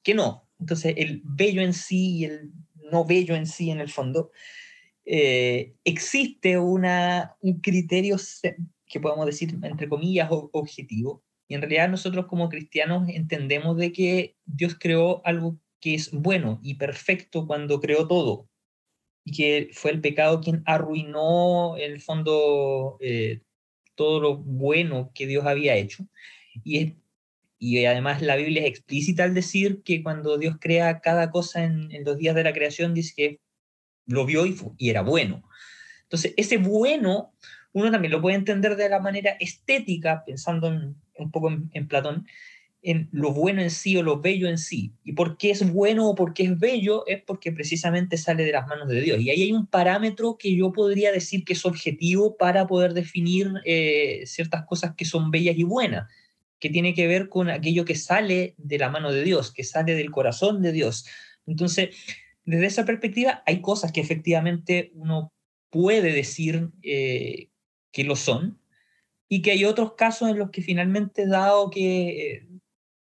que 0.03 0.15
no. 0.15 0.49
Entonces, 0.59 0.95
el 0.97 1.23
bello 1.25 1.63
en 1.63 1.73
sí 1.73 2.17
y 2.17 2.25
el 2.25 2.53
no 2.91 3.05
bello 3.05 3.37
en 3.37 3.47
sí, 3.47 3.71
en 3.71 3.79
el 3.79 3.89
fondo, 3.89 4.33
eh, 5.05 5.77
existe 5.85 6.59
una, 6.59 7.37
un 7.41 7.61
criterio 7.61 8.17
que 8.87 9.01
podemos 9.01 9.27
decir, 9.27 9.57
entre 9.63 9.89
comillas, 9.89 10.29
objetivo, 10.31 11.23
y 11.47 11.55
en 11.55 11.61
realidad 11.61 11.89
nosotros 11.89 12.27
como 12.27 12.49
cristianos 12.49 13.09
entendemos 13.09 13.77
de 13.77 13.93
que 13.93 14.37
Dios 14.47 14.77
creó 14.81 15.25
algo 15.25 15.59
que 15.83 15.95
es 15.95 16.11
bueno 16.13 16.61
y 16.63 16.77
perfecto 16.77 17.47
cuando 17.47 17.81
creó 17.81 18.09
todo. 18.09 18.49
Y 19.25 19.33
que 19.33 19.71
fue 19.75 19.91
el 19.91 20.01
pecado 20.01 20.41
quien 20.41 20.63
arruinó 20.65 21.77
en 21.77 21.93
el 21.93 22.01
fondo 22.01 22.97
eh, 23.01 23.43
todo 23.95 24.21
lo 24.21 24.37
bueno 24.39 25.13
que 25.15 25.27
Dios 25.27 25.45
había 25.45 25.77
hecho. 25.77 26.07
Y, 26.65 26.97
y 27.59 27.85
además 27.85 28.23
la 28.23 28.37
Biblia 28.37 28.63
es 28.63 28.69
explícita 28.69 29.25
al 29.25 29.35
decir 29.35 29.83
que 29.83 30.03
cuando 30.03 30.39
Dios 30.39 30.57
crea 30.61 31.01
cada 31.01 31.31
cosa 31.31 31.65
en, 31.65 31.91
los 32.05 32.17
días 32.17 32.35
de 32.35 32.45
la 32.45 32.55
creación, 32.55 32.95
dice 32.95 33.13
que 33.17 33.41
lo 34.07 34.25
vio 34.25 34.47
y, 34.47 34.57
y 34.79 34.89
era 34.89 35.03
bueno. 35.03 35.43
Entonces, 36.05 36.33
ese 36.37 36.59
bueno 36.59 37.35
uno 37.73 37.91
también 37.91 38.13
lo 38.13 38.21
puede 38.21 38.37
entender 38.37 38.77
de 38.77 38.89
la 38.89 39.01
manera 39.01 39.31
estética, 39.41 40.25
pensando 40.25 40.69
en, 40.69 40.97
un 41.17 41.31
poco 41.31 41.51
en, 41.51 41.89
Platón, 41.89 42.27
en 42.83 43.09
lo 43.13 43.33
bueno 43.33 43.63
en 43.63 43.71
sí 43.71 43.97
o 43.97 44.03
lo 44.03 44.21
bello 44.21 44.49
en 44.49 44.59
sí. 44.59 44.93
Y 45.05 45.13
por 45.13 45.39
qué 45.39 45.51
es 45.51 45.73
bueno 45.73 46.09
o 46.09 46.15
por 46.17 46.35
qué 46.35 46.43
es 46.45 46.59
bello 46.59 47.07
es 47.07 47.23
porque 47.23 47.53
precisamente 47.53 48.17
sale 48.17 48.45
de 48.45 48.53
las 48.53 48.67
manos 48.67 48.89
de 48.89 49.01
Dios. 49.01 49.21
Y 49.21 49.31
ahí 49.31 49.43
hay 49.43 49.53
un 49.53 49.67
parámetro 49.67 50.37
que 50.37 50.55
yo 50.55 50.73
podría 50.73 51.13
decir 51.13 51.45
que 51.45 51.53
es 51.53 51.65
objetivo 51.65 52.37
para 52.37 52.67
poder 52.67 52.93
definir 52.93 53.53
eh, 53.65 54.23
ciertas 54.27 54.65
cosas 54.67 54.95
que 54.97 55.05
son 55.05 55.31
bellas 55.31 55.57
y 55.57 55.63
buenas, 55.63 56.11
que 56.59 56.71
tiene 56.71 56.93
que 56.93 57.07
ver 57.07 57.29
con 57.29 57.51
aquello 57.51 57.85
que 57.85 57.95
sale 57.95 58.55
de 58.59 58.79
la 58.79 58.91
mano 58.91 59.13
de 59.13 59.23
Dios, 59.23 59.53
que 59.53 59.63
sale 59.63 59.95
del 59.95 60.11
corazón 60.11 60.61
de 60.61 60.73
Dios. 60.73 61.07
Entonces, 61.47 61.91
desde 62.45 62.67
esa 62.67 62.85
perspectiva, 62.85 63.45
hay 63.47 63.61
cosas 63.61 63.93
que 63.93 64.01
efectivamente 64.01 64.91
uno 64.95 65.33
puede 65.71 66.13
decir 66.13 66.71
eh, 66.83 67.49
que 67.93 68.05
lo 68.05 68.17
son, 68.17 68.59
y 69.33 69.41
que 69.41 69.53
hay 69.53 69.65
otros 69.65 69.95
casos 69.95 70.29
en 70.29 70.39
los 70.39 70.51
que 70.51 70.61
finalmente, 70.61 71.27
dado 71.27 71.71
que 71.71 72.33
eh, 72.35 72.47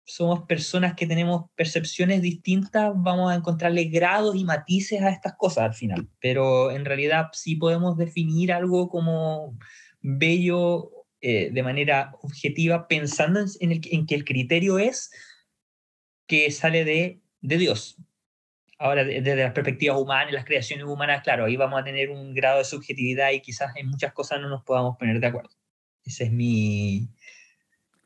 somos 0.05 0.43
personas 0.43 0.93
que 0.93 1.07
tenemos 1.07 1.49
percepciones 1.55 2.21
distintas, 2.21 2.93
vamos 2.95 3.31
a 3.31 3.35
encontrarle 3.35 3.85
grados 3.85 4.35
y 4.35 4.43
matices 4.43 5.01
a 5.01 5.09
estas 5.09 5.33
cosas 5.35 5.63
al 5.63 5.73
final. 5.73 6.07
Pero 6.19 6.71
en 6.71 6.85
realidad 6.85 7.29
sí 7.33 7.55
podemos 7.55 7.97
definir 7.97 8.53
algo 8.53 8.87
como 8.87 9.57
bello 10.01 10.91
eh, 11.21 11.49
de 11.51 11.63
manera 11.63 12.15
objetiva, 12.21 12.87
pensando 12.87 13.39
en, 13.59 13.71
el, 13.71 13.81
en, 13.89 14.05
que 14.05 14.13
el 14.13 14.25
criterio 14.25 14.77
es 14.77 15.09
que 16.27 16.51
sale 16.51 16.85
de, 16.85 17.21
de 17.41 17.57
Dios. 17.57 17.97
Ahora, 18.77 19.03
desde 19.03 19.35
las 19.35 19.53
perspectivas 19.53 19.97
humanas, 19.97 20.33
las 20.33 20.45
creaciones 20.45 20.85
humanas, 20.85 21.23
claro, 21.23 21.45
ahí 21.45 21.55
vamos 21.55 21.81
a 21.81 21.83
tener 21.83 22.11
un 22.11 22.35
grado 22.35 22.59
de 22.59 22.65
subjetividad 22.65 23.31
y 23.31 23.41
quizás 23.41 23.75
en 23.75 23.87
muchas 23.87 24.13
cosas 24.13 24.39
no 24.39 24.49
nos 24.49 24.63
podamos 24.63 24.97
poner 24.97 25.19
de 25.19 25.27
acuerdo. 25.27 25.49
Ese 26.03 26.25
es 26.25 26.31
mi... 26.31 27.09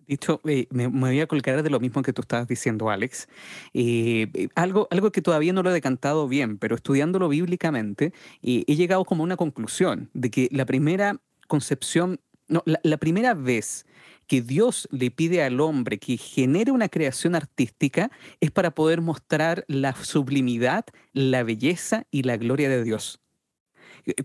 Dicho, 0.10 0.42
eh, 0.46 0.66
me, 0.72 0.88
voy 0.88 1.20
a 1.20 1.28
colgar 1.28 1.62
de 1.62 1.70
lo 1.70 1.80
mismo 1.80 2.02
que 2.02 2.14
tú 2.14 2.24
estabas 2.24 2.48
diciendo, 2.48 2.90
Alex. 2.90 3.30
Eh, 3.76 4.28
eh, 4.34 4.48
algo, 4.56 4.88
algo 4.90 5.12
que 5.12 5.22
todavía 5.22 5.54
no 5.54 5.62
lo 5.62 5.70
he 5.70 5.74
decantado 5.74 6.28
bien, 6.28 6.58
pero 6.58 6.76
estudiándolo 6.76 7.30
bíblicamente, 7.30 8.12
he 8.42 8.76
llegado 8.76 9.06
como 9.06 9.22
a 9.22 9.26
una 9.26 9.38
conclusión 9.38 10.10
de 10.16 10.32
que 10.32 10.50
la 10.52 10.66
primera 10.66 11.22
concepción, 11.48 12.20
no, 12.48 12.64
la, 12.66 12.80
la 12.82 12.98
primera 12.98 13.36
vez 13.36 13.86
que 14.26 14.42
Dios 14.42 14.88
le 14.92 15.12
pide 15.12 15.44
al 15.44 15.60
hombre 15.60 16.00
que 16.00 16.18
genere 16.18 16.72
una 16.72 16.90
creación 16.90 17.36
artística 17.36 18.10
es 18.40 18.50
para 18.50 18.72
poder 18.72 19.02
mostrar 19.02 19.64
la 19.68 19.94
sublimidad, 19.94 20.86
la 21.14 21.44
belleza 21.44 22.08
y 22.10 22.24
la 22.24 22.36
gloria 22.38 22.68
de 22.68 22.84
Dios. 22.84 23.20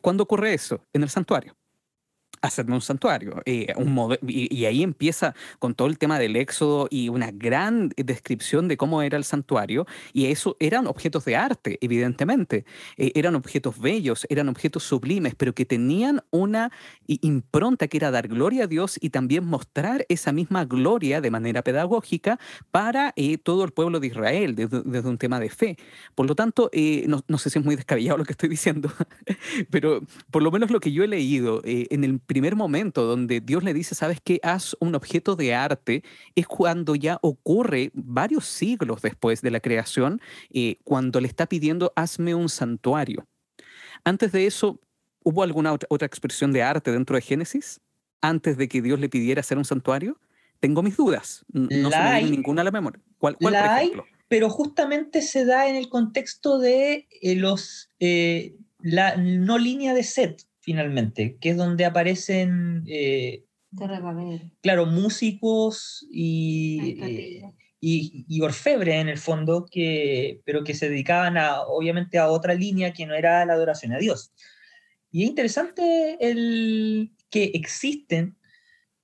¿Cuándo 0.00 0.22
ocurre 0.22 0.54
eso? 0.54 0.80
En 0.94 1.02
el 1.02 1.10
santuario 1.10 1.54
hacerme 2.44 2.74
un 2.74 2.80
santuario. 2.82 3.42
Eh, 3.46 3.72
un 3.76 4.16
y, 4.26 4.64
ahí 4.66 4.82
empieza 4.82 5.34
con 5.58 5.74
todo 5.74 5.88
el 5.88 5.98
tema 5.98 6.18
del 6.18 6.36
éxodo 6.36 6.88
y 6.90 7.08
una 7.08 7.30
gran 7.30 7.90
descripción 7.96 8.68
de 8.68 8.76
cómo 8.76 9.02
era 9.02 9.16
el 9.16 9.24
santuario. 9.24 9.86
Y 10.12 10.26
eso 10.26 10.56
eran 10.60 10.86
objetos 10.86 11.24
de 11.24 11.36
arte, 11.36 11.78
evidentemente. 11.80 12.66
Eh, 12.98 13.12
eran 13.14 13.34
objetos 13.34 13.80
bellos, 13.80 14.26
eran 14.28 14.48
objetos 14.48 14.82
sublimes, 14.82 15.34
pero 15.34 15.54
que 15.54 15.64
tenían 15.64 16.22
una 16.30 16.70
impronta 17.06 17.88
que 17.88 17.96
era 17.96 18.10
dar 18.10 18.28
gloria 18.28 18.64
a 18.64 18.66
Dios 18.66 18.98
y 19.00 19.10
también 19.10 19.46
mostrar 19.46 20.04
esa 20.08 20.32
misma 20.32 20.66
gloria 20.66 21.20
de 21.20 21.30
manera 21.30 21.62
pedagógica 21.62 22.38
para 22.70 23.14
eh, 23.16 23.38
todo 23.38 23.64
el 23.64 23.72
pueblo 23.72 24.00
de 24.00 24.08
Israel, 24.08 24.54
desde, 24.54 24.82
desde, 24.82 25.08
un 25.08 25.18
tema 25.18 25.40
de 25.40 25.48
fe. 25.48 25.78
Por 26.14 26.26
lo 26.26 26.34
tanto, 26.34 26.70
no, 27.06 27.24
no, 27.26 27.38
sé 27.38 27.48
si 27.48 27.58
es 27.58 27.64
muy 27.64 27.76
descabellado 27.76 28.18
lo 28.18 28.24
que 28.24 28.32
estoy 28.32 28.48
diciendo, 28.48 28.90
pero 29.70 30.02
por 30.30 30.42
lo 30.42 30.50
menos 30.50 30.70
lo 30.70 30.80
que 30.80 30.92
yo 30.92 31.04
he 31.04 31.08
leído 31.08 31.62
en 31.64 32.04
el 32.04 32.18
primer 32.34 32.56
momento 32.56 33.04
donde 33.04 33.40
Dios 33.40 33.62
le 33.62 33.72
dice, 33.72 33.94
sabes 33.94 34.20
que 34.20 34.40
haz 34.42 34.76
un 34.80 34.96
objeto 34.96 35.36
de 35.36 35.54
arte, 35.54 36.02
es 36.34 36.48
cuando 36.48 36.96
ya 36.96 37.20
ocurre 37.22 37.92
varios 37.94 38.44
siglos 38.44 39.02
después 39.02 39.40
de 39.40 39.52
la 39.52 39.60
creación, 39.60 40.20
eh, 40.50 40.78
cuando 40.82 41.20
le 41.20 41.28
está 41.28 41.46
pidiendo, 41.46 41.92
hazme 41.94 42.34
un 42.34 42.48
santuario. 42.48 43.24
Antes 44.02 44.32
de 44.32 44.46
eso, 44.46 44.80
¿hubo 45.22 45.44
alguna 45.44 45.72
otra, 45.72 46.06
expresión 46.06 46.50
de 46.50 46.64
arte 46.64 46.90
dentro 46.90 47.14
de 47.14 47.22
Génesis? 47.22 47.80
Antes 48.20 48.56
de 48.56 48.66
que 48.66 48.82
Dios 48.82 48.98
le 48.98 49.08
pidiera 49.08 49.38
hacer 49.38 49.56
un 49.56 49.64
santuario. 49.64 50.18
Tengo 50.58 50.82
mis 50.82 50.96
dudas. 50.96 51.44
No 51.52 51.90
se 51.90 51.98
me 51.98 52.22
ninguna 52.22 52.62
a 52.62 52.64
la 52.64 52.72
memoria. 52.72 53.00
¿Cuál, 53.18 53.36
cuál 53.36 53.54
por 53.54 53.64
ejemplo? 53.64 54.04
pero 54.26 54.50
justamente 54.50 55.22
se 55.22 55.44
da 55.44 55.68
en 55.68 55.76
el 55.76 55.88
contexto 55.88 56.58
de 56.58 57.06
eh, 57.22 57.36
los 57.36 57.90
eh, 58.00 58.56
la 58.80 59.16
no 59.16 59.58
línea 59.58 59.94
de 59.94 60.02
set 60.02 60.42
finalmente, 60.64 61.36
que 61.40 61.50
es 61.50 61.56
donde 61.58 61.84
aparecen, 61.84 62.84
eh, 62.86 63.44
claro, 64.62 64.86
músicos 64.86 66.06
y, 66.10 67.36
y, 67.80 68.24
y, 68.26 68.40
orfebres 68.40 68.94
en 68.94 69.08
el 69.10 69.18
fondo, 69.18 69.66
que, 69.70 70.40
pero 70.46 70.64
que 70.64 70.72
se 70.72 70.88
dedicaban 70.88 71.36
a, 71.36 71.60
obviamente 71.62 72.18
a 72.18 72.30
otra 72.30 72.54
línea 72.54 72.94
que 72.94 73.04
no 73.04 73.14
era 73.14 73.44
la 73.44 73.52
adoración 73.52 73.92
a 73.92 73.98
Dios. 73.98 74.32
Y 75.10 75.24
es 75.24 75.28
interesante 75.28 76.16
el, 76.20 77.12
que 77.28 77.50
existen 77.54 78.38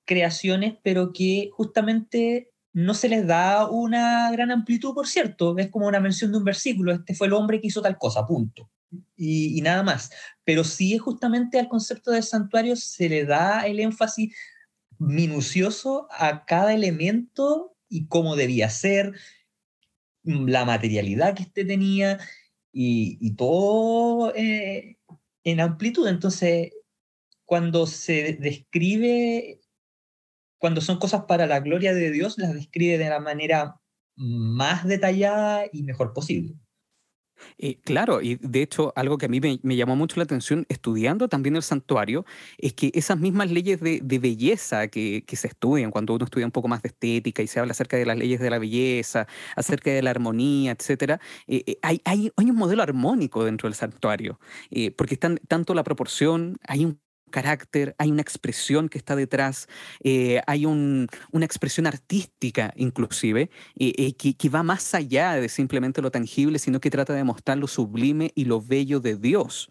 creaciones, 0.03 0.73
pero 0.81 1.13
que 1.13 1.49
justamente 1.53 2.49
no 2.73 2.95
se 2.95 3.07
les 3.07 3.27
da 3.27 3.69
una 3.69 4.31
gran 4.31 4.49
amplitud, 4.49 4.95
por 4.95 5.07
cierto, 5.07 5.55
es 5.59 5.69
como 5.69 5.87
una 5.87 5.99
mención 5.99 6.31
de 6.31 6.39
un 6.39 6.43
versículo, 6.43 6.91
este 6.91 7.13
fue 7.13 7.27
el 7.27 7.33
hombre 7.33 7.61
que 7.61 7.67
hizo 7.67 7.83
tal 7.83 7.99
cosa, 7.99 8.25
punto 8.25 8.71
y, 9.15 9.61
nada 9.61 9.83
más. 9.83 10.11
Pero 10.43 10.63
sí 10.63 10.97
justamente 10.97 11.59
al 11.59 11.69
concepto 11.69 12.11
del 12.11 12.23
santuario 12.23 12.75
se 12.75 13.09
le 13.09 13.25
da 13.25 13.65
el 13.67 13.79
énfasis 13.79 14.35
minucioso 14.97 16.07
a 16.11 16.45
cada 16.45 16.73
elemento 16.73 17.75
y 17.89 18.07
cómo 18.07 18.35
debía 18.35 18.69
ser, 18.69 19.13
la 20.23 20.65
materialidad 20.65 21.35
que 21.35 21.43
este 21.43 21.65
tenía 21.65 22.19
y, 22.71 23.35
todo 23.35 24.33
eh, 24.35 24.97
en 25.43 25.59
amplitud. 25.59 26.07
Entonces, 26.07 26.71
cuando 27.45 27.87
se 27.87 28.33
describe, 28.33 29.59
cuando 30.57 30.79
son 30.79 30.99
cosas 30.99 31.25
para 31.27 31.47
la 31.47 31.59
gloria 31.59 31.93
de 31.93 32.11
Dios, 32.11 32.37
las 32.37 32.53
describe 32.53 32.97
de 32.97 33.09
la 33.09 33.19
manera 33.19 33.81
más 34.15 34.85
detallada 34.85 35.65
y 35.71 35.83
mejor 35.83 36.13
posible. 36.13 36.55
Eh, 37.57 37.79
claro, 37.83 38.21
y 38.21 38.35
de 38.35 38.61
hecho 38.61 38.93
algo 38.95 39.17
que 39.17 39.25
a 39.27 39.29
mí 39.29 39.39
me, 39.39 39.75
llamó 39.75 39.95
mucho 39.95 40.17
la 40.17 40.23
atención 40.23 40.65
estudiando 40.69 41.27
también 41.27 41.55
el 41.55 41.63
santuario 41.63 42.25
es 42.57 42.73
que 42.73 42.91
esas 42.93 43.19
mismas 43.19 43.51
leyes 43.51 43.79
de, 43.79 44.19
belleza 44.19 44.87
que, 44.87 45.23
se 45.31 45.47
estudian 45.47 45.91
cuando 45.91 46.13
uno 46.13 46.25
estudia 46.25 46.45
un 46.45 46.51
poco 46.51 46.67
más 46.67 46.81
de 46.81 46.89
estética 46.89 47.41
y 47.41 47.47
se 47.47 47.59
habla 47.59 47.71
acerca 47.71 47.97
de 47.97 48.05
las 48.05 48.17
leyes 48.17 48.39
de 48.39 48.49
la 48.49 48.59
belleza, 48.59 49.27
acerca 49.55 49.91
de 49.91 50.01
la 50.01 50.11
armonía, 50.11 50.71
etcétera, 50.71 51.19
eh, 51.47 51.63
eh, 51.65 51.77
hay, 51.81 52.01
hay, 52.05 52.31
un 52.37 52.55
modelo 52.55 52.83
armónico 52.83 53.43
dentro 53.43 53.67
del 53.67 53.75
santuario, 53.75 54.39
porque 54.97 55.15
están 55.15 55.39
tanto 55.47 55.73
la 55.73 55.83
proporción, 55.83 56.57
hay 56.67 56.85
un 56.85 56.99
carácter, 57.31 57.95
hay 57.97 58.11
una 58.11 58.21
expresión 58.21 58.89
que 58.89 58.97
está 58.97 59.15
detrás, 59.15 59.67
eh, 60.03 60.41
hay 60.47 60.65
una 60.65 61.07
expresión 61.45 61.87
artística 61.87 62.73
inclusive, 62.75 63.49
eh, 63.77 63.93
eh, 63.97 64.13
que, 64.13 64.49
va 64.49 64.63
más 64.63 64.93
allá 64.93 65.33
de 65.35 65.47
simplemente 65.47 66.01
lo 66.01 66.11
tangible, 66.11 66.59
sino 66.59 66.79
que 66.81 66.89
trata 66.89 67.13
de 67.13 67.23
mostrar 67.23 67.57
lo 67.57 67.67
sublime 67.67 68.31
y 68.35 68.45
lo 68.45 68.61
bello 68.61 68.99
de 68.99 69.15
Dios. 69.15 69.69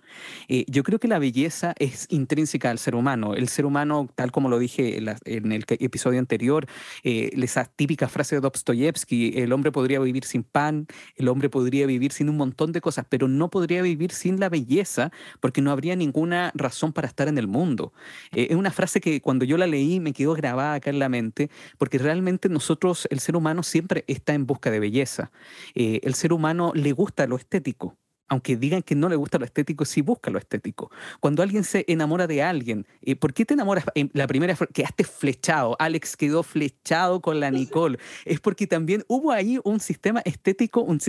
yo 0.49 0.83
creo 0.83 0.99
que 0.99 1.07
la 1.07 1.19
belleza 1.19 1.75
es 1.79 2.07
intrínseca 2.09 2.71
al 2.71 2.79
ser 2.79 2.95
humano. 2.95 3.35
El 3.35 3.49
ser 3.49 3.67
humano, 3.67 4.09
tal 4.15 4.33
como 4.33 4.49
lo 4.49 4.59
dije 4.59 4.97
en, 5.25 5.53
el 5.53 5.65
episodio 5.69 6.19
anterior, 6.19 6.67
esa 7.03 7.65
típica 7.67 8.09
frase 8.09 8.37
de 8.37 8.41
Dostoyevsky, 8.41 9.35
el 9.37 9.53
hombre 9.53 9.71
podría 9.71 10.01
vivir 10.01 10.25
sin 10.25 10.43
pan, 10.45 10.87
el 11.17 11.29
hombre 11.29 11.51
podría 11.51 11.87
vivir 11.87 12.13
sin 12.13 12.31
un 12.31 12.39
montón 12.39 12.73
de 12.73 12.81
cosas, 12.81 13.05
pero 13.09 13.29
no 13.29 13.51
podría 13.51 13.83
vivir 13.83 14.13
sin 14.13 14.41
la 14.41 14.49
belleza 14.49 15.13
porque 15.41 15.61
no 15.61 15.71
habría 15.71 15.97
ninguna 15.97 16.53
razón 16.55 16.93
para 16.93 17.09
estar 17.09 17.29
en 17.29 17.39
el 17.39 17.47
mundo. 17.51 17.93
Eh, 18.33 18.49
es 18.51 18.57
una 18.57 18.71
frase 18.71 19.01
que 19.01 19.21
cuando 19.21 19.45
yo 19.45 19.57
la 19.59 19.67
leí 19.67 20.01
me 20.01 20.13
quedó 20.13 20.35
grabada 20.35 20.75
acá 20.75 20.91
en 20.91 20.99
la 20.99 21.09
mente, 21.09 21.51
porque 21.79 21.99
realmente 21.99 22.49
nosotros, 22.49 23.07
el 23.11 23.21
ser 23.21 23.37
humano 23.37 23.63
siempre 23.63 24.05
está 24.07 24.35
en 24.35 24.47
busca 24.47 24.71
de 24.71 24.81
belleza. 24.81 25.31
Eh, 25.75 26.01
el 26.03 26.15
ser 26.15 26.33
humano 26.33 26.73
le 26.75 26.93
gusta 26.93 27.27
lo 27.27 27.37
estético 27.37 27.97
aunque 28.31 28.57
digan 28.57 28.83
que 28.83 28.95
no 28.95 29.09
le 29.09 29.17
gusta 29.17 29.39
lo 29.39 29.45
estético, 29.45 29.85
sí 29.85 30.01
busca 30.01 30.31
lo 30.31 30.39
estético. 30.39 30.91
Cuando 31.19 31.43
alguien 31.43 31.65
se 31.65 31.85
enamora 31.89 32.29
de 32.29 32.43
alguien, 32.43 32.87
eh, 33.03 33.17
¿por 33.17 33.35
qué 33.35 33.45
te 33.45 33.55
enamoras? 33.55 33.85
La 34.13 34.29
primera 34.29 34.55
quedaste 34.73 35.05
flechado, 35.05 35.77
Alex 35.81 36.17
quedó 36.17 36.45
flechado 36.45 37.21
con 37.21 37.41
la 37.41 37.51
Nicole. 37.51 37.99
Es 38.25 38.39
porque 38.39 38.69
también 38.69 39.05
hubo 39.09 39.33
ahí 39.33 39.59
un 39.65 39.81
sistema 39.81 40.23
estético, 40.25 40.81
un, 40.81 41.01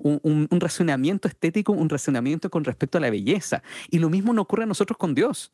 un, 0.00 0.48
un 0.50 0.60
razonamiento 0.60 1.28
estético, 1.28 1.72
un 1.72 1.90
razonamiento 1.90 2.48
con 2.48 2.64
respecto 2.64 2.96
a 2.96 3.02
la 3.02 3.10
belleza. 3.10 3.62
Y 3.90 3.98
lo 3.98 4.08
mismo 4.08 4.32
no 4.32 4.40
ocurre 4.42 4.62
a 4.62 4.66
nosotros 4.66 4.96
con 4.96 5.14
Dios. 5.14 5.52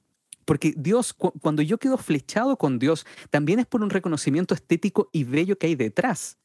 Porque 0.50 0.74
Dios, 0.76 1.12
cuando 1.12 1.62
yo 1.62 1.78
quedo 1.78 1.96
flechado 1.96 2.56
con 2.56 2.80
Dios, 2.80 3.06
también 3.30 3.60
es 3.60 3.66
por 3.66 3.84
un 3.84 3.90
reconocimiento 3.90 4.52
estético 4.52 5.08
y 5.12 5.22
bello 5.22 5.56
que 5.56 5.68
hay 5.68 5.76
detrás. 5.76 6.40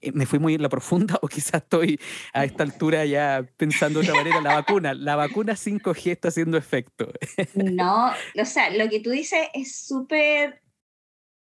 Eh, 0.00 0.10
¿Me 0.10 0.26
fui 0.26 0.40
muy 0.40 0.54
en 0.54 0.62
la 0.62 0.68
profunda 0.68 1.16
o 1.22 1.28
quizás 1.28 1.62
estoy 1.62 2.00
a 2.32 2.44
esta 2.44 2.64
altura 2.64 3.04
ya 3.04 3.46
pensando 3.56 4.00
de 4.00 4.08
otra 4.08 4.20
manera? 4.20 4.40
La 4.40 4.56
vacuna, 4.56 4.92
la 4.92 5.14
vacuna 5.14 5.52
5G 5.52 6.10
está 6.10 6.28
haciendo 6.30 6.58
efecto. 6.58 7.12
No, 7.54 8.08
o 8.36 8.44
sea, 8.44 8.70
lo 8.70 8.88
que 8.88 8.98
tú 8.98 9.10
dices 9.10 9.46
es 9.54 9.86
súper 9.86 10.60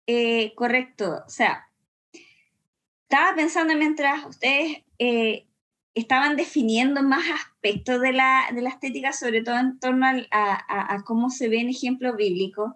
eh, 0.07 0.53
correcto. 0.55 1.23
O 1.27 1.31
sea, 1.31 1.67
estaba 3.09 3.35
pensando 3.35 3.75
mientras 3.75 4.27
ustedes 4.27 4.83
eh, 4.99 5.47
estaban 5.95 6.37
definiendo 6.37 7.03
más 7.03 7.25
aspectos 7.31 8.01
de 8.01 8.13
la, 8.13 8.49
de 8.55 8.63
la 8.63 8.71
estética, 8.71 9.13
sobre 9.13 9.43
todo 9.43 9.59
en 9.59 9.79
torno 9.79 10.07
a, 10.31 11.03
cómo 11.05 11.31
se 11.31 11.49
ven 11.49 11.69
ejemplos 11.69 12.17
bíblicos, 12.17 12.73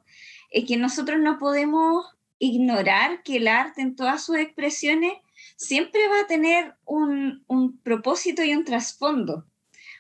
es 0.50 0.64
que 0.64 0.76
nosotros 0.76 1.18
no 1.20 1.38
podemos 1.38 2.07
ignorar 2.38 3.22
que 3.22 3.37
el 3.37 3.48
arte 3.48 3.81
en 3.81 3.96
todas 3.96 4.24
sus 4.24 4.37
expresiones 4.37 5.12
siempre 5.57 6.07
va 6.09 6.20
a 6.20 6.26
tener 6.26 6.74
un, 6.85 7.42
un 7.46 7.79
propósito 7.79 8.44
y 8.44 8.55
un 8.55 8.64
trasfondo. 8.64 9.46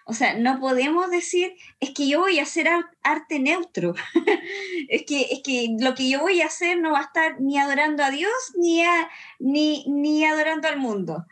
O 0.08 0.12
sea, 0.12 0.34
no 0.38 0.60
podemos 0.60 1.10
decir, 1.10 1.56
es 1.80 1.90
que 1.90 2.06
yo 2.06 2.20
voy 2.20 2.38
a 2.38 2.44
hacer 2.44 2.68
arte 3.02 3.40
neutro. 3.40 3.94
es, 4.88 5.02
que, 5.04 5.22
es 5.22 5.40
que 5.42 5.74
lo 5.80 5.94
que 5.94 6.08
yo 6.08 6.20
voy 6.20 6.42
a 6.42 6.46
hacer 6.46 6.78
no 6.78 6.92
va 6.92 7.00
a 7.00 7.04
estar 7.04 7.40
ni 7.40 7.58
adorando 7.58 8.04
a 8.04 8.10
Dios 8.10 8.30
ni, 8.56 8.84
a, 8.84 9.10
ni, 9.40 9.84
ni 9.88 10.24
adorando 10.24 10.68
al 10.68 10.76
mundo 10.76 11.26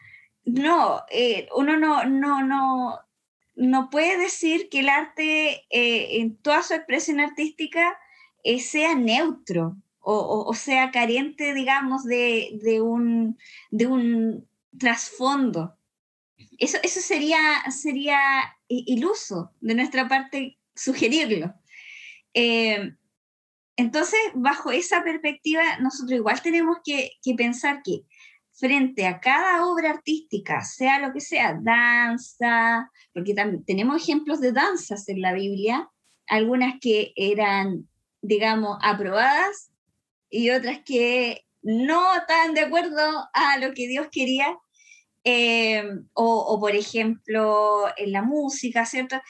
no, 0.45 1.03
eh, 1.11 1.49
uno 1.57 1.77
no, 1.77 2.05
no, 2.05 2.43
no, 2.43 3.01
no 3.55 3.91
puede 3.91 4.19
decir 4.19 4.69
que 4.69 4.81
el 4.81 4.89
arte 4.89 5.65
eh, 5.71 6.21
en 6.21 6.37
toda 6.37 6.63
su 6.63 6.75
expresión 6.75 7.21
artística 7.21 7.97
eh, 8.43 8.61
sea 8.61 8.95
neutro 8.95 9.77
o, 10.07 10.53
sea 10.53 10.91
carente, 10.91 11.55
digamos, 11.55 12.05
de, 12.05 12.79
un, 12.83 13.39
de 13.71 13.87
un 13.87 14.47
trasfondo. 14.79 15.79
Eso, 16.59 16.77
eso 16.83 17.01
sería, 17.01 17.41
sería 17.71 18.21
iluso 18.69 19.53
de 19.63 19.75
nuestra 19.75 20.07
parte 20.07 20.59
sugerirlo. 20.75 21.55
entonces, 23.79 24.21
bajo 24.35 24.73
esa 24.73 25.03
perspectiva, 25.03 25.79
nosotros 25.79 26.19
igual 26.19 26.43
tenemos 26.43 26.77
que 26.85 27.35
pensar 27.35 27.83
que 27.83 28.03
frente 28.55 29.07
a 29.07 29.21
cada 29.21 29.67
obra 29.67 29.91
artística, 29.91 30.63
sea 30.63 31.01
lo 31.01 31.13
que 31.13 31.21
sea, 31.21 31.59
danza, 31.61 32.91
porque 33.13 33.35
tenemos 33.67 34.03
ejemplos 34.03 34.41
de 34.41 34.53
danzas 34.53 35.09
en 35.09 35.21
la 35.21 35.33
Biblia, 35.33 35.91
algunas 36.27 36.75
que 36.81 37.13
eran, 37.17 37.89
digamos, 38.23 38.79
aprobadas 38.81 39.71
y 40.31 40.51
otras 40.51 40.81
que 40.85 41.45
no 41.63 42.15
estaban 42.15 42.55
de 42.55 42.61
acuerdo 42.61 43.29
a 43.33 43.59
lo 43.59 43.75
que 43.75 43.89
Dios 43.89 44.07
quería, 44.13 44.57
eh, 45.25 45.83
o, 46.13 46.61
por 46.61 46.75
ejemplo 46.75 47.87
en 47.97 48.13
la 48.13 48.23
música, 48.23 48.85
¿cierto? 48.85 49.21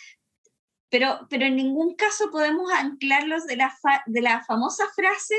Pero, 0.90 1.26
pero 1.30 1.46
en 1.46 1.56
ningún 1.56 1.94
caso 1.94 2.30
podemos 2.30 2.70
anclarlos 2.72 3.46
de 3.46 3.56
la, 3.56 3.74
de 4.06 4.20
la 4.20 4.44
famosa 4.44 4.84
frase, 4.94 5.36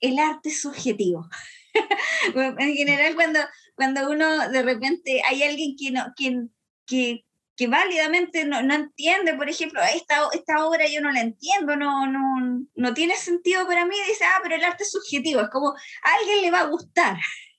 el 0.00 0.18
arte 0.18 0.50
subjetivo. 0.50 1.28
en 2.58 2.74
general, 2.74 3.14
cuando, 3.14 3.40
cuando 3.74 4.10
uno 4.10 4.48
de 4.48 4.62
repente 4.62 5.22
hay 5.28 5.42
alguien 5.42 5.76
que, 5.78 5.90
no, 5.90 6.06
que, 6.16 6.46
que, 6.86 7.24
que 7.56 7.66
válidamente 7.66 8.44
no, 8.44 8.62
no, 8.62 8.74
entiende, 8.74 9.34
por 9.34 9.48
ejemplo, 9.48 9.80
esta, 9.94 10.28
esta 10.32 10.66
obra 10.66 10.86
yo 10.88 11.00
no 11.00 11.10
la 11.10 11.20
entiendo, 11.20 11.76
no, 11.76 12.06
no, 12.06 12.66
no 12.74 12.94
tiene 12.94 13.16
sentido 13.16 13.66
para 13.66 13.86
mí, 13.86 13.96
dice, 14.06 14.24
ah, 14.24 14.40
pero 14.42 14.56
el 14.56 14.64
arte 14.64 14.84
es 14.84 14.92
subjetivo, 14.92 15.40
es 15.40 15.48
como 15.50 15.70
a 15.70 16.14
alguien 16.20 16.42
le 16.42 16.50
va 16.50 16.60
a 16.60 16.66
gustar. 16.66 17.16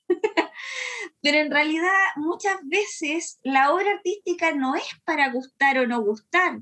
pero 1.22 1.38
en 1.38 1.50
realidad 1.50 1.92
muchas 2.16 2.56
veces 2.62 3.38
la 3.42 3.72
obra 3.72 3.90
artística 3.90 4.52
no 4.52 4.74
es 4.74 4.88
para 5.04 5.30
gustar 5.30 5.78
o 5.78 5.86
no 5.86 6.00
gustar, 6.00 6.58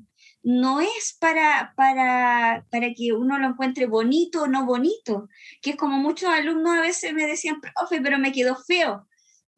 no 0.46 0.80
es 0.80 1.16
para, 1.18 1.74
para, 1.74 2.64
para 2.70 2.94
que 2.94 3.12
uno 3.12 3.36
lo 3.36 3.48
encuentre 3.48 3.86
bonito 3.86 4.44
o 4.44 4.46
no 4.46 4.64
bonito, 4.64 5.28
que 5.60 5.70
es 5.70 5.76
como 5.76 5.98
muchos 5.98 6.28
alumnos 6.28 6.72
a 6.72 6.82
veces 6.82 7.12
me 7.12 7.26
decían, 7.26 7.60
profe, 7.60 8.00
pero 8.00 8.16
me 8.20 8.30
quedó 8.30 8.54
feo. 8.54 9.08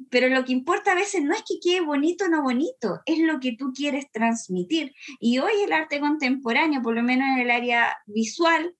Pero 0.08 0.30
lo 0.30 0.46
que 0.46 0.52
importa 0.52 0.92
a 0.92 0.94
veces 0.94 1.22
no 1.22 1.34
es 1.34 1.42
que 1.46 1.60
quede 1.62 1.82
bonito 1.82 2.24
o 2.24 2.28
no 2.28 2.42
bonito, 2.42 3.02
es 3.04 3.18
lo 3.18 3.38
que 3.38 3.52
tú 3.52 3.74
quieres 3.74 4.10
transmitir. 4.10 4.94
Y 5.20 5.40
hoy 5.40 5.52
el 5.62 5.74
arte 5.74 6.00
contemporáneo, 6.00 6.80
por 6.80 6.94
lo 6.94 7.02
menos 7.02 7.28
en 7.34 7.40
el 7.40 7.50
área 7.50 7.94
visual, 8.06 8.74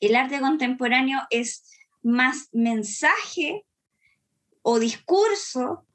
el 0.00 0.16
arte 0.16 0.40
contemporáneo 0.40 1.20
es 1.30 1.70
más 2.02 2.48
mensaje 2.50 3.64
o 4.62 4.80
discurso 4.80 5.86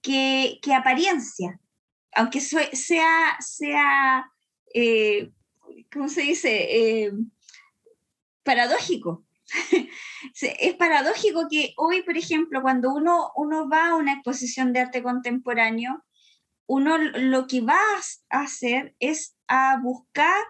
que, 0.00 0.58
que 0.62 0.72
apariencia. 0.72 1.60
Aunque 2.12 2.40
sea, 2.40 3.36
sea 3.40 4.32
eh, 4.78 5.32
¿cómo 5.90 6.08
se 6.10 6.20
dice? 6.20 6.50
Eh, 6.68 7.12
paradójico. 8.42 9.24
es 10.40 10.74
paradójico 10.74 11.46
que 11.50 11.72
hoy, 11.78 12.02
por 12.02 12.18
ejemplo, 12.18 12.60
cuando 12.60 12.92
uno, 12.92 13.30
uno 13.36 13.70
va 13.70 13.88
a 13.88 13.94
una 13.94 14.12
exposición 14.12 14.74
de 14.74 14.80
arte 14.80 15.02
contemporáneo, 15.02 16.04
uno 16.66 16.98
lo 16.98 17.46
que 17.46 17.62
va 17.62 17.78
a 18.28 18.40
hacer 18.42 18.94
es 18.98 19.38
a 19.48 19.80
buscar 19.82 20.44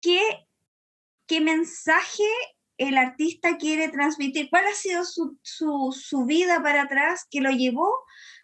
qué, 0.00 0.20
qué 1.28 1.40
mensaje 1.40 2.24
el 2.76 2.98
artista 2.98 3.56
quiere 3.56 3.88
transmitir, 3.88 4.50
cuál 4.50 4.66
ha 4.66 4.74
sido 4.74 5.04
su, 5.04 5.38
su, 5.42 5.96
su, 5.96 6.24
vida 6.24 6.60
para 6.60 6.82
atrás 6.82 7.24
que 7.30 7.40
lo 7.40 7.50
llevó 7.50 7.88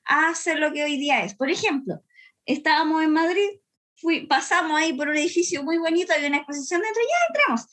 a 0.04 0.28
hacer 0.28 0.60
lo 0.60 0.72
que 0.72 0.84
hoy 0.84 0.98
día 0.98 1.24
es. 1.24 1.34
Por 1.34 1.50
ejemplo, 1.50 2.00
estábamos 2.46 3.02
en 3.02 3.12
Madrid 3.12 3.48
pasamos 4.28 4.78
ahí 4.78 4.92
por 4.92 5.08
un 5.08 5.16
edificio 5.16 5.62
muy 5.62 5.78
bonito, 5.78 6.12
había 6.12 6.28
una 6.28 6.38
exposición 6.38 6.80
dentro, 6.80 7.02
ya 7.02 7.26
entramos. 7.28 7.66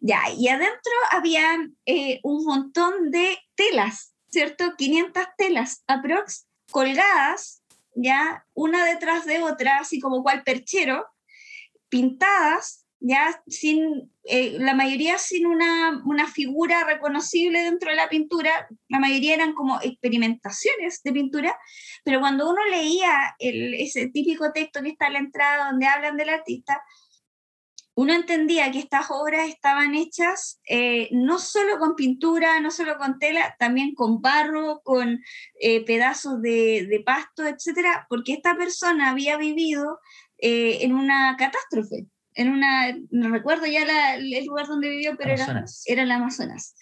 Ya, 0.00 0.22
y 0.36 0.48
adentro 0.48 0.92
había 1.10 1.58
eh, 1.86 2.20
un 2.22 2.44
montón 2.44 3.10
de 3.10 3.38
telas, 3.54 4.14
¿cierto? 4.30 4.74
500 4.76 5.24
telas 5.36 5.84
aprox, 5.86 6.46
colgadas, 6.70 7.62
ya, 7.94 8.46
una 8.54 8.84
detrás 8.84 9.24
de 9.24 9.42
otra, 9.42 9.78
así 9.78 10.00
como 10.00 10.22
cual 10.22 10.42
perchero, 10.42 11.06
pintadas, 11.88 12.83
ya 13.06 13.42
sin, 13.46 14.10
eh, 14.24 14.56
la 14.58 14.74
mayoría 14.74 15.18
sin 15.18 15.46
una, 15.46 16.02
una, 16.06 16.26
figura 16.26 16.84
reconocible 16.84 17.62
dentro 17.62 17.90
de 17.90 17.96
la 17.96 18.08
pintura, 18.08 18.66
la 18.88 18.98
mayoría 18.98 19.34
eran 19.34 19.52
como 19.52 19.78
experimentaciones 19.82 21.02
de 21.02 21.12
pintura, 21.12 21.54
pero 22.02 22.20
cuando 22.20 22.48
uno 22.48 22.64
leía 22.64 23.36
el, 23.38 23.74
ese 23.74 24.08
típico 24.08 24.52
texto 24.52 24.80
que 24.82 24.88
está 24.88 25.08
en 25.08 25.12
la 25.12 25.18
entrada 25.18 25.70
donde 25.70 25.86
hablan 25.86 26.16
del 26.16 26.30
artista, 26.30 26.82
uno 27.94 28.14
entendía 28.14 28.72
que 28.72 28.78
estas 28.78 29.10
obras 29.10 29.48
estaban 29.48 29.94
hechas 29.94 30.62
eh, 30.66 31.10
no 31.12 31.38
solo 31.38 31.78
con 31.78 31.96
pintura, 31.96 32.58
no 32.60 32.70
solo 32.70 32.96
con 32.96 33.18
tela, 33.18 33.54
también 33.58 33.94
con 33.94 34.22
barro, 34.22 34.80
con 34.82 35.20
eh, 35.60 35.84
pedazos 35.84 36.40
de, 36.40 36.86
de, 36.88 37.00
pasto, 37.00 37.46
etcétera, 37.46 38.06
porque 38.08 38.32
esta 38.32 38.56
persona 38.56 39.10
había 39.10 39.36
vivido 39.36 40.00
en 40.38 40.94
una 40.94 41.36
catástrofe 41.38 42.06
en 42.34 42.50
una, 42.50 42.96
no 43.10 43.28
recuerdo 43.28 43.66
ya 43.66 44.14
el 44.14 44.46
lugar 44.46 44.66
donde 44.66 44.88
vivió, 44.88 45.16
pero 45.16 45.32
era, 45.32 45.64
era 45.86 46.02
el 46.02 46.10
Amazonas, 46.10 46.74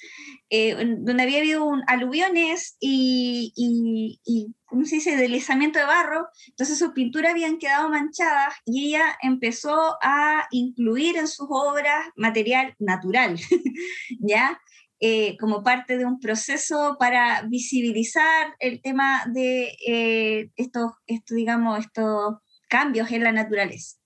eh, 0.50 0.74
donde 0.74 1.22
había 1.22 1.38
habido 1.38 1.64
un, 1.64 1.82
aluviones 1.86 2.76
y, 2.80 3.52
y, 3.54 4.20
y, 4.24 4.54
¿cómo 4.64 4.84
se 4.84 4.96
dice?, 4.96 5.16
deslizamiento 5.16 5.78
de 5.78 5.84
barro, 5.84 6.26
entonces 6.48 6.78
sus 6.78 6.92
pinturas 6.92 7.32
habían 7.32 7.58
quedado 7.58 7.88
manchadas 7.90 8.54
y 8.64 8.88
ella 8.88 9.16
empezó 9.20 9.96
a 10.02 10.46
incluir 10.50 11.16
en 11.16 11.28
sus 11.28 11.46
obras 11.50 12.06
material 12.16 12.74
natural, 12.78 13.38
¿ya? 14.20 14.58
Eh, 15.04 15.36
como 15.38 15.64
parte 15.64 15.98
de 15.98 16.04
un 16.04 16.20
proceso 16.20 16.96
para 16.96 17.42
visibilizar 17.42 18.54
el 18.60 18.80
tema 18.80 19.24
de 19.26 19.76
eh, 19.84 20.50
estos, 20.54 20.92
esto, 21.06 21.34
digamos, 21.34 21.80
estos 21.80 22.36
cambios 22.68 23.10
en 23.10 23.24
la 23.24 23.32
naturaleza. 23.32 23.96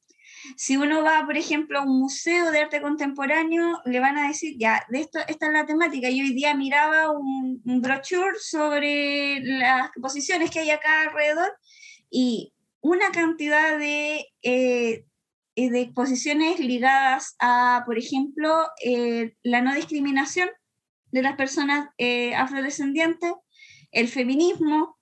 Si 0.57 0.77
uno 0.77 1.03
va, 1.03 1.25
por 1.27 1.37
ejemplo, 1.37 1.79
a 1.79 1.83
un 1.83 1.99
museo 1.99 2.51
de 2.51 2.61
arte 2.61 2.81
contemporáneo, 2.81 3.81
le 3.85 4.01
van 4.01 4.17
a 4.19 4.29
decir, 4.29 4.57
ya, 4.59 4.85
de 4.89 5.01
esto, 5.01 5.19
esta 5.27 5.47
es 5.47 5.53
la 5.53 5.67
temática. 5.67 6.09
Yo 6.11 6.25
hoy 6.25 6.35
día 6.35 6.55
miraba 6.55 7.11
un, 7.11 7.61
brochure 7.65 8.39
sobre 8.41 9.41
las 9.41 9.89
exposiciones 9.89 10.51
que 10.51 10.61
hay 10.61 10.71
acá 10.71 11.03
alrededor 11.03 11.53
y 12.11 12.53
una 12.81 13.11
cantidad 13.11 13.79
de, 13.79 14.27
eh, 14.43 15.05
de 15.57 15.81
exposiciones 15.81 16.61
ligadas 16.61 17.35
a, 17.41 17.83
por 17.85 17.99
ejemplo, 17.99 18.69
eh, 18.85 19.35
la 19.43 19.63
no 19.63 19.75
discriminación 19.75 20.49
de 21.11 21.23
las 21.23 21.37
personas 21.37 21.89
eh, 21.99 22.35
afrodescendientes, 22.35 23.33
el 23.91 24.09
feminismo, 24.09 24.97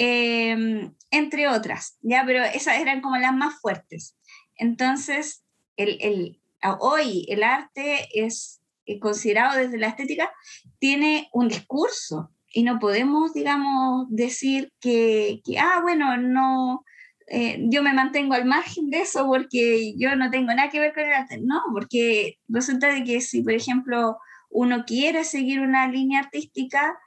entre 0.00 1.48
otras, 1.48 1.98
¿ya? 2.02 2.22
Pero 2.24 2.44
esas 2.44 2.78
eran 2.78 3.00
como 3.00 3.16
las 3.16 3.34
más 3.34 3.60
fuertes. 3.60 4.17
Entonces, 4.58 5.44
el, 5.76 6.40
hoy 6.80 7.24
el 7.28 7.42
arte 7.42 8.08
es 8.12 8.60
eh, 8.86 8.98
considerado 8.98 9.58
desde 9.58 9.78
la 9.78 9.88
estética, 9.88 10.30
tiene 10.78 11.28
un 11.32 11.48
discurso 11.48 12.30
y 12.52 12.62
no 12.62 12.78
podemos, 12.78 13.34
digamos, 13.34 14.06
decir 14.10 14.72
que, 14.80 15.40
ah, 15.60 15.80
bueno, 15.82 16.16
no, 16.16 16.84
eh, 17.28 17.58
yo 17.68 17.82
me 17.82 17.92
mantengo 17.92 18.34
al 18.34 18.46
margen 18.46 18.90
de 18.90 19.02
eso 19.02 19.26
porque 19.26 19.94
yo 19.96 20.16
no 20.16 20.30
tengo 20.30 20.52
nada 20.54 20.70
que 20.70 20.80
ver 20.80 20.94
con 20.94 21.04
el 21.04 21.12
arte. 21.12 21.38
No, 21.42 21.60
porque 21.72 22.38
resulta 22.48 22.92
de 22.92 23.04
que 23.04 23.20
si, 23.20 23.42
por 23.42 23.52
ejemplo, 23.52 24.18
uno 24.50 24.84
quiere 24.86 25.24
seguir 25.24 25.60
una 25.60 25.88
línea 25.88 26.20
artística, 26.20 26.98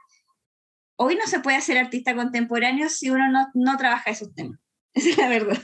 hoy 0.95 1.15
no 1.15 1.25
se 1.25 1.39
puede 1.39 1.57
hacer 1.57 1.77
artista 1.77 2.15
contemporáneo 2.15 2.87
si 2.89 3.09
uno 3.09 3.29
no, 3.31 3.47
no 3.55 3.77
trabaja 3.77 4.11
esos 4.11 4.33
temas. 4.35 4.59
Esa 4.93 5.09
es 5.09 5.17
la 5.17 5.29
verdad. 5.29 5.57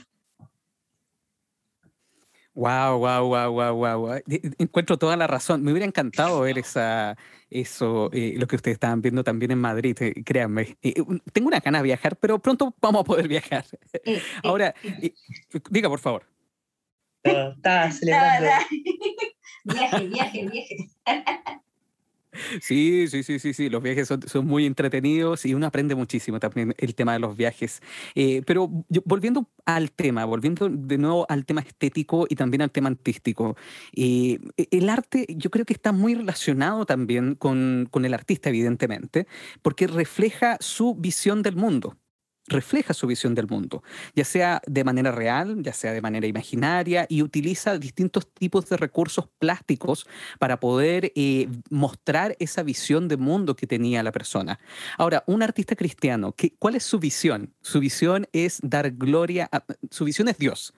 Wow, 2.58 2.98
wow, 2.98 3.24
wow, 3.24 3.52
wow, 3.52 3.98
wow. 4.00 4.20
Encuentro 4.58 4.98
toda 4.98 5.16
la 5.16 5.28
razón. 5.28 5.62
Me 5.62 5.70
hubiera 5.70 5.86
encantado 5.86 6.40
ver 6.40 6.58
esa, 6.58 7.16
eso, 7.50 8.10
eh, 8.12 8.34
lo 8.36 8.48
que 8.48 8.56
ustedes 8.56 8.74
estaban 8.74 9.00
viendo 9.00 9.22
también 9.22 9.52
en 9.52 9.60
Madrid, 9.60 9.96
eh, 10.00 10.24
créanme. 10.24 10.76
Eh, 10.82 10.94
tengo 11.32 11.46
una 11.46 11.60
gana 11.60 11.78
de 11.78 11.84
viajar, 11.84 12.16
pero 12.16 12.40
pronto 12.40 12.74
vamos 12.80 13.02
a 13.02 13.04
poder 13.04 13.28
viajar. 13.28 13.64
Ahora, 14.42 14.74
diga 15.70 15.88
por 15.88 16.00
favor. 16.00 16.26
está 17.22 17.92
celebrando. 17.92 18.48
viaje, 19.64 20.08
viaje, 20.08 20.48
viaje. 20.48 20.90
Sí, 22.60 23.08
sí, 23.08 23.22
sí, 23.22 23.38
sí, 23.38 23.68
los 23.68 23.82
viajes 23.82 24.08
son, 24.08 24.22
son, 24.28 24.46
muy 24.46 24.66
entretenidos 24.66 25.44
y 25.46 25.54
uno 25.54 25.66
aprende 25.66 25.94
muchísimo 25.94 26.40
también 26.40 26.74
el 26.78 26.94
tema 26.94 27.12
de 27.12 27.18
los 27.18 27.36
viajes. 27.36 27.80
Eh, 28.14 28.42
pero 28.46 28.70
volviendo 29.04 29.48
al 29.64 29.90
tema, 29.92 30.24
volviendo 30.24 30.68
de 30.68 30.98
nuevo 30.98 31.26
al 31.28 31.44
tema 31.44 31.60
estético 31.60 32.26
y 32.28 32.34
también 32.36 32.62
al 32.62 32.70
tema 32.70 32.88
artístico, 32.88 33.56
eh, 33.94 34.38
e, 34.56 34.68
el 34.70 34.88
arte 34.88 35.26
yo 35.28 35.50
creo 35.50 35.64
que 35.64 35.74
está 35.74 35.92
muy 35.92 36.14
relacionado 36.14 36.86
también 36.86 37.34
con, 37.34 37.88
con 37.90 38.04
el 38.04 38.14
artista, 38.14 38.48
evidentemente, 38.48 39.26
porque 39.62 39.86
refleja 39.86 40.56
su 40.60 40.94
visión 40.94 41.42
del 41.42 41.56
mundo 41.56 41.96
refleja 42.48 42.94
su 42.94 43.06
visión 43.06 43.34
del 43.34 43.46
mundo, 43.46 43.82
ya 44.14 44.24
sea 44.24 44.62
de 44.66 44.84
manera 44.84 45.12
real, 45.12 45.62
ya 45.62 45.72
sea 45.72 45.92
de 45.92 46.00
manera 46.00 46.26
imaginaria, 46.26 47.06
y 47.08 47.22
utiliza 47.22 47.78
distintos 47.78 48.26
tipos 48.32 48.68
de 48.68 48.76
recursos 48.76 49.28
plásticos 49.38 50.06
para 50.38 50.60
poder 50.60 51.12
eh, 51.14 51.48
mostrar 51.70 52.36
esa 52.38 52.62
visión 52.62 53.08
de 53.08 53.16
mundo 53.16 53.56
que 53.56 53.66
tenía 53.66 54.02
la 54.02 54.12
persona. 54.12 54.58
Ahora, 54.96 55.24
un 55.26 55.42
artista 55.42 55.76
cristiano, 55.76 56.32
¿qué, 56.32 56.54
¿cuál 56.58 56.74
es 56.74 56.84
su 56.84 56.98
visión? 56.98 57.54
Su 57.60 57.80
visión 57.80 58.26
es 58.32 58.60
dar 58.62 58.90
gloria, 58.92 59.48
a, 59.52 59.64
su 59.90 60.04
visión 60.04 60.28
es 60.28 60.38
Dios. 60.38 60.74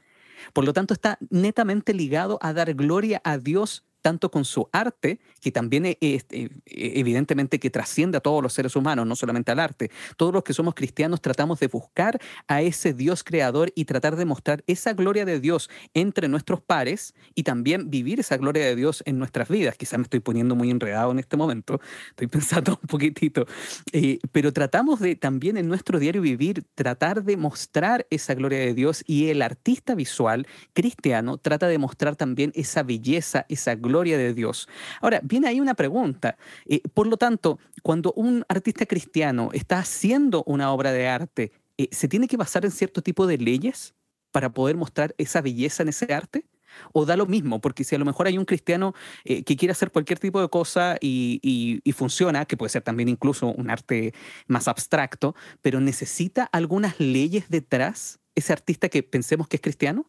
Por 0.52 0.64
lo 0.64 0.72
tanto, 0.72 0.94
está 0.94 1.18
netamente 1.30 1.94
ligado 1.94 2.38
a 2.40 2.52
dar 2.52 2.74
gloria 2.74 3.20
a 3.24 3.38
Dios 3.38 3.84
tanto 4.00 4.30
con 4.30 4.44
su 4.44 4.68
arte, 4.72 5.20
que 5.40 5.52
también 5.52 5.86
es, 5.86 5.96
e, 6.00 6.50
evidentemente 6.66 7.58
que 7.58 7.70
trasciende 7.70 8.18
a 8.18 8.20
todos 8.20 8.42
los 8.42 8.52
seres 8.52 8.76
humanos, 8.76 9.06
no 9.06 9.16
solamente 9.16 9.52
al 9.52 9.58
arte. 9.58 9.90
Todos 10.16 10.32
los 10.32 10.42
que 10.42 10.52
somos 10.54 10.74
cristianos 10.74 11.20
tratamos 11.20 11.60
de 11.60 11.68
buscar 11.68 12.18
a 12.48 12.62
ese 12.62 12.94
Dios 12.94 13.22
creador 13.22 13.72
y 13.74 13.84
tratar 13.84 14.16
de 14.16 14.24
mostrar 14.24 14.64
esa 14.66 14.92
gloria 14.92 15.24
de 15.24 15.40
Dios 15.40 15.70
entre 15.94 16.28
nuestros 16.28 16.60
pares 16.60 17.14
y 17.34 17.42
también 17.42 17.90
vivir 17.90 18.20
esa 18.20 18.36
gloria 18.36 18.64
de 18.64 18.76
Dios 18.76 19.02
en 19.06 19.18
nuestras 19.18 19.48
vidas. 19.48 19.76
Quizás 19.76 19.98
me 19.98 20.04
estoy 20.04 20.20
poniendo 20.20 20.54
muy 20.54 20.70
enredado 20.70 21.12
en 21.12 21.18
este 21.18 21.36
momento, 21.36 21.80
estoy 22.10 22.26
pensando 22.28 22.78
un 22.80 22.88
poquitito, 22.88 23.46
eh, 23.92 24.18
pero 24.32 24.52
tratamos 24.52 25.00
de 25.00 25.16
también 25.16 25.56
en 25.56 25.68
nuestro 25.68 25.98
diario 25.98 26.22
vivir 26.22 26.64
tratar 26.74 27.24
de 27.24 27.36
mostrar 27.36 28.06
esa 28.10 28.34
gloria 28.34 28.58
de 28.58 28.74
Dios 28.74 29.04
y 29.06 29.28
el 29.28 29.42
artista 29.42 29.94
visual 29.94 30.46
cristiano 30.72 31.38
trata 31.38 31.68
de 31.68 31.78
mostrar 31.78 32.16
también 32.16 32.52
esa 32.54 32.82
belleza, 32.82 33.46
esa 33.48 33.74
gloria 33.74 33.89
gloria 33.90 34.16
de 34.16 34.32
Dios. 34.32 34.68
Ahora, 35.00 35.20
viene 35.22 35.48
ahí 35.48 35.60
una 35.60 35.74
pregunta. 35.74 36.36
Eh, 36.66 36.80
por 36.94 37.06
lo 37.06 37.16
tanto, 37.16 37.58
cuando 37.82 38.12
un 38.12 38.44
artista 38.48 38.86
cristiano 38.86 39.50
está 39.52 39.78
haciendo 39.78 40.44
una 40.46 40.72
obra 40.72 40.92
de 40.92 41.08
arte, 41.08 41.52
eh, 41.76 41.88
¿se 41.90 42.08
tiene 42.08 42.28
que 42.28 42.36
basar 42.36 42.64
en 42.64 42.70
cierto 42.70 43.02
tipo 43.02 43.26
de 43.26 43.38
leyes 43.38 43.94
para 44.30 44.52
poder 44.52 44.76
mostrar 44.76 45.14
esa 45.18 45.40
belleza 45.40 45.82
en 45.82 45.88
ese 45.88 46.12
arte? 46.14 46.46
¿O 46.92 47.04
da 47.04 47.16
lo 47.16 47.26
mismo? 47.26 47.60
Porque 47.60 47.82
si 47.82 47.96
a 47.96 47.98
lo 47.98 48.04
mejor 48.04 48.28
hay 48.28 48.38
un 48.38 48.44
cristiano 48.44 48.94
eh, 49.24 49.42
que 49.42 49.56
quiere 49.56 49.72
hacer 49.72 49.90
cualquier 49.90 50.20
tipo 50.20 50.40
de 50.40 50.48
cosa 50.48 50.96
y, 51.00 51.40
y, 51.84 51.92
funciona, 51.92 52.44
que 52.44 52.56
puede 52.56 52.70
ser 52.70 52.82
también 52.82 53.08
incluso 53.08 53.48
un 53.48 53.70
arte 53.70 54.14
más 54.46 54.68
abstracto, 54.68 55.34
pero 55.62 55.80
necesita 55.80 56.44
algunas 56.44 57.00
leyes 57.00 57.48
detrás, 57.48 58.20
ese 58.36 58.52
artista 58.52 58.88
que 58.88 59.02
pensemos 59.02 59.48
que 59.48 59.56
es 59.56 59.62
cristiano? 59.62 60.06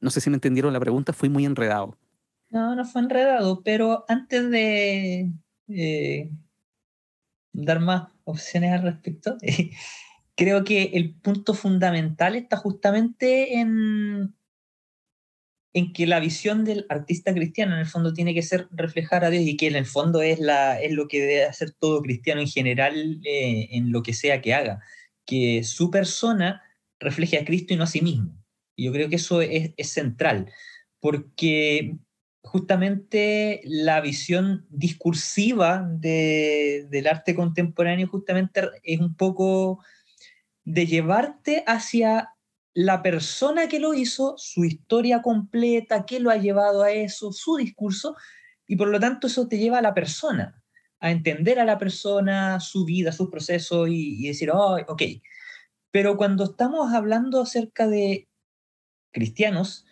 No 0.00 0.10
sé 0.10 0.20
si 0.20 0.30
me 0.30 0.36
entendieron 0.36 0.72
la 0.72 0.80
pregunta, 0.80 1.12
fui 1.12 1.28
muy 1.28 1.44
enredado. 1.44 1.96
No, 2.52 2.76
no 2.76 2.84
fue 2.84 3.00
enredado, 3.00 3.62
pero 3.64 4.04
antes 4.08 4.50
de 4.50 5.32
eh, 5.68 6.30
dar 7.54 7.80
más 7.80 8.10
opciones 8.24 8.72
al 8.72 8.82
respecto, 8.82 9.38
creo 10.36 10.62
que 10.62 10.90
el 10.92 11.14
punto 11.14 11.54
fundamental 11.54 12.36
está 12.36 12.58
justamente 12.58 13.58
en, 13.58 14.34
en 15.72 15.94
que 15.94 16.06
la 16.06 16.20
visión 16.20 16.66
del 16.66 16.84
artista 16.90 17.32
cristiano 17.32 17.72
en 17.72 17.80
el 17.80 17.86
fondo 17.86 18.12
tiene 18.12 18.34
que 18.34 18.42
ser 18.42 18.68
reflejar 18.70 19.24
a 19.24 19.30
Dios 19.30 19.44
y 19.44 19.56
que 19.56 19.68
en 19.68 19.76
el 19.76 19.86
fondo 19.86 20.20
es, 20.20 20.38
la, 20.38 20.78
es 20.78 20.92
lo 20.92 21.08
que 21.08 21.20
debe 21.20 21.44
hacer 21.46 21.72
todo 21.72 22.02
cristiano 22.02 22.42
en 22.42 22.48
general 22.48 23.22
eh, 23.24 23.68
en 23.70 23.92
lo 23.92 24.02
que 24.02 24.12
sea 24.12 24.42
que 24.42 24.52
haga, 24.52 24.82
que 25.24 25.64
su 25.64 25.90
persona 25.90 26.62
refleje 27.00 27.38
a 27.38 27.46
Cristo 27.46 27.72
y 27.72 27.78
no 27.78 27.84
a 27.84 27.86
sí 27.86 28.02
mismo. 28.02 28.36
Y 28.76 28.84
yo 28.84 28.92
creo 28.92 29.08
que 29.08 29.16
eso 29.16 29.40
es, 29.40 29.72
es 29.74 29.90
central, 29.90 30.52
porque 31.00 31.96
justamente 32.42 33.60
la 33.64 34.00
visión 34.00 34.66
discursiva 34.68 35.88
del 35.88 37.06
arte 37.06 37.34
contemporáneo 37.34 38.08
justamente 38.08 38.68
es 38.82 39.00
un 39.00 39.14
poco 39.14 39.82
de 40.64 40.86
llevarte 40.86 41.64
hacia 41.66 42.30
la 42.74 43.02
persona 43.02 43.68
que 43.68 43.78
lo 43.78 43.94
hizo, 43.94 44.34
su 44.38 44.64
historia 44.64 45.22
completa, 45.22 46.04
qué 46.06 46.20
lo 46.20 46.30
ha 46.30 46.36
llevado 46.36 46.82
a 46.82 46.90
eso, 46.90 47.32
su 47.32 47.56
discurso, 47.56 48.16
y 48.66 48.76
por 48.76 48.88
lo 48.88 48.98
tanto 48.98 49.26
eso 49.26 49.46
te 49.46 49.58
lleva 49.58 49.78
a 49.78 49.82
la 49.82 49.94
persona, 49.94 50.62
a 51.00 51.10
entender 51.10 51.60
a 51.60 51.64
la 51.64 51.78
persona, 51.78 52.60
su 52.60 52.84
vida, 52.84 53.12
sus 53.12 53.28
procesos 53.28 53.88
y, 53.90 54.26
decir, 54.26 54.50
oh, 54.50 54.78
ok. 54.88 55.02
Pero 55.90 56.16
cuando 56.16 56.44
estamos 56.44 56.94
hablando 56.94 57.42
acerca 57.42 57.86
de 57.86 58.28
cristianos, 59.12 59.84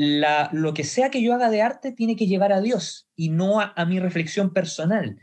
lo 0.00 0.74
que 0.74 0.84
sea 0.84 1.10
que 1.10 1.22
yo 1.22 1.34
haga 1.34 1.50
de 1.50 1.62
arte 1.62 1.92
tiene 1.92 2.14
que 2.14 2.26
llevar 2.26 2.52
a 2.52 2.60
Dios 2.60 3.08
y 3.16 3.30
no 3.30 3.60
a, 3.60 3.84
mi 3.84 3.98
reflexión 3.98 4.52
personal. 4.52 5.18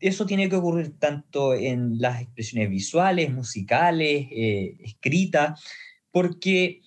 Eso 0.00 0.26
tiene 0.26 0.48
que 0.48 0.56
ocurrir 0.56 0.98
tanto 0.98 1.54
en 1.54 2.00
las 2.00 2.20
expresiones 2.20 2.70
visuales, 2.70 3.32
musicales, 3.32 4.26
eh, 4.32 4.76
escritas, 4.80 5.62
porque 6.10 6.82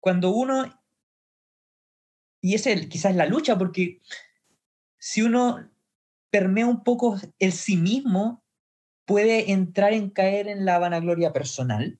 cuando 0.00 0.30
uno, 0.30 0.78
y 2.42 2.54
es 2.54 2.66
el, 2.66 2.88
quizás 2.88 3.16
la 3.16 3.26
lucha, 3.26 3.56
porque 3.56 4.00
si 4.98 5.22
uno 5.22 5.70
permea 6.30 6.66
un 6.66 6.84
poco 6.84 7.18
el 7.38 7.52
sí 7.52 7.78
mismo, 7.78 8.44
puede 9.06 9.50
entrar 9.50 9.94
en 9.94 10.10
caer 10.10 10.48
en 10.48 10.66
la 10.66 10.78
vanagloria 10.78 11.32
personal, 11.32 11.98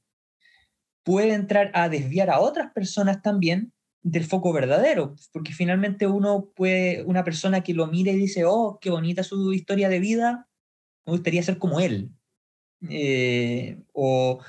puede 1.02 1.32
entrar 1.32 1.70
a 1.74 1.88
desviar 1.88 2.28
a 2.30 2.40
otras 2.40 2.72
personas 2.72 3.22
también 3.22 3.72
del 4.02 4.24
foco 4.24 4.52
verdadero, 4.52 5.14
porque 5.32 5.52
finalmente 5.52 6.06
uno 6.06 6.50
puede, 6.54 7.04
una 7.04 7.24
persona 7.24 7.62
que 7.62 7.74
lo 7.74 7.86
mira 7.86 8.12
y 8.12 8.16
dice, 8.16 8.44
oh, 8.44 8.78
qué 8.80 8.90
bonita 8.90 9.22
su 9.22 9.52
historia 9.52 9.88
de 9.88 10.00
vida, 10.00 10.48
me 11.06 11.12
gustaría 11.12 11.42
ser 11.42 11.58
como 11.58 11.80
él. 11.80 12.10
Eh, 12.88 13.80
o 13.92 14.40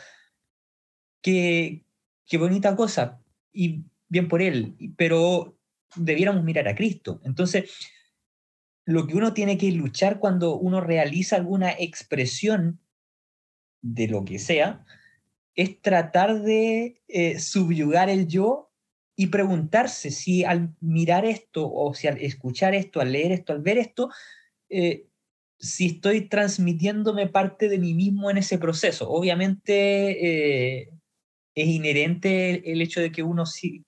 qué, 1.21 1.85
qué 2.25 2.37
bonita 2.37 2.75
cosa, 2.75 3.21
y 3.51 3.83
bien 4.09 4.27
por 4.27 4.41
él, 4.41 4.75
pero 4.97 5.55
debiéramos 5.95 6.43
mirar 6.43 6.67
a 6.67 6.75
Cristo. 6.75 7.21
Entonces, 7.23 7.71
lo 8.85 9.05
que 9.05 9.15
uno 9.15 9.33
tiene 9.33 9.57
que 9.57 9.71
luchar 9.71 10.19
cuando 10.19 10.57
uno 10.57 10.81
realiza 10.81 11.35
alguna 11.35 11.71
expresión 11.71 12.79
de 13.81 14.07
lo 14.07 14.25
que 14.25 14.39
sea, 14.39 14.83
es 15.55 15.79
tratar 15.81 16.41
de 16.41 17.03
eh, 17.07 17.39
subyugar 17.39 18.09
el 18.09 18.27
yo 18.27 18.72
y 19.15 19.27
preguntarse 19.27 20.11
si 20.11 20.43
al 20.43 20.73
mirar 20.79 21.25
esto 21.25 21.71
o 21.71 21.93
si 21.93 22.07
al 22.07 22.17
escuchar 22.21 22.73
esto, 22.73 22.99
al 22.99 23.11
leer 23.11 23.31
esto, 23.31 23.53
al 23.53 23.61
ver 23.61 23.77
esto, 23.77 24.09
eh, 24.69 25.05
si 25.59 25.87
estoy 25.87 26.27
transmitiéndome 26.27 27.27
parte 27.27 27.69
de 27.69 27.79
mí 27.79 27.93
mismo 27.93 28.29
en 28.29 28.37
ese 28.37 28.57
proceso. 28.57 29.09
Obviamente 29.09 30.81
eh, 30.81 30.89
es 31.55 31.67
inherente 31.67 32.71
el 32.71 32.81
hecho 32.81 33.01
de 33.01 33.11
que 33.11 33.23
uno, 33.23 33.43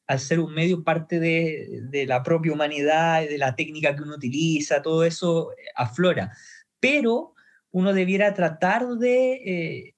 al 0.08 0.20
ser 0.20 0.40
un 0.40 0.54
medio, 0.54 0.84
parte 0.84 1.20
de, 1.20 1.82
de, 1.90 2.06
la 2.06 2.24
propia 2.24 2.54
humanidad, 2.54 3.28
de 3.28 3.38
la 3.38 3.56
técnica 3.56 3.96
que 3.96 4.04
uno 4.04 4.16
utiliza, 4.16 4.82
todo 4.82 5.04
eso 5.04 5.50
aflora. 5.76 6.32
Pero 6.80 7.34
uno 7.72 7.94
debiera 7.94 8.34
tratar 8.34 8.88
de 8.88 9.96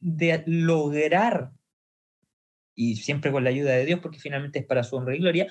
de 0.00 0.42
lograr, 0.46 1.52
y 2.80 2.96
siempre 2.96 3.30
con 3.30 3.44
la 3.44 3.50
ayuda 3.50 3.72
de 3.72 3.84
Dios, 3.84 4.00
porque 4.00 4.18
finalmente 4.18 4.60
es 4.60 4.64
para 4.64 4.84
su 4.84 4.96
honra 4.96 5.14
y 5.14 5.18
gloria, 5.18 5.46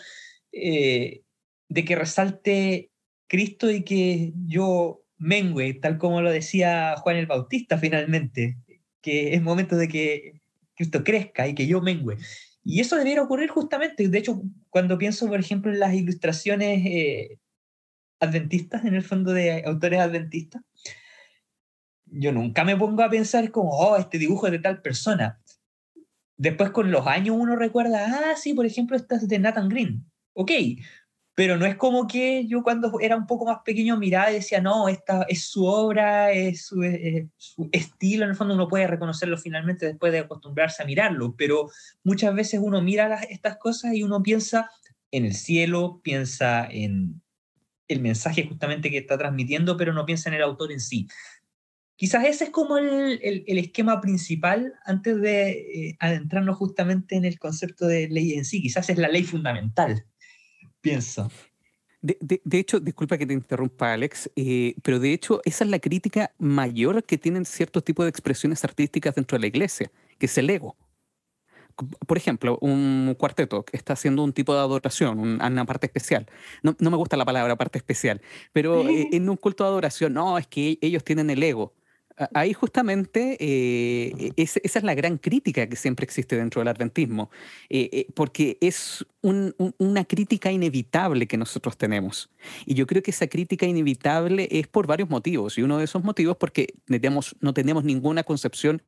eh, 0.52 1.22
de 1.68 1.86
que 1.86 1.96
resalte 1.96 2.90
Cristo 3.28 3.70
y 3.70 3.84
que 3.84 4.34
yo 4.48 5.04
mengue, 5.20 5.76
tal 5.76 6.00
como 6.00 6.22
lo 6.22 6.32
decía 6.32 6.96
Juan 6.98 7.18
el 7.18 7.28
Bautista 7.28 7.78
finalmente, 7.78 8.58
que 9.02 9.36
es 9.36 9.44
momento 9.44 9.76
de 9.78 9.88
que 9.88 10.42
Cristo 10.74 11.04
crezca 11.04 11.48
y 11.48 11.54
que 11.54 11.68
yo 11.68 11.82
mengue. 11.82 12.18
Y 12.64 12.80
eso 12.80 12.96
debiera 12.96 13.22
ocurrir 13.22 13.50
justamente, 13.50 14.08
de 14.08 14.18
hecho, 14.18 14.42
cuando 14.72 14.98
pienso, 14.98 15.28
por 15.28 15.40
ejemplo, 15.40 15.72
en 15.72 15.80
las 15.80 15.94
ilustraciones 15.94 16.84
eh, 16.84 17.38
adventistas, 18.20 18.86
en 18.86 18.96
el 18.96 19.04
fondo 19.04 19.34
de 19.34 19.64
autores 19.66 20.00
adventistas, 20.00 20.64
yo 22.06 22.32
nunca 22.32 22.64
me 22.64 22.76
pongo 22.76 23.04
a 23.04 23.10
pensar 23.10 23.52
como, 23.52 23.70
oh, 23.70 23.98
este 23.98 24.18
dibujo 24.18 24.48
es 24.48 24.54
de 24.54 24.60
tal 24.60 24.82
persona. 24.82 25.40
Después 26.40 26.70
con 26.70 26.90
los 26.90 27.06
años 27.06 27.36
uno 27.38 27.58
recuerda, 27.58 28.06
ah, 28.08 28.36
sí, 28.38 28.54
por 28.54 28.66
ejemplo, 28.66 28.96
esta 28.96 29.18
es 29.18 29.28
de 29.28 29.40
Nathan 29.40 29.68
Green. 29.68 30.06
Ok, 30.34 30.52
pero 31.36 31.58
no 31.58 31.66
es 31.66 31.76
como 31.76 32.08
que 32.08 32.48
yo 32.48 32.64
cuando 32.64 32.98
era 33.02 33.18
un 33.18 33.28
poco 33.28 33.46
más 33.46 33.60
pequeño 33.66 33.98
miraba 33.98 34.32
y 34.32 34.36
decía, 34.36 34.62
no, 34.62 34.88
esta 34.88 35.24
es 35.28 35.50
su 35.50 35.66
obra, 35.66 36.32
es 36.32 36.66
su, 36.66 36.82
estilo, 37.74 38.24
en 38.24 38.30
el 38.30 38.36
fondo 38.38 38.54
uno 38.54 38.70
puede 38.70 38.88
reconocerlo 38.88 39.38
finalmente 39.38 39.86
después 39.86 40.14
de 40.14 40.20
acostumbrarse 40.20 40.82
a 40.82 40.86
mirarlo, 40.86 41.36
pero 41.38 41.70
muchas 42.06 42.34
veces 42.34 42.62
uno 42.64 42.82
mira 42.82 43.16
estas 43.24 43.58
cosas 43.58 43.94
y 43.94 44.04
uno 44.04 44.24
piensa 44.24 44.72
en 45.12 45.26
el 45.26 45.34
cielo, 45.34 46.00
piensa 46.02 46.66
en 46.72 47.22
el 47.90 48.00
mensaje 48.00 48.46
justamente 48.48 48.90
que 48.90 49.00
está 49.00 49.18
transmitiendo, 49.18 49.76
pero 49.76 49.92
no 49.92 50.06
piensa 50.06 50.30
en 50.30 50.36
el 50.36 50.44
autor 50.44 50.72
en 50.72 50.80
sí. 50.80 51.10
Quizás 52.00 52.24
ese 52.26 52.46
es 52.46 52.50
como 52.50 52.78
el, 52.78 53.20
el, 53.22 53.58
esquema 53.58 54.00
principal 54.00 54.74
antes 54.86 55.20
de 55.20 55.50
eh, 55.50 55.98
adentrarnos 56.00 56.56
justamente 56.56 57.18
en 57.18 57.26
el 57.26 57.38
concepto 57.38 57.88
de 57.88 58.08
ley 58.08 58.36
en 58.36 58.46
sí. 58.46 58.62
Quizás 58.62 58.90
es 58.90 58.98
la 58.98 59.10
ley 59.10 59.24
fundamental, 59.24 60.06
pienso. 60.80 61.30
De, 62.02 62.18
de, 62.22 62.58
hecho, 62.58 62.80
disculpa 62.80 63.18
que 63.18 63.26
te 63.26 63.34
interrumpa, 63.34 63.92
Alex, 63.92 64.32
eh, 64.38 64.76
pero 64.82 65.02
de 65.02 65.12
hecho 65.12 65.42
esa 65.44 65.66
es 65.66 65.70
la 65.70 65.80
crítica 65.80 66.32
mayor 66.38 67.04
que 67.04 67.18
tienen 67.18 67.44
ciertos 67.44 67.84
tipos 67.84 68.06
de 68.06 68.12
expresiones 68.12 68.64
artísticas 68.64 69.16
dentro 69.16 69.38
de 69.38 69.42
la 69.42 69.48
iglesia, 69.48 69.92
que 70.18 70.28
es 70.28 70.38
el 70.38 70.50
ego. 70.50 70.78
Por 72.08 72.16
ejemplo, 72.16 72.58
un 72.62 73.14
cuarteto 73.20 73.66
que 73.66 73.76
está 73.76 73.92
haciendo 73.92 74.24
un 74.24 74.32
tipo 74.32 74.54
de 74.54 74.62
adoración, 74.62 75.20
una 75.20 75.66
parte 75.66 75.88
especial. 75.88 76.28
No, 76.64 76.78
no, 76.80 76.92
me 76.92 76.96
gusta 76.96 77.18
la 77.18 77.26
palabra 77.26 77.58
parte 77.58 77.78
especial, 77.78 78.22
pero 78.54 78.88
eh, 78.88 79.10
en 79.12 79.30
un 79.30 79.36
culto 79.36 79.66
de 79.66 79.70
adoración, 79.70 80.14
no, 80.14 80.38
es 80.38 80.48
que 80.48 80.80
ellos 80.82 81.04
tienen 81.04 81.30
el 81.30 81.44
ego 81.44 81.74
ahí 82.34 82.54
justamente 82.54 83.38
eh, 83.40 84.32
esa 84.36 84.60
es 84.64 84.84
la 84.84 84.94
gran 84.94 85.18
crítica 85.18 85.68
que 85.68 85.76
siempre 85.76 86.04
existe 86.04 86.36
dentro 86.36 86.62
del 86.62 86.68
adventismo, 86.68 87.30
eh, 87.70 87.90
eh, 87.92 88.08
porque 88.14 88.58
es 88.62 89.06
una 89.22 90.06
crítica 90.06 90.52
inevitable 90.52 91.28
que 91.28 91.38
nosotros 91.38 91.78
tenemos. 91.78 92.30
Y 92.66 92.74
yo 92.74 92.88
creo 92.88 93.04
que 93.04 93.12
esa 93.12 93.28
crítica 93.28 93.66
inevitable 93.66 94.48
es 94.52 94.68
por 94.68 94.88
varios 94.88 95.10
motivos, 95.10 95.58
y 95.58 95.62
uno 95.62 95.78
de 95.78 95.86
esos 95.86 96.04
motivos 96.04 96.38
porque 96.38 96.74
no 97.40 97.54
tenemos 97.54 97.84
ninguna 97.84 98.24
concepción 98.24 98.82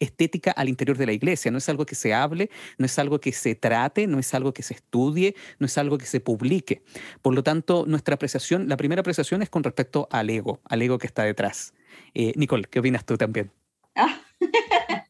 estética 0.00 0.50
al 0.52 0.68
interior 0.68 0.96
de 0.96 1.06
la 1.06 1.12
iglesia. 1.12 1.50
No 1.50 1.58
es 1.58 1.68
algo 1.68 1.86
que 1.86 1.94
se 1.94 2.14
hable, 2.14 2.50
no 2.78 2.86
es 2.86 2.98
algo 2.98 3.20
que 3.20 3.32
se 3.32 3.54
trate, 3.54 4.06
no 4.06 4.18
es 4.18 4.34
algo 4.34 4.52
que 4.52 4.62
se 4.62 4.74
estudie, 4.74 5.34
no 5.58 5.66
es 5.66 5.78
algo 5.78 5.98
que 5.98 6.06
se 6.06 6.20
publique. 6.20 6.82
Por 7.22 7.34
lo 7.34 7.42
tanto, 7.42 7.84
nuestra 7.86 8.14
apreciación, 8.14 8.68
la 8.68 8.76
primera 8.76 9.00
apreciación 9.00 9.42
es 9.42 9.50
con 9.50 9.62
respecto 9.62 10.08
al 10.10 10.30
ego, 10.30 10.60
al 10.64 10.82
ego 10.82 10.98
que 10.98 11.06
está 11.06 11.22
detrás. 11.22 11.74
Eh, 12.14 12.32
Nicole, 12.36 12.64
¿qué 12.64 12.80
opinas 12.80 13.04
tú 13.04 13.16
también? 13.16 13.52
Ah. 13.94 14.20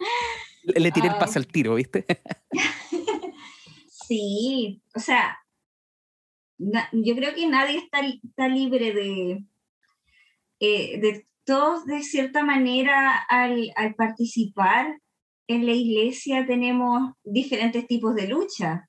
Le, 0.62 0.93
tiré 0.93 1.09
el 1.09 1.16
pase 1.16 1.39
al 1.39 1.47
tiro, 1.47 1.74
¿viste? 1.74 2.05
sí, 3.91 4.82
o 4.95 5.01
sea, 5.01 5.39
yo 6.59 7.16
creo 7.16 7.34
que 7.34 7.47
nadie 7.47 7.78
está, 7.78 8.01
está 8.01 8.49
libre 8.49 8.93
de, 8.93 9.45
eh, 10.61 11.01
de 11.01 11.26
todos, 11.45 11.86
de 11.86 12.03
cierta 12.03 12.45
manera, 12.45 13.16
al, 13.28 13.72
al, 13.76 13.95
participar 13.95 14.99
en 15.47 15.64
la 15.64 15.72
iglesia 15.72 16.47
tenemos 16.47 17.12
diferentes 17.24 17.86
tipos 17.86 18.14
de 18.14 18.28
lucha. 18.28 18.89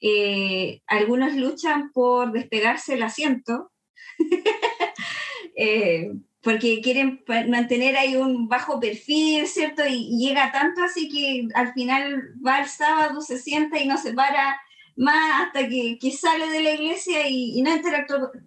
Eh, 0.00 0.80
algunos 0.86 1.34
luchan 1.34 1.92
por 1.92 2.32
despegarse 2.32 2.94
el 2.94 3.02
asiento. 3.02 3.70
eh, 5.56 6.12
porque 6.42 6.80
quieren 6.80 7.24
mantener 7.48 7.96
ahí 7.96 8.16
un 8.16 8.48
bajo 8.48 8.78
perfil, 8.78 9.46
¿cierto? 9.46 9.82
Y, 9.86 10.18
llega 10.18 10.52
tanto 10.52 10.82
así 10.82 11.08
que 11.08 11.48
al 11.54 11.72
final 11.72 12.34
va 12.46 12.60
el 12.60 12.68
sábado, 12.68 13.20
se 13.20 13.38
sienta 13.38 13.78
y 13.78 13.86
no 13.86 13.96
se 13.96 14.12
para 14.12 14.60
más 14.96 15.46
hasta 15.46 15.68
que, 15.68 15.98
que 16.00 16.10
sale 16.10 16.48
de 16.48 16.62
la 16.62 16.72
iglesia 16.72 17.28
y, 17.28 17.60
no 17.62 17.70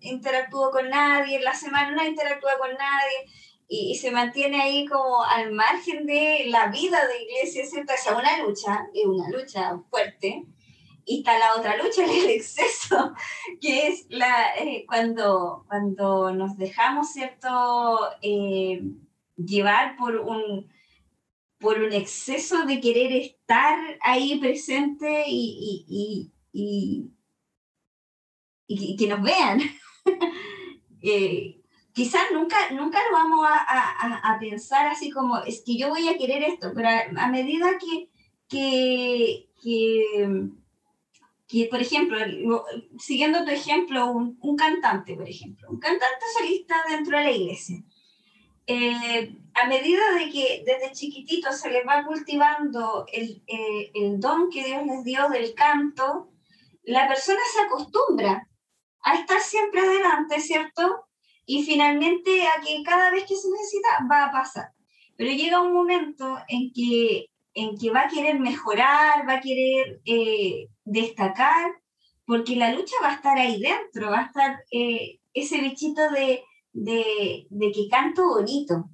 interactúa, 0.02 0.72
con 0.72 0.90
nadie, 0.90 1.38
en 1.38 1.44
la 1.44 1.54
semana 1.54 1.92
no 1.92 2.06
interactúa 2.06 2.58
con 2.60 2.72
nadie 2.72 3.32
y, 3.68 3.96
se 3.96 4.12
mantiene 4.12 4.62
ahí 4.62 4.86
como 4.86 5.24
al 5.24 5.52
margen 5.52 6.06
de 6.06 6.46
la 6.48 6.68
vida 6.68 7.00
de 7.08 7.24
iglesia, 7.24 7.66
¿cierto? 7.66 7.94
Es 7.94 8.06
una 8.12 8.38
lucha, 8.46 8.88
es 8.94 9.06
una 9.06 9.30
lucha 9.30 9.80
fuerte 9.90 10.46
y 11.06 11.20
está 11.20 11.38
la 11.38 11.56
otra 11.56 11.78
lucha, 11.78 12.04
el 12.06 12.30
exceso, 12.30 13.14
que 13.60 13.88
es 13.88 14.06
la, 14.10 14.56
eh, 14.58 14.86
cuando, 14.88 15.66
cuando 15.68 16.32
nos 16.34 16.58
dejamos, 16.58 17.12
¿cierto?, 17.12 18.00
eh, 18.22 18.82
llevar 19.36 19.96
por 19.98 20.18
un, 20.18 20.70
por 21.60 21.80
un 21.80 21.94
exceso 21.94 22.66
de 22.66 22.80
querer 22.80 23.12
estar 23.14 23.78
ahí 24.02 24.40
presente 24.40 25.26
y, 25.28 25.86
y, 25.88 27.12
y, 28.68 28.96
que 28.98 29.08
nos 29.08 29.22
vean. 29.22 29.62
eh, 31.02 31.62
quizás 31.94 32.24
nunca, 32.34 32.72
nunca 32.72 33.00
lo 33.10 33.18
vamos 33.18 33.46
a, 33.46 33.58
a, 33.58 34.34
a, 34.34 34.40
pensar 34.40 34.88
así 34.88 35.12
como, 35.12 35.40
es 35.44 35.62
que 35.66 35.78
yo 35.78 35.90
voy 35.90 36.08
a 36.08 36.18
querer 36.18 36.44
esto, 36.44 36.72
pero 36.74 36.90
a, 36.90 37.28
medida 37.28 37.78
que, 37.78 38.10
que, 38.48 39.50
que 39.62 40.52
que, 41.52 41.68
por 41.70 41.82
ejemplo, 41.82 42.18
siguiendo 42.98 43.44
tu 43.44 43.52
ejemplo, 43.52 44.10
un, 44.10 44.56
cantante, 44.56 45.16
por 45.16 45.28
ejemplo, 45.28 45.68
un 45.70 45.80
cantante 45.80 46.26
solista 46.38 46.76
dentro 46.90 47.18
de 47.18 47.24
la 47.26 47.32
iglesia. 47.32 47.84
Eh, 48.68 49.36
a 49.54 49.68
medida 49.68 50.14
de 50.14 50.30
que 50.30 50.64
desde 50.66 50.94
chiquitito 50.94 51.52
se 51.52 51.70
les 51.70 51.86
va 51.86 52.06
cultivando 52.06 53.06
el, 53.12 53.44
eh, 53.48 53.92
el, 53.94 54.18
don 54.22 54.50
que 54.50 54.64
Dios 54.64 54.86
les 54.86 55.04
dio 55.04 55.28
del 55.28 55.54
canto, 55.54 56.30
la 56.84 57.06
persona 57.10 57.42
se 57.54 57.62
acostumbra 57.64 58.48
a 59.04 59.16
estar 59.16 59.42
siempre 59.42 59.82
adelante, 59.82 60.40
¿cierto? 60.40 61.06
Y 61.46 61.64
finalmente 61.64 62.48
a 62.48 62.62
que 62.62 62.82
cada 62.84 63.12
vez 63.12 63.26
que 63.26 63.36
se 63.36 63.50
necesita 63.52 63.90
va 64.10 64.26
a 64.26 64.32
pasar. 64.32 64.72
Pero 65.18 65.32
llega 65.32 65.60
un 65.60 65.74
momento 65.74 66.38
en 66.48 66.72
que, 66.72 67.26
en 67.54 67.78
que 67.78 67.90
va 67.90 68.04
a 68.04 68.08
querer 68.08 68.40
mejorar, 68.40 69.28
va 69.28 69.34
a 69.34 69.42
querer 69.42 70.00
eh, 70.06 70.70
destacar, 70.84 71.72
porque 72.26 72.56
la 72.56 72.74
lucha 72.74 72.96
va 73.02 73.12
a 73.12 73.16
estar 73.16 73.38
ahí 73.38 73.60
dentro, 73.60 74.12
va 74.12 74.20
a 74.20 74.26
estar 74.26 74.64
eh, 74.72 75.20
ese 75.34 75.60
bichito 75.60 76.10
de, 76.12 76.44
de, 76.74 77.48
de, 77.50 77.72
que 77.72 77.88
canto 77.90 78.28
bonito. 78.28 78.90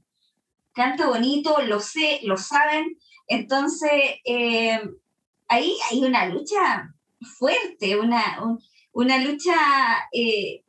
Canto 0.73 1.07
bonito, 1.07 1.61
lo 1.63 1.79
sé, 1.79 2.19
lo 2.23 2.37
saben. 2.37 2.97
Entonces, 3.27 3.91
eh, 4.25 4.79
ahí 5.47 5.75
hay 5.89 6.03
una 6.03 6.27
lucha 6.27 6.93
fuerte, 7.37 7.99
una, 7.99 8.39
una 8.91 9.17
lucha 9.19 9.55
eh, 10.11 10.63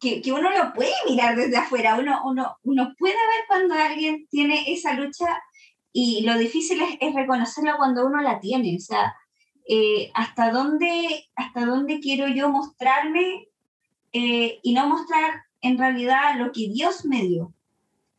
que, 0.00 0.20
que, 0.20 0.32
uno 0.32 0.50
lo 0.50 0.72
puede 0.72 0.92
mirar 1.08 1.36
desde 1.36 1.56
afuera, 1.56 1.96
uno, 1.98 2.20
uno, 2.24 2.56
uno 2.64 2.94
puede 2.98 3.14
ver 3.14 3.44
cuando 3.46 3.74
alguien 3.74 4.26
tiene 4.28 4.72
esa 4.72 4.94
lucha 4.94 5.42
y 5.92 6.22
lo 6.22 6.36
difícil 6.38 6.82
es, 6.82 6.96
es 7.00 7.14
reconocerla 7.14 7.76
cuando 7.76 8.06
uno 8.06 8.20
la 8.20 8.40
tiene, 8.40 8.76
o 8.76 8.80
sea, 8.80 9.14
eh, 9.68 10.10
hasta, 10.14 10.50
dónde, 10.50 11.28
hasta 11.36 11.64
dónde 11.66 12.00
quiero 12.00 12.28
yo 12.28 12.48
mostrarme 12.48 13.48
eh, 14.12 14.58
y 14.62 14.74
no 14.74 14.88
mostrar 14.88 15.42
en 15.60 15.78
realidad 15.78 16.38
lo 16.38 16.52
que 16.52 16.68
Dios 16.68 17.04
me 17.04 17.22
dio. 17.22 17.52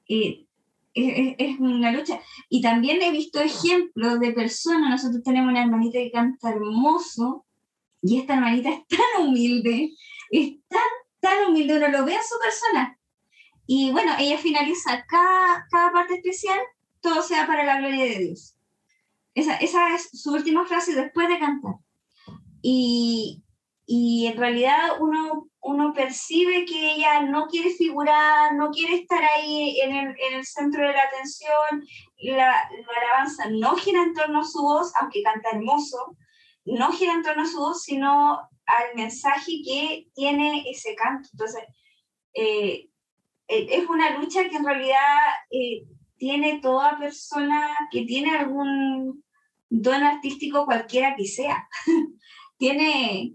Es, 0.07 0.37
es, 0.93 1.59
una 1.59 1.91
lucha. 1.91 2.19
Y 2.49 2.61
también 2.61 3.01
he 3.01 3.11
visto 3.11 3.39
ejemplos 3.39 4.19
de 4.19 4.31
personas, 4.31 4.89
nosotros 4.89 5.23
tenemos 5.23 5.51
una 5.51 5.63
hermanita 5.63 5.99
que 5.99 6.11
canta 6.11 6.49
hermoso, 6.49 7.45
y 8.01 8.19
esta 8.19 8.35
hermanita 8.35 8.69
es 8.69 8.87
tan 8.87 9.27
humilde, 9.27 9.91
es 10.29 10.55
tan, 10.67 10.81
tan 11.19 11.49
humilde, 11.49 11.77
uno 11.77 11.87
lo 11.87 12.05
ve 12.05 12.15
en 12.15 12.23
su 12.23 12.35
persona. 12.39 12.99
Y 13.65 13.91
bueno, 13.91 14.13
ella 14.19 14.37
finaliza 14.37 15.05
cada, 15.07 15.65
cada 15.71 15.91
parte 15.91 16.15
especial, 16.15 16.59
todo 17.01 17.21
sea 17.21 17.47
para 17.47 17.63
la 17.63 17.79
gloria 17.79 18.05
de 18.05 18.19
Dios. 18.19 18.52
Esa, 19.35 19.55
esa 19.57 19.95
es 19.95 20.09
su 20.13 20.33
última 20.33 20.65
frase 20.65 20.95
después 20.95 21.27
de 21.27 21.39
cantar. 21.39 21.75
Y, 22.61 23.43
y 23.85 24.27
en 24.27 24.37
realidad 24.37 25.01
uno, 25.01 25.47
uno 25.61 25.93
percibe 25.93 26.65
que 26.65 26.93
ella 26.93 27.21
no 27.21 27.47
quiere 27.47 27.71
figurar, 27.71 28.53
no 28.55 28.69
quiere 28.71 28.95
estar 28.95 29.23
ahí 29.23 29.79
en 29.81 29.95
el, 29.95 30.07
en 30.19 30.33
el 30.35 30.45
centro 30.45 30.85
de 30.87 30.93
la 30.93 31.03
atención, 31.03 31.83
la, 32.17 32.35
la, 32.35 33.01
alabanza 33.01 33.49
no 33.49 33.75
gira 33.75 34.03
en 34.03 34.13
torno 34.13 34.41
a 34.41 34.45
su 34.45 34.61
voz, 34.61 34.91
aunque 34.95 35.23
canta 35.23 35.49
hermoso, 35.51 36.15
no 36.65 36.91
gira 36.91 37.13
en 37.13 37.23
torno 37.23 37.43
a 37.43 37.47
su 37.47 37.57
voz, 37.57 37.83
sino 37.83 38.39
al 38.65 38.95
mensaje 38.95 39.61
que 39.65 40.07
tiene 40.13 40.63
ese 40.69 40.95
canto. 40.95 41.29
Entonces, 41.33 41.63
eh, 42.33 42.89
eh, 43.47 43.67
es 43.69 43.89
una 43.89 44.17
lucha 44.17 44.47
que 44.49 44.55
en 44.55 44.65
realidad 44.65 45.17
eh, 45.51 45.83
tiene 46.23 46.61
toda 46.61 46.97
persona 46.97 47.69
que 47.91 48.05
tiene 48.05 48.33
algún 48.33 49.25
don 49.69 50.03
artístico, 50.03 50.63
cualquiera 50.63 51.17
que 51.17 51.25
sea. 51.25 51.67
tiene 52.57 53.33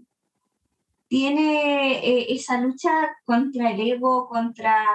tiene 1.07 2.33
esa 2.33 2.59
lucha 2.59 2.89
contra 3.25 3.69
el 3.69 3.81
ego, 3.81 4.27
contra 4.27 4.87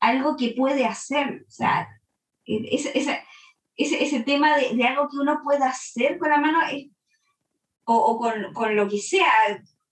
algo 0.00 0.36
que 0.36 0.52
puede 0.54 0.84
hacer. 0.84 1.46
O 1.48 1.50
sea, 1.50 1.88
ese, 2.44 2.92
ese, 2.98 3.24
ese 3.76 4.20
tema 4.20 4.54
de, 4.58 4.76
de, 4.76 4.84
algo 4.84 5.08
que 5.08 5.16
uno 5.16 5.40
pueda 5.42 5.70
hacer 5.70 6.18
con 6.18 6.28
la 6.28 6.40
mano 6.40 6.58
o, 7.84 7.94
o 7.94 8.18
con, 8.18 8.52
con, 8.52 8.76
lo 8.76 8.86
que 8.86 8.98
sea, 8.98 9.32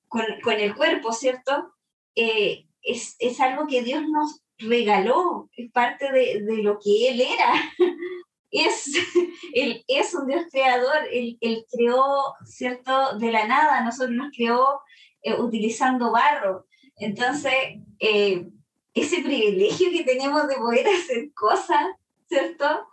con, 0.06 0.26
con 0.42 0.60
el 0.60 0.74
cuerpo, 0.74 1.14
¿cierto? 1.14 1.72
Eh, 2.14 2.66
es, 2.82 3.16
es, 3.20 3.40
algo 3.40 3.66
que 3.66 3.82
Dios 3.82 4.02
nos 4.06 4.45
regaló, 4.58 5.48
es 5.56 5.70
parte 5.70 6.10
de, 6.12 6.42
de 6.42 6.62
lo 6.62 6.78
que 6.78 7.08
Él 7.10 7.20
era. 7.20 7.52
es, 8.50 8.90
él 9.54 9.84
es 9.88 10.14
un 10.14 10.26
Dios 10.26 10.44
creador, 10.50 10.96
él, 11.12 11.36
él, 11.40 11.66
creó, 11.70 12.34
¿cierto?, 12.44 13.18
de 13.18 13.32
la 13.32 13.46
nada, 13.46 13.82
nosotros 13.82 14.16
nos 14.16 14.34
creó 14.34 14.80
eh, 15.22 15.34
utilizando 15.34 16.12
barro. 16.12 16.66
Entonces, 16.96 17.52
eh, 17.98 18.46
ese 18.94 19.22
privilegio 19.22 19.90
que 19.90 20.04
tenemos 20.04 20.48
de 20.48 20.54
poder 20.54 20.86
hacer 21.02 21.32
cosas, 21.34 21.86
¿cierto? 22.28 22.86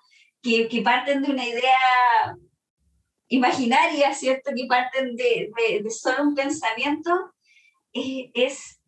que, 0.44 0.68
que 0.68 0.82
parten 0.82 1.24
de 1.24 1.32
una 1.32 1.48
idea 1.48 2.38
imaginaria, 3.30 4.14
¿cierto? 4.14 4.52
Que 4.56 4.68
parten 4.68 5.16
de, 5.16 5.50
de, 5.82 5.90
solo 5.90 6.24
un 6.24 6.36
pensamiento, 6.36 7.34
eh, 7.94 8.30
es 8.34 8.80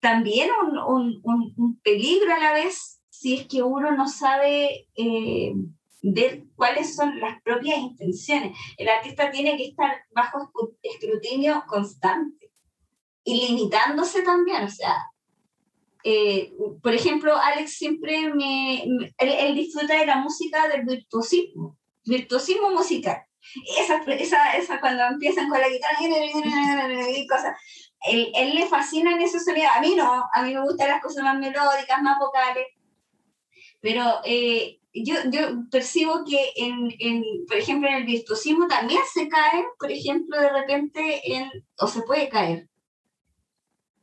también 0.00 0.50
un, 0.62 1.22
un, 1.22 1.54
un, 1.56 1.80
peligro 1.80 2.32
a 2.34 2.38
la 2.38 2.52
vez 2.52 3.00
si 3.08 3.34
es 3.34 3.48
que 3.48 3.62
uno 3.62 3.90
no 3.92 4.08
sabe 4.08 4.88
eh, 4.94 5.52
ver 6.02 6.44
cuáles 6.54 6.94
son 6.94 7.18
las 7.18 7.42
propias 7.42 7.78
intenciones. 7.78 8.56
El 8.76 8.88
artista 8.88 9.30
tiene 9.30 9.56
que 9.56 9.68
estar 9.68 10.02
bajo 10.12 10.52
escrutinio 10.82 11.64
constante 11.66 12.50
y 13.24 13.48
limitándose 13.48 14.22
también, 14.22 14.64
o 14.64 14.70
sea, 14.70 14.94
eh, 16.04 16.52
por 16.82 16.94
ejemplo, 16.94 17.36
Alex 17.36 17.72
siempre 17.72 18.32
me, 18.32 18.84
él, 19.18 19.54
disfruta 19.54 19.98
de 19.98 20.06
la 20.06 20.16
música 20.16 20.68
del 20.68 20.84
virtuosismo, 20.84 21.76
virtuosismo 22.04 22.70
musical. 22.70 23.22
Esa, 23.78 24.02
esa, 24.12 24.56
esa 24.56 24.80
cuando 24.80 25.04
empiezan 25.04 25.48
con 25.48 25.60
la 25.60 25.68
guitarra 25.68 25.98
y 27.10 27.26
cosas, 27.26 27.56
él, 28.06 28.30
él 28.34 28.54
le 28.54 28.66
fascinan 28.66 29.20
esos 29.20 29.44
sonidos. 29.44 29.70
A 29.74 29.80
mí 29.80 29.94
no, 29.96 30.24
a 30.32 30.42
mí 30.42 30.54
me 30.54 30.62
gustan 30.62 30.88
las 30.88 31.02
cosas 31.02 31.24
más 31.24 31.38
melódicas, 31.38 32.02
más 32.02 32.18
vocales. 32.18 32.66
Pero 33.80 34.20
eh, 34.24 34.80
yo, 34.92 35.14
yo 35.30 35.68
percibo 35.70 36.24
que, 36.24 36.50
en, 36.56 36.92
en, 36.98 37.24
por 37.46 37.56
ejemplo, 37.56 37.88
en 37.88 37.96
el 37.96 38.04
virtuosismo 38.04 38.66
también 38.66 39.00
se 39.12 39.28
cae, 39.28 39.64
por 39.78 39.90
ejemplo, 39.90 40.40
de 40.40 40.50
repente, 40.50 41.32
en, 41.32 41.50
o 41.78 41.86
se 41.86 42.02
puede 42.02 42.28
caer, 42.28 42.68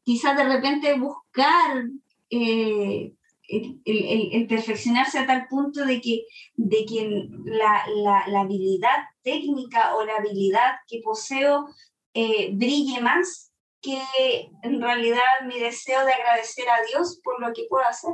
quizás 0.04 0.38
de 0.38 0.44
repente 0.44 0.98
buscar 0.98 1.84
eh, 2.30 3.14
el, 3.48 3.82
el, 3.86 4.48
perfeccionarse 4.48 5.20
a 5.20 5.28
tal 5.28 5.48
punto 5.48 5.86
de 5.86 6.00
que, 6.02 6.26
de 6.56 6.86
que 6.86 7.28
la, 7.46 7.86
la, 7.96 8.28
la 8.28 8.42
habilidad 8.42 8.98
técnica 9.24 9.96
o 9.96 10.06
la 10.06 10.18
habilidad 10.18 10.76
que 10.88 11.02
poseo 11.04 11.68
eh, 12.14 12.52
brille 12.54 13.02
más 13.02 13.52
que 13.86 14.50
en 14.64 14.82
realidad 14.82 15.22
mi 15.46 15.60
deseo 15.60 16.04
de 16.04 16.12
agradecer 16.12 16.68
a 16.68 16.84
Dios 16.90 17.20
por 17.24 17.40
lo 17.40 17.54
que 17.54 17.68
puedo 17.70 17.86
hacer. 17.86 18.14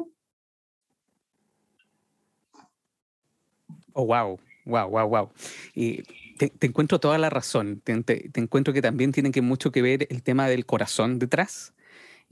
Oh, 3.94 4.06
wow, 4.06 4.38
wow, 4.66 4.90
wow, 4.90 5.08
wow. 5.08 5.32
Y 5.74 6.04
te, 6.38 6.50
te 6.50 6.68
encuentro 6.68 7.00
toda 7.00 7.18
la 7.18 7.30
razón. 7.30 7.82
Te, 7.82 8.04
te, 8.04 8.30
te, 8.30 8.42
encuentro 8.42 8.74
que 8.74 8.82
también 8.82 9.12
tiene 9.12 9.32
que 9.32 9.42
mucho 9.42 9.72
que 9.72 9.82
ver 9.82 10.08
el 10.10 10.24
tema 10.24 10.48
del 10.48 10.66
corazón 10.66 11.20
detrás. 11.20 11.74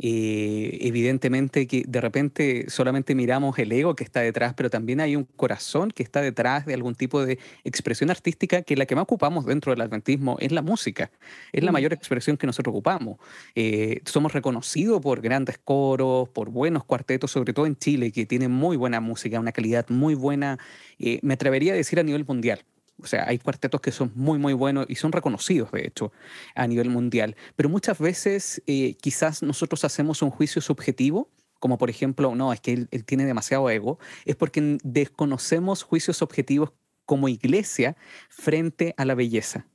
Eh, 0.02 0.78
evidentemente 0.82 1.68
que 1.68 1.84
de 1.86 2.00
repente 2.00 2.70
solamente 2.70 3.16
miramos 3.16 3.60
el 3.60 3.70
ego 3.74 3.96
que 3.96 4.06
está 4.06 4.22
detrás, 4.22 4.54
pero 4.56 4.70
también 4.70 5.02
hay 5.02 5.18
un 5.18 5.26
corazón 5.26 5.92
que 5.92 6.04
está 6.04 6.22
detrás 6.22 6.66
de 6.66 6.74
algún 6.74 6.96
tipo 6.96 7.26
de 7.26 7.38
expresión 7.66 8.10
artística 8.10 8.62
que 8.62 8.78
la 8.78 8.86
que 8.86 8.96
más 8.96 9.04
ocupamos 9.04 9.46
dentro 9.46 9.74
del 9.74 9.82
adventismo 9.82 10.38
es 10.40 10.54
la 10.54 10.62
música, 10.62 11.12
es 11.52 11.64
la 11.64 11.74
mayor 11.74 11.92
expresión 11.92 12.38
que 12.38 12.48
nosotros 12.48 12.72
ocupamos. 12.72 13.18
Eh, 13.56 14.02
somos 14.06 14.32
reconocidos 14.32 15.02
por 15.02 15.20
grandes 15.20 15.58
coros, 15.58 16.30
por 16.30 16.50
buenos 16.50 16.86
cuartetos, 16.86 17.32
sobre 17.32 17.52
todo 17.54 17.66
en 17.66 17.76
Chile, 17.76 18.12
que 18.14 18.26
tienen 18.26 18.52
muy 18.52 18.78
buena 18.78 19.02
música, 19.02 19.40
una 19.40 19.52
calidad 19.52 19.86
muy 19.90 20.16
buena, 20.16 20.60
eh, 20.98 21.20
me 21.24 21.34
atrevería 21.34 21.74
a 21.74 21.76
decir 21.76 22.00
a 22.00 22.04
nivel 22.04 22.26
mundial. 22.26 22.64
O 23.02 23.08
sea, 23.08 23.26
hay 23.28 23.38
cuartetos 23.40 23.82
que 23.82 23.92
son 23.92 24.12
muy, 24.16 24.40
muy 24.40 24.54
buenos 24.54 24.86
y 24.90 24.96
son 24.96 25.12
reconocidos, 25.12 25.72
de 25.72 25.88
hecho, 25.88 26.12
a 26.56 26.68
nivel 26.68 26.90
mundial. 26.90 27.36
Pero 27.56 27.70
muchas 27.70 27.98
veces 28.00 28.62
eh, 28.68 28.96
quizás 29.02 29.42
nosotros 29.44 29.86
hacemos 29.86 30.22
un 30.22 30.32
juicio 30.32 30.62
subjetivo, 30.62 31.30
como 31.60 31.78
por 31.78 31.90
ejemplo, 31.90 32.36
no, 32.36 32.54
es 32.54 32.62
que 32.62 32.74
él, 32.74 33.06
tiene 33.06 33.26
demasiado 33.26 33.70
ego, 33.70 34.00
es 34.26 34.36
porque 34.36 34.78
desconocemos 34.84 35.84
juicios 35.84 36.22
objetivos 36.22 36.72
como 37.06 37.28
iglesia 37.28 37.96
frente 38.30 38.94
a 38.98 39.06
la 39.06 39.16
belleza. 39.16 39.66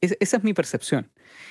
Es, 0.00 0.16
esa 0.20 0.36
es 0.36 0.44
mi 0.44 0.52
percepción. 0.52 1.10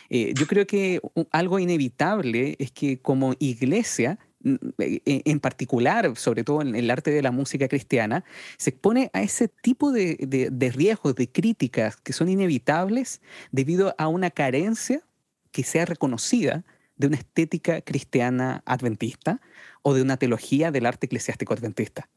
Eh, 0.09 0.33
yo 0.35 0.45
creo 0.47 0.67
que 0.67 1.01
algo 1.31 1.59
inevitable 1.59 2.55
es 2.59 2.71
que 2.71 3.01
como 3.01 3.33
iglesia 3.39 4.19
en 4.43 5.39
particular, 5.39 6.15
sobre 6.15 6.43
todo 6.43 6.61
en 6.61 6.75
el 6.75 6.91
arte 6.91 7.11
de 7.11 7.21
la 7.21 7.31
música 7.31 7.67
cristiana, 7.67 8.23
se 8.57 8.71
expone 8.71 9.09
a 9.13 9.21
ese 9.21 9.47
tipo 9.47 9.91
de, 9.91 10.17
de, 10.19 10.49
de, 10.51 10.71
riesgos, 10.71 11.15
de 11.15 11.29
críticas 11.29 11.97
que 11.97 12.13
son 12.13 12.29
inevitables 12.29 13.21
debido 13.51 13.95
a 13.97 14.07
una 14.07 14.29
carencia 14.29 15.01
que 15.51 15.63
sea 15.63 15.85
reconocida 15.85 16.65
de 16.97 17.07
una 17.07 17.17
estética 17.17 17.81
cristiana 17.81 18.63
adventista 18.65 19.41
o 19.81 19.93
de 19.93 20.01
una 20.01 20.17
teología 20.17 20.71
del 20.71 20.85
arte 20.85 21.05
eclesiástico 21.05 21.53
adventista. 21.53 22.09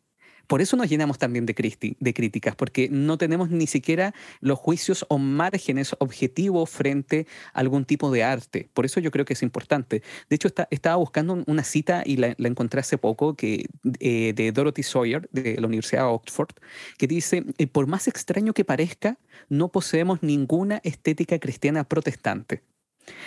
Por 0.46 0.62
eso 0.62 0.76
nos 0.76 0.88
llenamos 0.88 1.18
también 1.18 1.46
de, 1.46 1.54
críticas, 1.54 2.54
porque 2.54 2.88
no 2.90 3.18
tenemos 3.18 3.50
ni 3.50 3.66
siquiera 3.66 4.14
los 4.40 4.58
juicios 4.58 5.04
o 5.08 5.18
márgenes 5.18 5.94
objetivos 5.98 6.70
frente 6.70 7.26
a 7.52 7.60
algún 7.60 7.84
tipo 7.84 8.10
de 8.10 8.22
arte. 8.22 8.68
Por 8.72 8.84
eso 8.84 9.00
yo 9.00 9.10
creo 9.10 9.24
que 9.24 9.32
es 9.32 9.42
importante. 9.42 10.02
De 10.28 10.36
hecho, 10.36 10.48
estaba 10.70 10.96
buscando 10.96 11.42
una 11.46 11.64
cita 11.64 12.02
y 12.04 12.16
la, 12.16 12.34
encontré 12.38 12.80
hace 12.80 12.98
poco 12.98 13.34
que, 13.34 13.66
eh, 14.00 14.32
de 14.34 14.52
Dorothy 14.52 14.82
Sawyer, 14.82 15.28
de 15.32 15.60
la 15.60 15.66
Universidad 15.66 16.02
de 16.02 16.08
Oxford, 16.08 16.50
que 16.96 17.06
dice, 17.06 17.44
eh, 17.58 17.66
por 17.66 17.86
más 17.86 18.08
extraño 18.08 18.52
que 18.52 18.64
parezca, 18.64 19.18
no 19.48 19.68
poseemos 19.68 20.22
ninguna 20.22 20.80
estética 20.84 21.38
cristiana 21.38 21.84
protestante, 21.84 22.62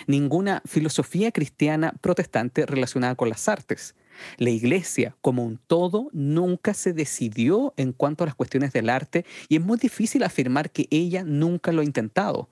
ninguna 0.07 0.61
filosofía 0.65 1.31
cristiana 1.31 1.93
protestante 2.01 2.65
relacionada 2.65 3.15
con 3.15 3.29
las 3.29 3.47
artes. 3.47 3.95
La 4.37 4.49
iglesia 4.49 5.15
como 5.21 5.45
un 5.45 5.59
todo 5.67 6.09
nunca 6.13 6.73
se 6.73 6.93
decidió 6.93 7.73
en 7.77 7.93
cuanto 7.93 8.23
a 8.23 8.27
las 8.27 8.35
cuestiones 8.35 8.73
del 8.73 8.89
arte 8.89 9.25
y 9.47 9.57
es 9.57 9.61
muy 9.61 9.77
difícil 9.77 10.23
afirmar 10.23 10.71
que 10.71 10.87
ella 10.89 11.23
nunca 11.23 11.71
lo 11.71 11.81
ha 11.81 11.85
intentado. 11.85 12.49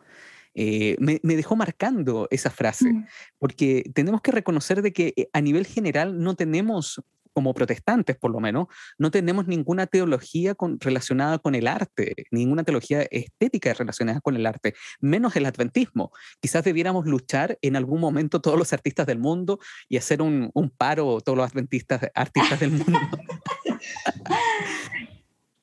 Eh, 0.59 0.95
me, 0.99 1.35
dejó 1.35 1.55
marcando 1.55 2.27
esa 2.31 2.49
frase, 2.49 2.91
mm. 2.91 3.05
porque 3.37 3.91
tenemos 3.93 4.21
que 4.21 4.31
reconocer 4.31 4.81
de 4.81 4.91
que 4.91 5.13
eh, 5.15 5.29
a 5.31 5.39
nivel 5.39 5.67
general 5.67 6.19
no 6.19 6.35
tenemos 6.35 7.03
como 7.37 7.53
protestantes 7.53 8.17
por 8.17 8.31
lo 8.31 8.39
menos, 8.39 8.65
no 8.97 9.11
tenemos 9.11 9.45
ninguna 9.45 9.85
teología 9.85 10.55
relacionada 10.79 11.37
con 11.37 11.53
el 11.53 11.67
arte, 11.67 12.15
ninguna 12.31 12.63
teología 12.63 13.03
estética 13.11 13.75
relacionada 13.75 14.21
con 14.21 14.35
el 14.35 14.47
arte, 14.47 14.73
menos 15.01 15.35
el 15.35 15.45
adventismo. 15.45 16.11
Quizás 16.41 16.63
debiéramos 16.63 17.05
luchar 17.05 17.59
en 17.61 17.75
algún 17.75 18.01
momento 18.01 18.41
todos 18.41 18.57
los 18.57 18.73
artistas 18.73 19.05
del 19.05 19.19
mundo 19.19 19.59
y 19.87 19.97
hacer 19.97 20.23
un, 20.23 20.49
un 20.55 20.71
paro 20.71 21.21
todos 21.21 21.37
los 21.37 21.51
adventistas, 21.51 22.09
artistas 22.15 22.59
del 22.59 22.71
mundo. 22.71 22.99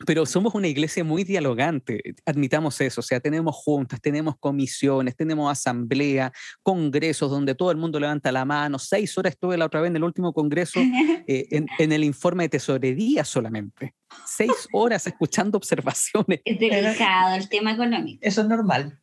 pero 0.07 0.27
somos 0.27 0.55
una 0.55 0.69
iglesia 0.69 1.05
muy 1.05 1.25
dialogante, 1.25 2.15
admitamos 2.25 2.81
eso, 2.81 3.01
o 3.01 3.05
sea, 3.05 3.21
tenemos 3.21 3.55
juntas, 3.55 4.01
tenemos 4.01 4.37
comisiones, 4.39 5.17
tenemos 5.17 5.51
asamblea, 5.51 6.33
congresos 6.63 7.31
donde 7.31 7.55
todo 7.55 7.71
el 7.71 7.77
mundo 7.77 7.99
levanta 8.01 8.33
la 8.33 8.45
mano, 8.45 8.79
seis 8.79 9.17
horas 9.19 9.33
estuve 9.33 9.57
la 9.57 9.67
otra 9.67 9.81
vez 9.81 9.91
en 9.91 9.97
el 9.97 10.05
último 10.05 10.33
congreso 10.33 10.81
eh, 11.27 11.49
en, 11.51 11.93
el 11.93 12.05
informe 12.05 12.45
de 12.45 12.49
tesorería 12.51 13.25
solamente, 13.25 13.95
seis 14.27 14.69
horas 14.73 15.07
escuchando 15.07 15.59
observaciones. 15.59 16.41
Es 16.45 16.59
delicado 16.59 17.37
el 17.37 17.49
tema 17.49 17.73
económico. 17.73 18.19
Eso 18.23 18.43
es 18.43 18.49
normal. 18.49 18.99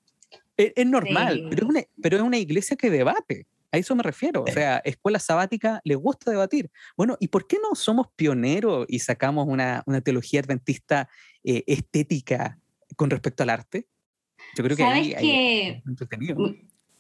Es, 0.58 0.86
normal, 0.86 1.48
pero, 1.50 1.68
pero 2.02 2.18
es 2.18 2.24
una 2.24 2.38
iglesia 2.38 2.76
que 2.76 2.92
debate. 2.92 3.48
A 3.72 3.78
eso 3.78 3.96
me 3.96 4.04
refiero. 4.04 4.44
O 4.44 4.52
sea, 4.52 4.82
escuela 4.84 5.20
sabática 5.20 5.82
le 5.86 5.96
gusta 5.96 6.30
debatir. 6.30 6.70
Bueno, 6.98 7.16
¿y 7.20 7.30
por 7.30 7.48
qué 7.48 7.58
no 7.62 7.74
somos 7.76 8.08
pioneros 8.16 8.86
y 8.90 9.00
sacamos 9.00 9.48
una, 9.48 9.84
teología 10.04 10.42
adventista 10.42 11.10
eh, 11.44 11.64
estética 11.68 12.60
con 12.98 13.10
respecto 13.10 13.44
al 13.44 13.50
arte? 13.50 13.88
Yo 14.58 14.64
creo 14.64 14.76
que 14.76 14.84
¿Sabes 14.84 15.16
que 15.16 15.82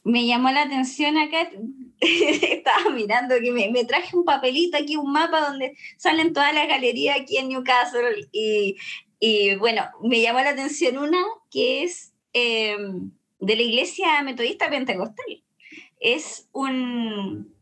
Me 0.05 0.25
llamó 0.25 0.49
la 0.51 0.61
atención 0.61 1.17
acá, 1.17 1.49
estaba 1.99 2.89
mirando 2.91 3.35
que 3.41 3.51
me, 3.51 3.83
traje 3.83 4.15
un 4.15 4.23
papelito 4.23 4.77
aquí, 4.77 4.95
un 4.95 5.11
mapa 5.11 5.41
donde 5.41 5.75
salen 5.97 6.31
todas 6.31 6.53
las 6.53 6.69
galerías 6.69 7.19
aquí 7.19 7.35
en 7.35 7.49
Newcastle 7.49 8.29
y, 8.31 9.55
bueno, 9.55 9.83
me 10.01 10.21
llamó 10.21 10.39
la 10.39 10.51
atención 10.51 10.97
una 10.97 11.21
que 11.49 11.83
es 11.83 12.13
em, 12.31 13.11
de 13.39 13.55
la 13.57 13.61
iglesia 13.61 14.23
metodista 14.23 14.69
pentecostal 14.69 15.43
es 16.01 16.49
un, 16.51 17.55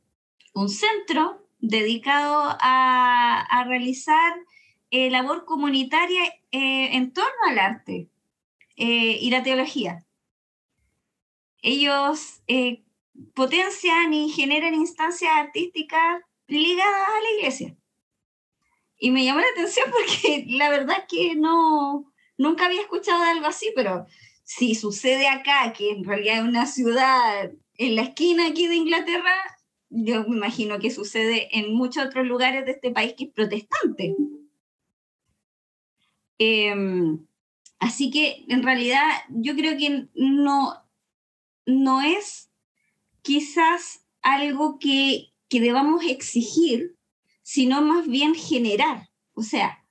centro 0.68 1.46
dedicado 1.60 2.58
a, 2.60 3.64
realizar 3.68 4.34
eh, 4.92 5.10
labor 5.10 5.46
comunitaria 5.46 6.26
eh, 6.52 6.96
en 6.96 7.14
torno 7.14 7.30
al 7.48 7.60
arte 7.60 8.10
eh, 8.76 9.18
y 9.22 9.30
la 9.30 9.44
teología. 9.44 10.06
Ellos 11.62 12.42
potencian 13.36 14.14
y 14.14 14.30
generan 14.30 14.74
instancias 14.74 15.32
artísticas 15.36 16.22
ligadas 16.48 17.08
a 17.08 17.22
la 17.22 17.38
iglesia. 17.38 17.76
Y 18.98 19.12
me 19.12 19.24
llamó 19.24 19.40
la 19.40 19.48
atención 19.48 19.92
porque 19.92 20.46
la 20.48 20.70
verdad 20.70 20.98
es 21.00 21.06
que 21.08 21.36
no, 21.36 22.12
nunca 22.38 22.66
había 22.66 22.82
escuchado 22.82 23.24
algo 23.24 23.48
así, 23.48 23.72
pero 23.76 24.06
si 24.44 24.76
sucede 24.76 25.28
acá, 25.28 25.74
que 25.74 25.92
en 25.92 26.04
realidad 26.04 26.38
es 26.38 26.44
una 26.44 26.66
ciudad 26.66 27.52
en 27.80 27.96
la 27.96 28.02
esquina 28.02 28.46
aquí 28.48 28.68
de 28.68 28.76
Inglaterra, 28.76 29.34
yo 29.90 30.26
me 30.28 30.36
imagino 30.36 30.80
que 30.80 30.92
sucede 30.92 31.48
en 31.58 31.74
muchos 31.74 32.06
otros 32.06 32.28
lugares 32.28 32.66
de 32.66 32.72
este 32.72 32.92
país 32.92 33.14
que 33.18 33.24
es 33.24 33.32
protestante. 33.32 34.16
Em, 36.38 37.26
así 37.80 38.12
que 38.12 38.44
en 38.50 38.64
realidad 38.64 39.08
yo 39.30 39.56
creo 39.56 39.78
que 39.78 40.10
no, 40.14 40.74
no 41.66 42.02
es 42.02 42.52
quizás 43.22 44.06
algo 44.22 44.78
que, 44.78 45.30
que 45.48 45.62
debamos 45.62 46.04
exigir, 46.04 46.98
sino 47.44 47.82
más 47.82 48.06
bien 48.08 48.36
generar. 48.36 49.10
O 49.34 49.42
sea, 49.42 49.86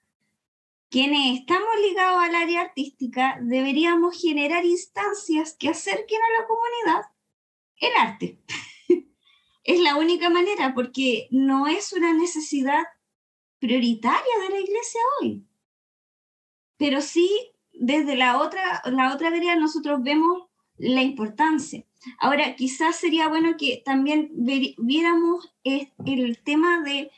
quienes 0.90 1.40
estamos 1.40 1.70
ligados 1.80 2.22
al 2.22 2.34
área 2.34 2.60
artística 2.60 3.38
deberíamos 3.40 4.20
generar 4.20 4.66
instancias 4.66 5.56
que 5.58 5.70
acerquen 5.70 6.20
a 6.20 6.40
la 6.42 6.46
comunidad 6.46 7.17
el 7.80 7.90
arte. 7.98 8.38
es 9.64 9.80
la 9.80 9.96
única 9.96 10.30
manera 10.30 10.74
porque 10.74 11.28
no 11.30 11.66
es 11.66 11.92
una 11.92 12.12
necesidad 12.12 12.84
prioritaria 13.58 14.38
de 14.42 14.54
la 14.54 14.60
iglesia 14.60 15.00
hoy. 15.20 15.44
Pero 16.76 17.00
sí, 17.00 17.52
desde 17.72 18.16
la 18.16 18.40
otra, 18.40 18.82
la 18.86 19.14
otra 19.14 19.30
vereda 19.30 19.56
nosotros 19.56 20.02
vemos 20.02 20.44
la 20.76 21.02
importancia. 21.02 21.84
Ahora, 22.18 22.54
quizás 22.54 22.96
sería 22.96 23.28
bueno 23.28 23.56
que 23.58 23.82
también 23.84 24.30
viéramos 24.78 25.52
el 25.64 26.38
tema 26.44 26.82
de, 26.82 27.10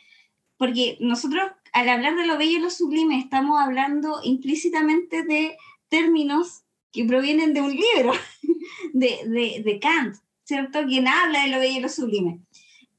porque 0.57 0.97
nosotros 1.01 1.43
al 1.73 1.89
hablar 1.89 2.17
de 2.17 2.27
lo 2.27 2.39
bello 2.39 2.59
y 2.59 2.61
lo 2.61 2.71
sublime 2.71 3.19
estamos 3.19 3.61
hablando 3.61 4.21
implícitamente 4.23 5.23
de 5.23 5.57
términos 5.89 6.65
que 6.93 7.05
provienen 7.05 7.55
de 7.55 7.61
un 7.61 7.71
libro 7.71 8.13
de, 8.93 9.21
de, 9.27 9.63
de 9.65 9.81
Kant. 9.81 10.17
¿Cierto? 10.51 10.84
Quien 10.84 11.07
habla 11.07 11.44
de 11.44 11.51
lo 11.51 11.61
bello 11.61 11.78
y 11.78 11.80
lo 11.80 11.88
sublime. 11.88 12.40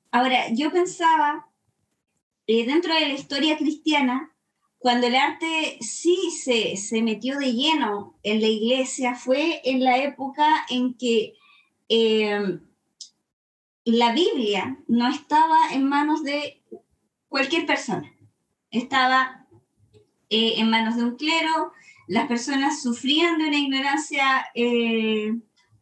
Ahora, 0.10 0.50
yo 0.54 0.72
pensaba, 0.72 1.50
eh, 2.48 2.66
dentro 2.66 2.94
de 2.94 3.02
la 3.02 3.14
historia 3.14 3.58
cristiana, 3.58 4.34
cuando 4.80 5.08
el 5.08 5.16
arte 5.16 5.78
sí 5.82 6.32
se, 6.32 6.78
se, 6.78 7.02
metió 7.02 7.38
de 7.38 7.52
lleno 7.52 8.18
en 8.24 8.40
la 8.40 8.48
iglesia, 8.48 9.16
fue 9.16 9.60
en 9.66 9.84
la 9.84 9.98
época 9.98 10.66
en 10.70 10.94
que 10.94 11.34
eh, 11.90 12.60
la 13.84 14.14
Biblia 14.14 14.78
no 14.88 15.10
estaba 15.10 15.74
en 15.74 15.90
manos 15.90 16.24
de 16.24 16.64
cualquier 17.28 17.66
persona, 17.66 18.14
estaba 18.70 19.46
eh, 20.30 20.54
en 20.56 20.70
manos 20.70 20.96
de 20.96 21.04
un 21.04 21.18
clero, 21.18 21.74
las 22.08 22.28
personas 22.28 22.82
sufrían 22.82 23.38
de 23.40 23.48
una 23.50 23.58
ignorancia 23.58 24.46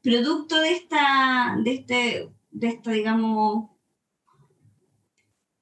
producto 0.09 0.59
de 0.59 0.71
esta, 0.71 1.55
de 1.63 1.71
este, 1.71 2.29
de 2.49 2.67
esta, 2.67 2.91
digamos, 2.91 3.69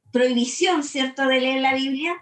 prohibición, 0.10 0.84
¿cierto?, 0.84 1.28
de 1.28 1.42
leer 1.42 1.62
la 1.62 1.76
Biblia. 1.76 2.16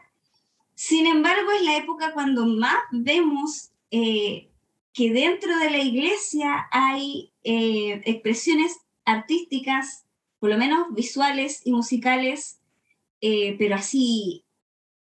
Sin 0.74 1.06
embargo, 1.06 1.52
es 1.52 1.62
la 1.62 1.78
época 1.78 2.14
cuando 2.14 2.48
más 2.48 2.78
vemos 2.92 3.70
eh, 3.92 4.50
que 4.92 5.14
dentro 5.14 5.56
de 5.60 5.70
la 5.70 5.78
iglesia 5.78 6.68
hay 6.72 7.32
eh, 7.44 8.02
expresiones 8.06 8.76
artísticas, 9.06 10.06
por 10.40 10.50
lo 10.50 10.58
menos 10.58 10.88
visuales 10.96 11.62
y 11.64 11.74
musicales, 11.74 12.60
eh, 13.22 13.56
pero 13.60 13.76
así 13.76 14.46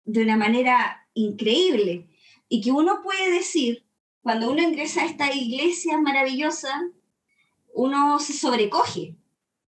de 0.04 0.22
una 0.22 0.36
manera 0.36 1.08
increíble. 1.14 2.06
Y 2.48 2.60
que 2.60 2.70
uno 2.70 3.02
puede 3.02 3.32
decir, 3.32 3.84
cuando 4.22 4.52
uno 4.52 4.62
ingresa 4.62 5.02
a 5.02 5.06
esta 5.06 5.34
iglesia 5.34 5.98
maravillosa, 5.98 6.70
uno 7.74 8.18
se 8.18 8.32
sobrecoge, 8.32 9.16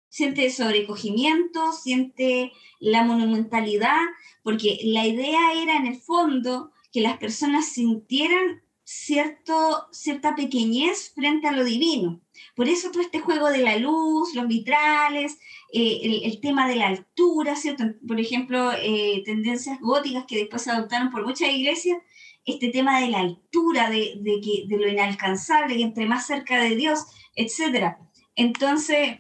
siente 0.10 0.50
sobrecogimiento, 0.52 1.72
siente 1.74 2.52
la 2.80 3.04
monumentalidad, 3.04 4.00
porque 4.44 4.80
la 4.84 5.08
idea 5.08 5.54
era 5.54 5.78
en 5.78 5.88
el 5.88 5.96
fondo 5.96 6.72
que 6.92 7.02
las 7.02 7.18
personas 7.18 7.68
sintieran 7.68 8.62
cierto, 8.84 9.88
cierta 9.92 10.36
pequeñez 10.36 11.14
frente 11.16 11.48
a 11.48 11.54
lo 11.54 11.64
divino. 11.64 12.20
Por 12.56 12.68
eso 12.68 12.92
todo 12.92 13.02
este 13.02 13.20
juego 13.20 13.50
de 13.50 13.60
la 13.60 13.78
luz, 13.78 14.36
los 14.36 14.48
vitrales, 14.48 15.40
eh, 15.72 16.22
el, 16.24 16.42
tema 16.42 16.68
de 16.68 16.76
la 16.76 16.88
altura, 16.88 17.56
¿cierto? 17.56 17.86
Por 18.06 18.20
ejemplo, 18.20 18.72
eh, 18.74 19.22
tendencias 19.24 19.80
góticas 19.80 20.26
que 20.28 20.38
después 20.38 20.64
se 20.64 20.72
adoptaron 20.72 21.10
por 21.10 21.26
muchas 21.26 21.50
iglesias, 21.50 22.00
este 22.44 22.70
tema 22.70 23.00
de 23.00 23.10
la 23.10 23.20
altura, 23.20 23.90
de, 23.90 24.20
que, 24.44 24.66
de 24.68 24.78
lo 24.78 24.90
inalcanzable, 24.90 25.78
que 25.78 25.84
entre 25.84 26.06
más 26.08 26.28
cerca 26.28 26.62
de 26.62 26.76
Dios, 26.76 27.06
etc. 27.36 27.98
Entonces, 28.36 29.20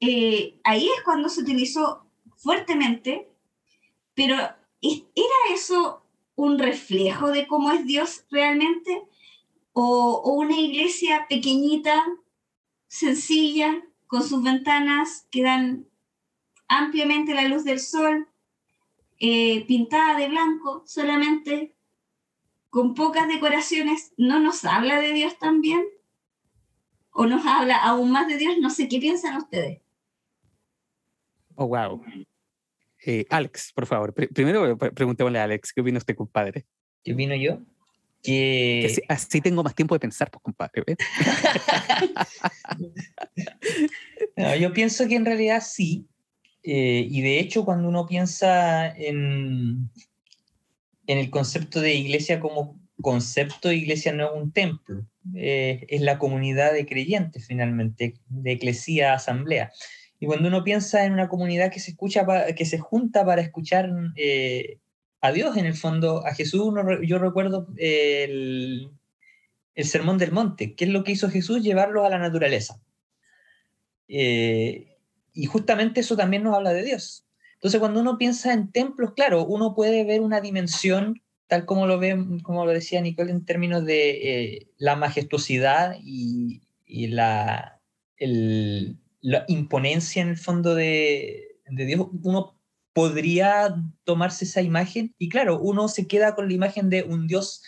eh, 0.00 0.60
ahí 0.64 0.86
es 0.86 1.02
cuando 1.04 1.28
se 1.28 1.40
utilizó 1.40 2.06
fuertemente, 2.36 3.28
pero 4.14 4.36
¿era 4.36 5.38
eso 5.50 6.02
un 6.36 6.58
reflejo 6.58 7.30
de 7.30 7.46
cómo 7.46 7.72
es 7.72 7.86
Dios 7.86 8.26
realmente? 8.30 9.02
¿O, 9.72 10.32
una 10.34 10.58
iglesia 10.58 11.26
pequeñita, 11.28 12.04
sencilla, 12.86 13.82
con 14.06 14.22
sus 14.22 14.42
ventanas 14.42 15.26
que 15.30 15.42
dan 15.42 15.88
ampliamente 16.68 17.34
la 17.34 17.48
luz 17.48 17.64
del 17.64 17.80
sol, 17.80 18.28
eh, 19.18 19.64
pintada 19.66 20.16
de 20.18 20.28
blanco 20.28 20.84
solamente, 20.86 21.74
con 22.70 22.94
pocas 22.94 23.26
decoraciones, 23.28 24.12
¿no 24.16 24.38
nos 24.40 24.64
habla 24.64 25.00
de 25.00 25.12
Dios 25.12 25.38
también? 25.38 25.84
¿O 27.16 27.26
nos 27.26 27.46
habla 27.46 27.76
aún 27.76 28.10
más 28.10 28.26
de 28.26 28.36
Dios? 28.36 28.56
No 28.60 28.70
sé, 28.70 28.88
¿qué 28.88 28.98
piensan 28.98 29.36
ustedes? 29.36 29.80
Oh, 31.54 31.68
wow. 31.68 32.02
Eh, 33.06 33.24
Alex, 33.30 33.72
por 33.72 33.86
favor, 33.86 34.12
primero 34.12 34.76
preguntémosle 34.76 35.38
a 35.38 35.44
Alex, 35.44 35.72
¿qué 35.72 35.80
opina 35.80 35.98
usted, 35.98 36.16
compadre? 36.16 36.66
¿Qué 37.04 37.12
opino 37.12 37.36
yo? 37.36 37.60
Que... 38.20 39.00
así, 39.08 39.40
tengo 39.40 39.62
más 39.62 39.76
tiempo 39.76 39.94
de 39.94 40.00
pensar, 40.00 40.28
pues, 40.30 40.42
compadre. 40.42 40.82
yo 44.60 44.72
pienso 44.72 45.06
que 45.06 45.14
en 45.14 45.24
realidad 45.24 45.62
sí, 45.64 46.08
eh, 46.64 47.06
y 47.08 47.20
de 47.20 47.38
hecho, 47.38 47.64
cuando 47.64 47.88
uno 47.88 48.06
piensa 48.06 48.88
en, 48.88 49.88
en 51.06 51.18
el 51.18 51.30
concepto 51.30 51.80
de 51.80 51.94
iglesia 51.94 52.40
como 52.40 52.80
concepto, 53.00 53.70
iglesia 53.70 54.12
no 54.12 54.34
es 54.34 54.42
un 54.42 54.50
templo, 54.50 55.06
eh, 55.34 55.86
es 55.88 56.02
la 56.02 56.18
comunidad 56.18 56.72
de 56.72 56.86
creyentes 56.86 57.46
finalmente, 57.46 58.14
de 58.28 58.52
eclesía, 58.52 59.14
asamblea. 59.14 59.72
Y 60.20 60.26
cuando 60.26 60.48
uno 60.48 60.64
piensa 60.64 61.04
en 61.04 61.12
una 61.12 61.28
comunidad 61.28 61.70
que 61.70 61.80
se, 61.80 61.92
escucha 61.92 62.26
que 62.54 62.66
se 62.66 62.78
junta 62.78 63.24
para 63.24 63.42
escuchar 63.42 63.90
eh, 64.16 64.78
a 65.20 65.32
Dios, 65.32 65.56
en 65.56 65.66
el 65.66 65.74
fondo, 65.74 66.24
a 66.26 66.34
Jesús, 66.34 66.72
yo 67.02 67.18
recuerdo 67.18 67.66
el, 67.76 68.90
el, 69.74 69.84
Sermón 69.84 70.18
del 70.18 70.32
Monte, 70.32 70.74
¿qué 70.74 70.84
es 70.84 70.90
lo 70.90 71.04
que 71.04 71.12
hizo 71.12 71.30
Jesús? 71.30 71.62
Llevarlos 71.62 72.04
a 72.04 72.10
la 72.10 72.18
naturaleza. 72.18 72.80
Eh, 74.08 74.96
y 75.32 75.46
justamente 75.46 76.00
eso 76.00 76.16
también 76.16 76.42
nos 76.42 76.54
habla 76.54 76.72
de 76.72 76.84
Dios. 76.84 77.26
Entonces, 77.54 77.80
cuando 77.80 78.00
uno 78.00 78.18
piensa 78.18 78.52
en 78.52 78.70
templos, 78.70 79.14
claro, 79.14 79.44
uno 79.46 79.74
puede 79.74 80.04
ver 80.04 80.20
una 80.20 80.40
dimensión, 80.40 81.22
tal 81.54 81.66
como 81.66 81.86
lo, 81.86 82.00
ve, 82.00 82.16
como 82.42 82.64
lo 82.64 82.72
decía 82.72 83.00
Nicole, 83.00 83.30
en 83.30 83.44
términos 83.44 83.84
de 83.84 84.54
eh, 84.54 84.68
la 84.76 84.96
majestuosidad 84.96 85.96
y, 86.02 86.62
la, 86.88 87.80
la, 88.18 89.44
imponencia 89.46 90.20
en 90.20 90.30
el 90.30 90.36
fondo 90.36 90.74
de, 90.74 91.60
de, 91.68 91.86
Dios. 91.86 92.08
Uno 92.24 92.58
podría 92.92 93.76
tomarse 94.02 94.46
esa 94.46 94.62
imagen 94.62 95.14
y 95.16 95.28
claro, 95.28 95.60
uno 95.60 95.86
se 95.86 96.08
queda 96.08 96.34
con 96.34 96.48
la 96.48 96.54
imagen 96.54 96.90
de 96.90 97.04
un 97.04 97.28
Dios 97.28 97.62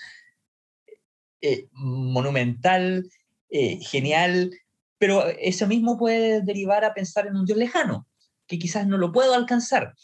eh, 1.40 1.68
monumental, 1.70 3.08
eh, 3.50 3.78
genial, 3.82 4.50
pero 4.98 5.28
eso 5.28 5.68
mismo 5.68 5.96
puede 5.96 6.42
derivar 6.42 6.84
a 6.84 6.92
pensar 6.92 7.28
en 7.28 7.36
un 7.36 7.46
Dios 7.46 7.58
lejano, 7.58 8.08
que 8.48 8.58
quizás 8.58 8.88
no 8.88 8.98
lo 8.98 9.12
puedo 9.12 9.32
alcanzar. 9.32 9.94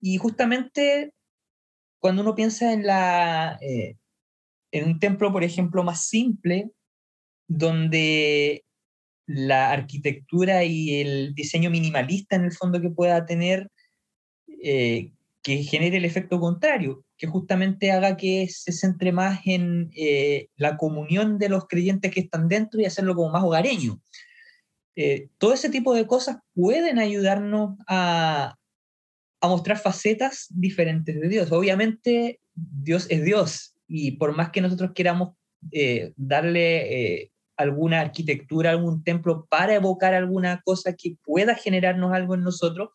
Y 0.00 0.18
justamente 0.18 1.14
cuando 1.98 2.22
uno 2.22 2.34
piensa 2.34 2.72
en, 2.72 2.86
la, 2.86 3.58
eh, 3.60 3.96
en 4.72 4.84
un 4.84 4.98
templo, 4.98 5.32
por 5.32 5.44
ejemplo, 5.44 5.82
más 5.82 6.06
simple, 6.06 6.70
donde 7.48 8.64
la 9.26 9.70
arquitectura 9.72 10.64
y 10.64 11.00
el 11.00 11.34
diseño 11.34 11.70
minimalista 11.70 12.36
en 12.36 12.44
el 12.44 12.52
fondo 12.52 12.80
que 12.80 12.90
pueda 12.90 13.26
tener, 13.26 13.70
eh, 14.62 15.12
que 15.42 15.62
genere 15.62 15.98
el 15.98 16.04
efecto 16.04 16.40
contrario, 16.40 17.04
que 17.16 17.26
justamente 17.26 17.90
haga 17.92 18.16
que 18.16 18.48
se 18.48 18.72
centre 18.72 19.12
más 19.12 19.40
en 19.44 19.90
eh, 19.96 20.48
la 20.56 20.76
comunión 20.76 21.38
de 21.38 21.48
los 21.48 21.66
creyentes 21.66 22.12
que 22.12 22.20
están 22.20 22.48
dentro 22.48 22.80
y 22.80 22.86
hacerlo 22.86 23.14
como 23.14 23.30
más 23.30 23.42
hogareño. 23.42 24.00
Eh, 24.96 25.28
todo 25.38 25.52
ese 25.52 25.68
tipo 25.68 25.94
de 25.94 26.06
cosas 26.06 26.38
pueden 26.54 26.98
ayudarnos 26.98 27.78
a, 27.86 28.57
a 29.40 29.48
mostrar 29.48 29.78
facetas 29.78 30.46
diferentes 30.50 31.20
de 31.20 31.28
Dios. 31.28 31.52
Obviamente 31.52 32.40
Dios 32.54 33.06
es 33.10 33.24
Dios 33.24 33.74
y 33.86 34.12
por 34.12 34.36
más 34.36 34.50
que 34.50 34.60
nosotros 34.60 34.92
queramos 34.94 35.34
eh, 35.72 36.12
darle 36.16 37.30
alguna 37.58 38.00
arquitectura, 38.00 38.70
algún 38.70 39.02
templo 39.02 39.46
para 39.50 39.74
evocar 39.74 40.14
alguna 40.14 40.62
cosa 40.64 40.94
que 40.94 41.16
pueda 41.24 41.56
generarnos 41.56 42.12
algo 42.12 42.34
en 42.34 42.42
nosotros, 42.42 42.90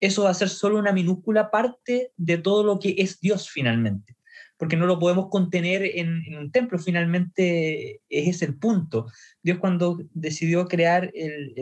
eso 0.00 0.24
va 0.24 0.30
a 0.30 0.34
ser 0.34 0.48
solo 0.48 0.78
una 0.78 0.92
minúscula 0.92 1.50
parte 1.50 2.12
de 2.16 2.38
todo 2.38 2.62
lo 2.62 2.78
que 2.78 2.94
es 2.98 3.20
Dios 3.20 3.50
finalmente, 3.50 4.16
porque 4.56 4.76
no 4.76 4.86
lo 4.86 5.00
podemos 5.00 5.28
contener 5.28 5.82
en, 5.82 6.22
un 6.36 6.52
templo, 6.52 6.78
finalmente 6.78 8.00
ese 8.08 8.30
es 8.30 8.42
el 8.42 8.56
punto. 8.56 9.06
Dios 9.42 9.58
cuando 9.58 9.98
decidió 10.14 10.66
crear 10.66 11.10
el, 11.14 11.52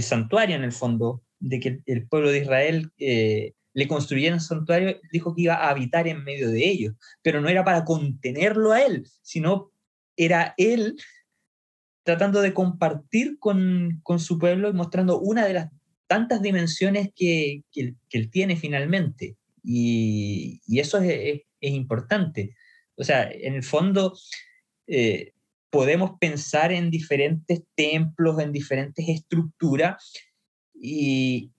santuario 0.00 0.54
en 0.54 0.62
el 0.62 0.72
fondo, 0.72 1.22
de 1.40 1.60
que 1.60 1.80
el, 1.86 2.06
pueblo 2.06 2.30
de 2.30 2.38
Israel 2.38 2.90
eh, 2.98 3.54
le 3.74 3.88
construyera 3.88 4.34
un 4.34 4.40
santuario, 4.40 5.00
dijo 5.12 5.34
que 5.34 5.42
iba 5.42 5.54
a 5.54 5.70
habitar 5.70 6.08
en 6.08 6.24
medio 6.24 6.50
de 6.50 6.68
ellos, 6.68 6.94
pero 7.22 7.40
no 7.40 7.48
era 7.48 7.64
para 7.64 7.84
contenerlo 7.84 8.72
a 8.72 8.82
él, 8.82 9.06
sino 9.22 9.70
era 10.16 10.54
él 10.56 10.96
tratando 12.02 12.40
de 12.40 12.54
compartir 12.54 13.38
con, 13.38 14.00
con, 14.02 14.18
su 14.18 14.38
pueblo 14.38 14.70
y 14.70 14.72
mostrando 14.72 15.20
una 15.20 15.46
de 15.46 15.54
las 15.54 15.70
tantas 16.06 16.40
dimensiones 16.40 17.10
que, 17.14 17.62
que, 17.70 17.94
él 18.10 18.30
tiene 18.30 18.56
finalmente. 18.56 19.36
Y, 19.62 20.62
y 20.66 20.80
eso 20.80 20.98
es, 20.98 21.42
es, 21.60 21.72
importante. 21.72 22.56
O 22.96 23.04
sea, 23.04 23.30
en 23.30 23.54
el 23.54 23.62
fondo 23.62 24.16
eh, 24.86 25.34
podemos 25.70 26.12
pensar 26.18 26.72
en 26.72 26.90
diferentes 26.90 27.62
templos, 27.74 28.40
en 28.40 28.52
diferentes 28.52 29.06
estructuras, 29.06 30.12
y, 30.80 31.52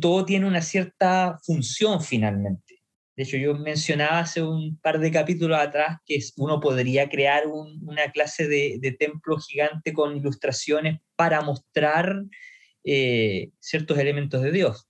todo 0.00 0.24
tiene 0.24 0.46
una 0.46 0.60
cierta 0.60 1.38
función 1.44 2.02
finalmente. 2.02 2.82
De 3.16 3.22
hecho, 3.22 3.36
yo 3.36 3.54
mencionaba 3.54 4.18
hace 4.18 4.42
un 4.42 4.76
par 4.80 4.98
de 4.98 5.12
capítulos 5.12 5.56
atrás 5.56 5.98
que 6.04 6.18
uno 6.36 6.58
podría 6.58 7.08
crear 7.08 7.44
una 7.46 8.10
clase 8.10 8.48
de, 8.48 8.78
de, 8.80 8.90
templo 8.90 9.38
gigante 9.38 9.92
con 9.92 10.16
ilustraciones 10.16 11.00
para 11.14 11.42
mostrar 11.42 12.24
eh, 12.82 13.50
ciertos 13.60 13.98
elementos 13.98 14.42
de 14.42 14.50
Dios. 14.50 14.88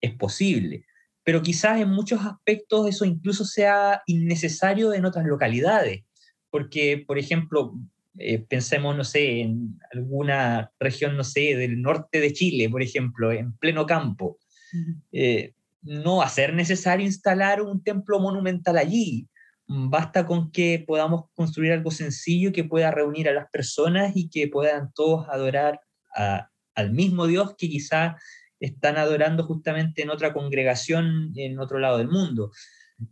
Es 0.00 0.14
posible, 0.14 0.84
pero 1.28 1.42
quizás 1.42 1.80
en 1.80 1.90
muchos 1.90 2.24
aspectos 2.24 2.88
eso 2.88 3.04
incluso 3.04 3.44
sea 3.44 4.02
innecesario 4.06 4.92
en 4.92 5.04
otras 5.04 5.26
localidades, 5.26 6.04
porque, 6.50 7.04
por 7.06 7.18
ejemplo, 7.18 7.74
eh, 8.18 8.38
pensemos, 8.40 8.96
no 8.96 9.04
sé, 9.04 9.40
en 9.40 9.78
alguna 9.92 10.72
región, 10.80 11.16
no 11.16 11.24
sé, 11.24 11.56
del 11.56 11.80
norte 11.80 12.20
de 12.20 12.32
Chile, 12.32 12.68
por 12.68 12.82
ejemplo, 12.82 13.30
en 13.32 13.52
pleno 13.56 13.86
campo. 13.86 14.38
Eh, 15.12 15.54
no 15.82 16.16
va 16.16 16.26
a 16.26 16.30
ser 16.30 16.52
necesario 16.52 17.06
instalar 17.06 17.62
un 17.62 17.82
templo 17.82 18.18
monumental 18.18 18.76
allí. 18.76 19.28
Basta 19.66 20.26
con 20.26 20.50
que 20.50 20.82
podamos 20.86 21.26
construir 21.34 21.72
algo 21.72 21.90
sencillo 21.90 22.52
que 22.52 22.64
pueda 22.64 22.90
reunir 22.90 23.28
a 23.28 23.34
las 23.34 23.48
personas 23.50 24.16
y 24.16 24.28
que 24.28 24.48
puedan 24.48 24.92
todos 24.92 25.28
adorar 25.28 25.80
a, 26.16 26.50
al 26.74 26.92
mismo 26.92 27.26
Dios 27.26 27.54
que 27.56 27.68
quizá 27.68 28.16
están 28.60 28.96
adorando 28.96 29.44
justamente 29.44 30.02
en 30.02 30.10
otra 30.10 30.32
congregación 30.32 31.32
en 31.36 31.60
otro 31.60 31.78
lado 31.78 31.98
del 31.98 32.08
mundo. 32.08 32.50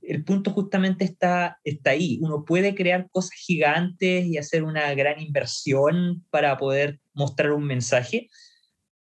El 0.02 0.24
punto 0.24 0.50
justamente 0.50 1.04
está, 1.04 1.58
está 1.64 1.90
ahí. 1.90 2.18
Uno 2.22 2.44
puede 2.44 2.74
crear 2.74 3.08
cosas 3.10 3.32
gigantes 3.32 4.26
y 4.26 4.38
hacer 4.38 4.64
una 4.64 4.92
gran 4.94 5.20
inversión 5.20 6.24
para 6.30 6.56
poder 6.56 7.00
mostrar 7.12 7.52
un 7.52 7.64
mensaje, 7.64 8.28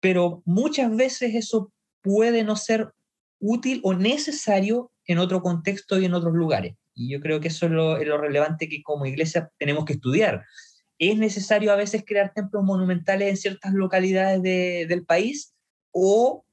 pero 0.00 0.42
muchas 0.44 0.94
veces 0.94 1.34
eso 1.34 1.72
puede 2.00 2.44
no 2.44 2.56
ser 2.56 2.92
útil 3.40 3.80
o 3.82 3.94
necesario 3.94 4.92
en 5.06 5.18
otro 5.18 5.42
contexto 5.42 5.98
y 5.98 6.04
en 6.04 6.14
otros 6.14 6.34
lugares. 6.34 6.74
Y 6.94 7.10
yo 7.10 7.20
creo 7.20 7.40
que 7.40 7.48
eso 7.48 7.66
es 7.66 7.72
lo, 7.72 8.02
lo 8.02 8.18
relevante 8.18 8.68
que 8.68 8.82
como 8.82 9.06
iglesia 9.06 9.50
tenemos 9.58 9.84
que 9.84 9.94
estudiar 9.94 10.44
¿Es 10.98 11.16
necesario 11.16 11.72
a 11.72 11.76
veces 11.76 12.02
crear 12.04 12.32
templos 12.34 12.64
monumentales 12.64 13.28
en 13.28 13.36
ciertas 13.36 13.72
localidades 13.72 14.42
del 14.42 15.06
país? 15.06 15.54
¿O 15.92 16.44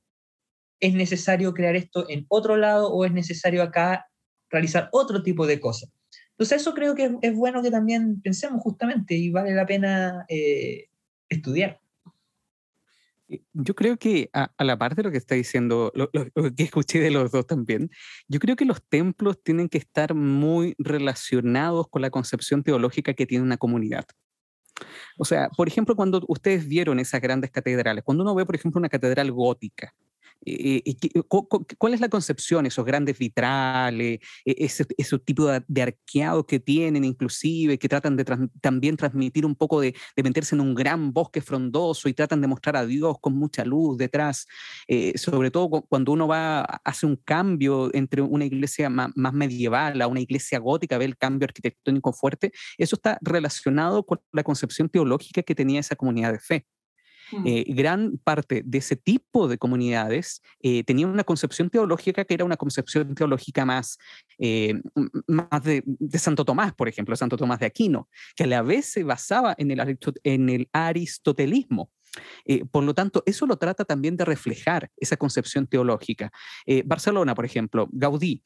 es 0.79 0.93
necesario 0.93 1.53
crear 1.53 1.75
esto 1.75 2.07
en 2.09 2.25
otro 2.29 2.55
lado? 2.55 2.93
¿O 2.93 3.05
es 3.05 3.11
necesario 3.11 3.63
acá 3.63 4.07
realizar 4.49 4.89
otro 4.91 5.23
tipo 5.23 5.45
de 5.47 5.59
cosas? 5.59 5.91
Entonces 6.31 6.61
eso 6.61 6.73
creo 6.73 6.95
que 6.95 7.17
es, 7.21 7.35
bueno 7.35 7.61
que 7.61 7.71
también 7.71 8.21
pensemos 8.21 8.61
justamente 8.61 9.15
y 9.15 9.29
vale 9.29 9.53
la 9.53 9.65
pena 9.65 10.25
eh, 10.27 10.89
estudiar. 11.29 11.79
Yo 13.53 13.73
creo 13.73 13.97
que 13.97 14.29
a, 14.33 14.51
la 14.63 14.77
parte 14.77 14.97
de 14.97 15.03
lo 15.03 15.11
que 15.11 15.17
está 15.17 15.33
diciendo, 15.33 15.91
lo, 15.95 16.11
que 16.11 16.63
escuché 16.63 16.99
de 16.99 17.09
los 17.09 17.31
dos 17.31 17.47
también, 17.47 17.89
yo 18.27 18.39
creo 18.39 18.55
que 18.55 18.65
los 18.65 18.83
templos 18.83 19.41
tienen 19.41 19.69
que 19.69 19.77
estar 19.77 20.13
muy 20.13 20.75
relacionados 20.77 21.87
con 21.87 22.01
la 22.01 22.11
concepción 22.11 22.63
teológica 22.63 23.13
que 23.13 23.25
tiene 23.25 23.43
una 23.43 23.57
comunidad. 23.57 24.05
O 25.17 25.25
sea, 25.25 25.49
por 25.49 25.67
ejemplo, 25.67 25.95
cuando 25.95 26.21
ustedes 26.27 26.67
vieron 26.67 26.99
esas 26.99 27.21
grandes 27.21 27.49
catedrales, 27.49 28.03
cuando 28.03 28.23
uno 28.23 28.35
ve, 28.35 28.45
por 28.45 28.55
ejemplo, 28.55 28.77
una 28.77 28.89
catedral 28.89 29.31
gótica, 29.31 29.95
Eh, 30.45 30.83
¿Cuál 31.77 31.93
es 31.93 32.01
la 32.01 32.09
concepción? 32.09 32.65
Esos 32.65 32.85
grandes 32.85 33.17
vitrales, 33.17 34.19
e, 34.45 34.55
ese, 34.57 34.85
ese 34.97 35.19
tipo 35.19 35.45
de, 35.45 35.81
arqueados 35.81 36.45
que 36.45 36.59
tienen 36.59 37.03
inclusive, 37.03 37.79
que 37.79 37.89
tratan 37.89 38.15
de 38.15 38.25
también 38.61 38.97
transmitir 38.97 39.45
un 39.45 39.55
poco 39.55 39.81
de, 39.81 39.95
meterse 40.23 40.55
en 40.55 40.61
un 40.61 40.75
gran 40.75 41.13
bosque 41.13 41.41
frondoso 41.41 42.09
y 42.09 42.13
tratan 42.13 42.41
de 42.41 42.47
mostrar 42.47 42.77
a 42.77 42.85
Dios 42.85 43.17
con 43.19 43.33
mucha 43.33 43.65
luz 43.65 43.97
detrás, 43.97 44.47
eh, 44.87 45.17
sobre 45.17 45.51
todo 45.51 45.69
cuando 45.87 46.11
uno 46.11 46.27
va, 46.27 46.61
hace 46.61 47.05
un 47.05 47.15
cambio 47.15 47.93
entre 47.93 48.21
una 48.21 48.45
iglesia 48.45 48.89
más, 48.89 49.11
medieval 49.33 50.01
a 50.01 50.07
una 50.07 50.21
iglesia 50.21 50.59
gótica, 50.59 50.97
ve 50.97 51.05
el 51.05 51.17
cambio 51.17 51.45
arquitectónico 51.45 52.13
fuerte, 52.13 52.51
eso 52.77 52.95
está 52.95 53.17
relacionado 53.21 54.05
con 54.05 54.21
la 54.31 54.43
concepción 54.43 54.89
teológica 54.89 55.43
que 55.43 55.55
tenía 55.55 55.79
esa 55.79 55.95
comunidad 55.95 56.33
de 56.33 56.39
fe. 56.39 56.65
Mm. 57.31 57.43
Eh, 57.45 57.65
gran 57.69 58.17
parte 58.23 58.61
de 58.65 58.77
ese 58.77 58.95
tipo 58.95 59.47
de 59.47 59.57
comunidades 59.57 60.41
eh, 60.61 60.83
tenía 60.83 61.07
una 61.07 61.23
concepción 61.23 61.69
teológica 61.69 62.25
que 62.25 62.33
era 62.33 62.45
una 62.45 62.57
concepción 62.57 63.15
teológica 63.15 63.65
más, 63.65 63.97
eh, 64.37 64.81
más 65.27 65.63
de, 65.63 65.83
Santo 66.13 66.45
Tomás, 66.45 66.73
por 66.73 66.87
ejemplo, 66.87 67.15
Santo 67.15 67.37
Tomás 67.37 67.59
de 67.59 67.65
Aquino, 67.65 68.09
que 68.35 68.43
a 68.43 68.47
la 68.47 68.61
vez 68.61 68.85
se 68.85 69.03
basaba 69.03 69.55
en 69.57 69.71
el, 69.71 69.97
en 70.23 70.49
el 70.49 70.69
aristotelismo. 70.71 71.91
por 72.71 72.83
lo 72.83 72.93
tanto, 72.93 73.23
eso 73.25 73.45
lo 73.45 73.57
trata 73.57 73.83
también 73.83 74.15
de 74.15 74.23
reflejar 74.25 74.89
esa 74.97 75.17
concepción 75.17 75.67
teológica. 75.67 76.31
Barcelona, 76.85 77.35
por 77.35 77.45
ejemplo, 77.45 77.89
Gaudí, 77.91 78.41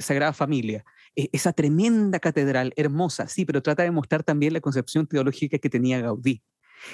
Sagrada 0.00 0.32
Familia, 0.32 0.84
esa 1.14 1.52
tremenda 1.52 2.18
catedral 2.18 2.72
hermosa, 2.76 3.28
sí, 3.28 3.44
pero 3.44 3.62
trata 3.62 3.84
de 3.84 3.90
mostrar 3.90 4.24
también 4.24 4.52
la 4.52 4.60
concepción 4.60 5.06
teológica 5.06 5.58
que 5.58 5.70
tenía 5.70 6.00
Gaudí 6.00 6.42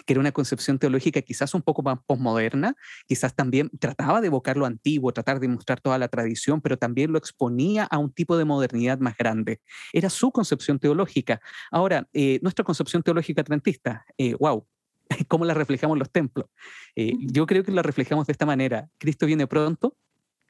que 0.06 0.12
era 0.12 0.20
una 0.20 0.32
concepción 0.32 0.78
teológica 0.78 1.22
quizás 1.22 1.54
un 1.54 1.62
poco 1.62 1.82
más 1.82 1.98
posmoderna, 2.06 2.74
quizás 3.06 3.34
también 3.34 3.70
trataba 3.78 4.20
de 4.20 4.28
evocar 4.28 4.56
lo 4.56 4.66
antiguo, 4.66 5.12
tratar 5.12 5.40
de 5.40 5.48
mostrar 5.48 5.80
toda 5.80 5.98
la 5.98 6.08
tradición, 6.08 6.60
pero 6.60 6.76
también 6.76 7.12
lo 7.12 7.18
exponía 7.18 7.84
a 7.84 7.98
un 7.98 8.12
tipo 8.12 8.36
de 8.36 8.44
modernidad 8.44 8.98
más 8.98 9.16
grande. 9.16 9.60
Era 9.92 10.10
su 10.10 10.30
concepción 10.30 10.78
teológica. 10.78 11.40
Ahora, 11.70 12.08
eh, 12.12 12.38
nuestra 12.42 12.64
concepción 12.64 13.02
teológica 13.02 13.42
adventista, 13.42 14.04
wow, 14.38 14.66
eh, 15.08 15.14
¿cómo 15.28 15.44
la 15.44 15.54
reflejamos 15.54 15.98
los 15.98 16.10
templos? 16.10 16.46
Eh, 16.94 17.12
yo 17.18 17.46
creo 17.46 17.64
que 17.64 17.72
la 17.72 17.82
reflejamos 17.82 18.26
de 18.26 18.32
esta 18.32 18.46
manera. 18.46 18.88
Cristo 18.98 19.26
viene 19.26 19.46
pronto, 19.46 19.96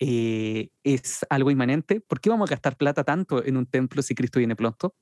es 0.00 1.26
algo 1.28 1.50
inmanente. 1.50 2.00
¿Por 2.00 2.20
qué 2.20 2.30
vamos 2.30 2.48
a 2.48 2.52
gastar 2.52 2.76
plata 2.76 3.02
tanto 3.02 3.44
en 3.44 3.56
un 3.56 3.66
templo 3.66 4.00
si 4.02 4.14
Cristo 4.14 4.38
viene 4.38 4.54
pronto? 4.54 4.94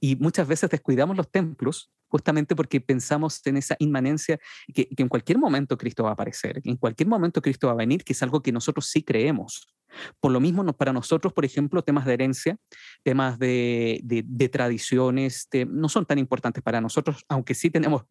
Y 0.00 0.16
muchas 0.16 0.46
veces 0.46 0.68
descuidamos 0.68 1.16
los 1.16 1.30
templos 1.30 1.90
justamente 2.08 2.54
porque 2.56 2.80
pensamos 2.80 3.40
en 3.46 3.56
esa 3.56 3.76
inmanencia 3.78 4.38
que, 4.72 4.88
en 4.96 5.08
cualquier 5.08 5.38
momento 5.38 5.76
Cristo 5.76 6.04
va 6.04 6.10
a 6.10 6.12
aparecer, 6.12 6.62
que 6.62 6.70
en 6.70 6.76
cualquier 6.76 7.08
momento 7.08 7.42
Cristo 7.42 7.66
va 7.66 7.74
a 7.74 7.76
venir, 7.76 8.04
que 8.04 8.12
es 8.12 8.22
algo 8.22 8.42
que 8.42 8.52
nosotros 8.52 8.86
sí 8.86 9.02
creemos. 9.02 9.72
Por 10.20 10.32
lo 10.32 10.40
mismo, 10.40 10.64
para 10.76 10.92
nosotros, 10.92 11.32
por 11.32 11.44
ejemplo, 11.44 11.82
temas 11.82 12.04
de 12.04 12.14
herencia, 12.14 12.56
temas 13.02 13.38
de, 13.38 14.00
de, 14.02 14.48
tradiciones, 14.48 15.48
no 15.68 15.88
son 15.88 16.04
tan 16.04 16.18
importantes 16.18 16.62
para 16.62 16.80
nosotros, 16.80 17.24
aunque 17.28 17.54
sí 17.54 17.70
tenemos 17.70 18.02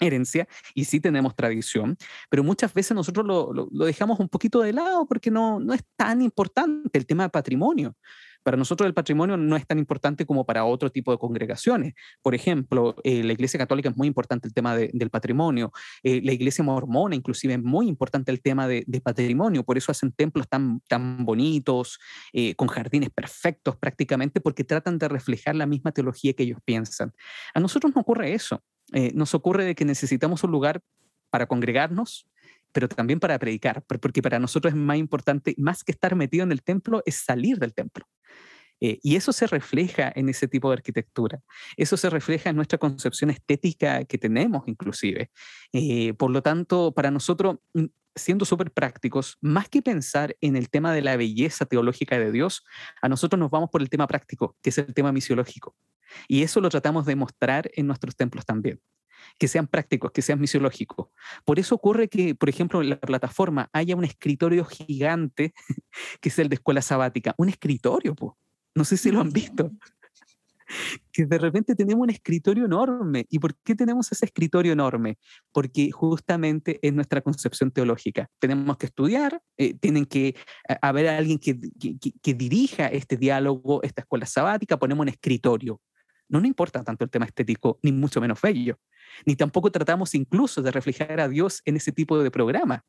herencia 0.00 0.48
y 0.74 0.84
sí 0.84 1.00
tenemos 1.00 1.36
tradición, 1.36 1.96
pero 2.28 2.42
muchas 2.42 2.72
veces 2.72 2.94
nosotros 2.94 3.26
lo, 3.26 3.52
lo, 3.52 3.68
lo, 3.70 3.84
dejamos 3.84 4.18
un 4.18 4.28
poquito 4.28 4.60
de 4.60 4.72
lado 4.72 5.06
porque 5.06 5.30
no, 5.30 5.60
no 5.60 5.74
es 5.74 5.82
tan 5.96 6.22
importante 6.22 6.98
el 6.98 7.06
tema 7.06 7.24
de 7.24 7.30
patrimonio. 7.30 7.94
Para 8.42 8.56
nosotros 8.56 8.86
el 8.86 8.94
patrimonio 8.94 9.36
no 9.36 9.56
es 9.56 9.66
tan 9.66 9.78
importante 9.78 10.24
como 10.26 10.44
para 10.44 10.64
otro 10.64 10.90
tipo 10.90 11.12
de 11.12 11.18
congregaciones. 11.18 11.94
Por 12.22 12.34
ejemplo, 12.34 12.96
eh, 13.04 13.22
la 13.22 13.32
Iglesia 13.32 13.58
Católica 13.58 13.90
es 13.90 13.96
muy 13.96 14.08
importante 14.08 14.48
el 14.48 14.54
tema 14.54 14.76
del 14.76 15.10
patrimonio. 15.10 15.72
Eh, 16.02 16.20
la 16.22 16.32
Iglesia 16.32 16.64
Mormona 16.64 17.14
inclusive 17.14 17.54
es 17.54 17.62
muy 17.62 17.88
importante 17.88 18.30
el 18.30 18.40
tema 18.40 18.66
de, 18.66 18.84
patrimonio. 19.02 19.64
Por 19.64 19.78
eso 19.78 19.90
hacen 19.92 20.12
templos 20.12 20.46
tan, 20.48 20.80
tan 20.88 21.24
bonitos, 21.24 21.98
eh, 22.32 22.54
con 22.54 22.68
jardines 22.68 23.10
perfectos 23.10 23.76
prácticamente, 23.76 24.40
porque 24.40 24.62
tratan 24.62 24.98
de 24.98 25.08
reflejar 25.08 25.56
la 25.56 25.66
misma 25.66 25.92
teología 25.92 26.32
que 26.34 26.42
ellos 26.42 26.58
piensan. 26.64 27.12
A 27.54 27.60
nosotros 27.60 27.94
no 27.94 28.02
ocurre 28.02 28.34
eso. 28.34 28.62
nos 29.14 29.34
ocurre 29.34 29.64
de 29.64 29.74
que 29.74 29.84
necesitamos 29.84 30.42
un 30.42 30.50
lugar 30.50 30.82
para 31.30 31.46
congregarnos, 31.46 32.26
pero 32.72 32.88
también 32.88 33.20
para 33.20 33.38
predicar, 33.38 33.82
porque 33.82 34.22
para 34.22 34.38
nosotros 34.38 34.72
es 34.72 34.78
más 34.78 34.96
importante, 34.96 35.54
más 35.58 35.84
que 35.84 35.92
estar 35.92 36.14
metido 36.16 36.44
en 36.44 36.52
el 36.52 36.62
templo, 36.62 37.02
es 37.06 37.16
salir 37.16 37.58
del 37.58 37.74
templo. 37.74 38.06
Eh, 38.80 38.98
y 39.02 39.16
eso 39.16 39.32
se 39.32 39.46
refleja 39.46 40.10
en 40.14 40.28
ese 40.28 40.48
tipo 40.48 40.70
de 40.70 40.74
arquitectura. 40.74 41.40
Eso 41.76 41.96
se 41.96 42.08
refleja 42.08 42.50
en 42.50 42.56
nuestra 42.56 42.78
concepción 42.78 43.30
estética 43.30 44.04
que 44.04 44.16
tenemos 44.18 44.62
inclusive. 44.66 45.30
Eh, 45.72 46.14
por 46.14 46.30
lo 46.30 46.42
tanto, 46.42 46.92
para 46.92 47.10
nosotros, 47.10 47.58
mm, 47.74 47.84
siendo 48.14 48.44
súper 48.44 48.72
prácticos, 48.72 49.36
más 49.42 49.68
que 49.68 49.82
pensar 49.82 50.36
en 50.40 50.56
el 50.56 50.70
tema 50.70 50.94
de 50.94 51.02
la 51.02 51.16
belleza 51.16 51.66
teológica 51.66 52.18
de 52.18 52.32
Dios, 52.32 52.64
a 53.02 53.08
nosotros 53.08 53.38
nos 53.38 53.50
vamos 53.50 53.68
por 53.70 53.82
el 53.82 53.90
tema 53.90 54.06
práctico, 54.06 54.56
que 54.62 54.70
es 54.70 54.78
el 54.78 54.94
tema 54.94 55.12
misiológico. 55.12 55.76
Y 56.26 56.42
eso 56.42 56.60
lo 56.60 56.70
tratamos 56.70 57.06
de 57.06 57.16
mostrar 57.16 57.70
en 57.74 57.86
nuestros 57.86 58.16
templos 58.16 58.46
también 58.46 58.80
que 59.38 59.48
sean 59.48 59.66
prácticos, 59.66 60.12
que 60.12 60.22
sean 60.22 60.40
misiológicos. 60.40 61.08
Por 61.44 61.58
eso 61.58 61.74
ocurre 61.74 62.08
que, 62.08 62.34
por 62.34 62.48
ejemplo, 62.48 62.82
en 62.82 62.90
la 62.90 63.00
plataforma 63.00 63.68
haya 63.72 63.96
un 63.96 64.04
escritorio 64.04 64.64
gigante, 64.64 65.54
que 66.20 66.28
es 66.28 66.38
el 66.38 66.48
de 66.48 66.56
escuela 66.56 66.82
sabática, 66.82 67.34
un 67.38 67.48
escritorio, 67.48 68.14
pues. 68.14 68.32
No 68.74 68.84
sé 68.84 68.96
si 68.96 69.10
lo 69.10 69.20
han 69.20 69.32
visto. 69.32 69.72
Que 71.12 71.26
de 71.26 71.38
repente 71.38 71.74
tenemos 71.74 72.04
un 72.04 72.10
escritorio 72.10 72.64
enorme. 72.64 73.26
¿Y 73.28 73.40
por 73.40 73.56
qué 73.56 73.74
tenemos 73.74 74.10
ese 74.12 74.26
escritorio 74.26 74.72
enorme? 74.72 75.18
Porque 75.52 75.90
justamente 75.90 76.78
es 76.80 76.92
nuestra 76.92 77.20
concepción 77.22 77.72
teológica. 77.72 78.30
Tenemos 78.38 78.76
que 78.76 78.86
estudiar, 78.86 79.42
eh, 79.56 79.74
tienen 79.74 80.06
que 80.06 80.28
eh, 80.28 80.34
haber 80.80 81.08
alguien 81.08 81.38
que, 81.38 81.58
que, 82.22 82.34
dirija 82.34 82.86
este 82.86 83.16
diálogo, 83.16 83.82
esta 83.82 84.02
escuela 84.02 84.26
sabática, 84.26 84.78
ponemos 84.78 85.02
un 85.02 85.08
escritorio. 85.08 85.80
No 86.30 86.38
nos 86.38 86.46
importa 86.46 86.82
tanto 86.84 87.04
el 87.04 87.10
tema 87.10 87.26
estético, 87.26 87.78
ni 87.82 87.92
mucho 87.92 88.20
menos 88.20 88.40
bello. 88.40 88.78
Ni 89.26 89.34
tampoco 89.34 89.70
tratamos 89.70 90.14
incluso 90.14 90.62
de 90.62 90.70
reflejar 90.70 91.20
a 91.20 91.28
Dios 91.28 91.60
en 91.64 91.76
ese 91.76 91.90
tipo 91.90 92.18
de 92.22 92.30
programa. 92.30 92.84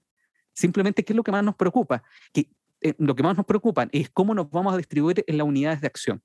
Simplemente, 0.53 1.03
¿qué 1.03 1.13
es 1.13 1.17
lo 1.17 1.23
que 1.23 1.31
más 1.31 1.43
nos 1.43 1.55
preocupa? 1.55 2.03
Que 2.31 2.49
eh, 2.81 2.93
lo 2.99 3.15
que 3.15 3.23
más 3.23 3.35
nos 3.35 3.45
preocupa 3.45 3.87
es 3.91 4.11
cómo 4.11 4.35
nos 4.35 4.49
vamos 4.51 4.73
a 4.75 4.77
distribuir 4.77 5.23
en 5.27 5.37
las 5.37 5.47
unidades 5.47 5.81
de 5.81 5.87
acción, 5.87 6.21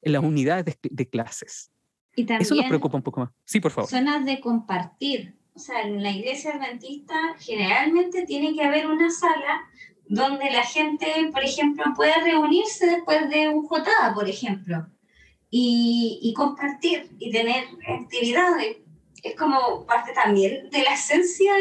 en 0.00 0.12
las 0.12 0.24
unidades 0.24 0.78
de, 0.82 1.08
clases. 1.08 1.70
Y 2.16 2.24
también 2.24 2.42
Eso 2.42 2.54
nos 2.54 2.66
preocupa 2.66 2.96
un 2.96 3.02
poco 3.02 3.20
más. 3.20 3.30
Sí, 3.44 3.60
por 3.60 3.70
favor. 3.70 3.90
Zonas 3.90 4.24
de 4.24 4.40
compartir. 4.40 5.34
O 5.52 5.58
sea, 5.58 5.82
en 5.82 6.02
la 6.02 6.10
iglesia 6.10 6.54
adventista 6.54 7.14
generalmente 7.38 8.24
tiene 8.24 8.54
que 8.54 8.62
haber 8.62 8.86
una 8.86 9.10
sala 9.10 9.60
donde 10.08 10.50
la 10.50 10.64
gente, 10.64 11.06
por 11.32 11.44
ejemplo, 11.44 11.84
pueda 11.94 12.14
reunirse 12.24 12.86
después 12.86 13.28
de 13.28 13.48
un 13.48 13.66
JA, 13.66 14.14
por 14.14 14.28
ejemplo, 14.28 14.86
y, 15.50 16.20
y 16.22 16.32
compartir 16.34 17.10
y 17.18 17.30
tener 17.30 17.64
actividades. 17.86 18.78
Es 19.22 19.36
como 19.36 19.84
parte 19.84 20.12
también 20.14 20.70
de 20.70 20.82
la 20.82 20.94
esencia 20.94 21.52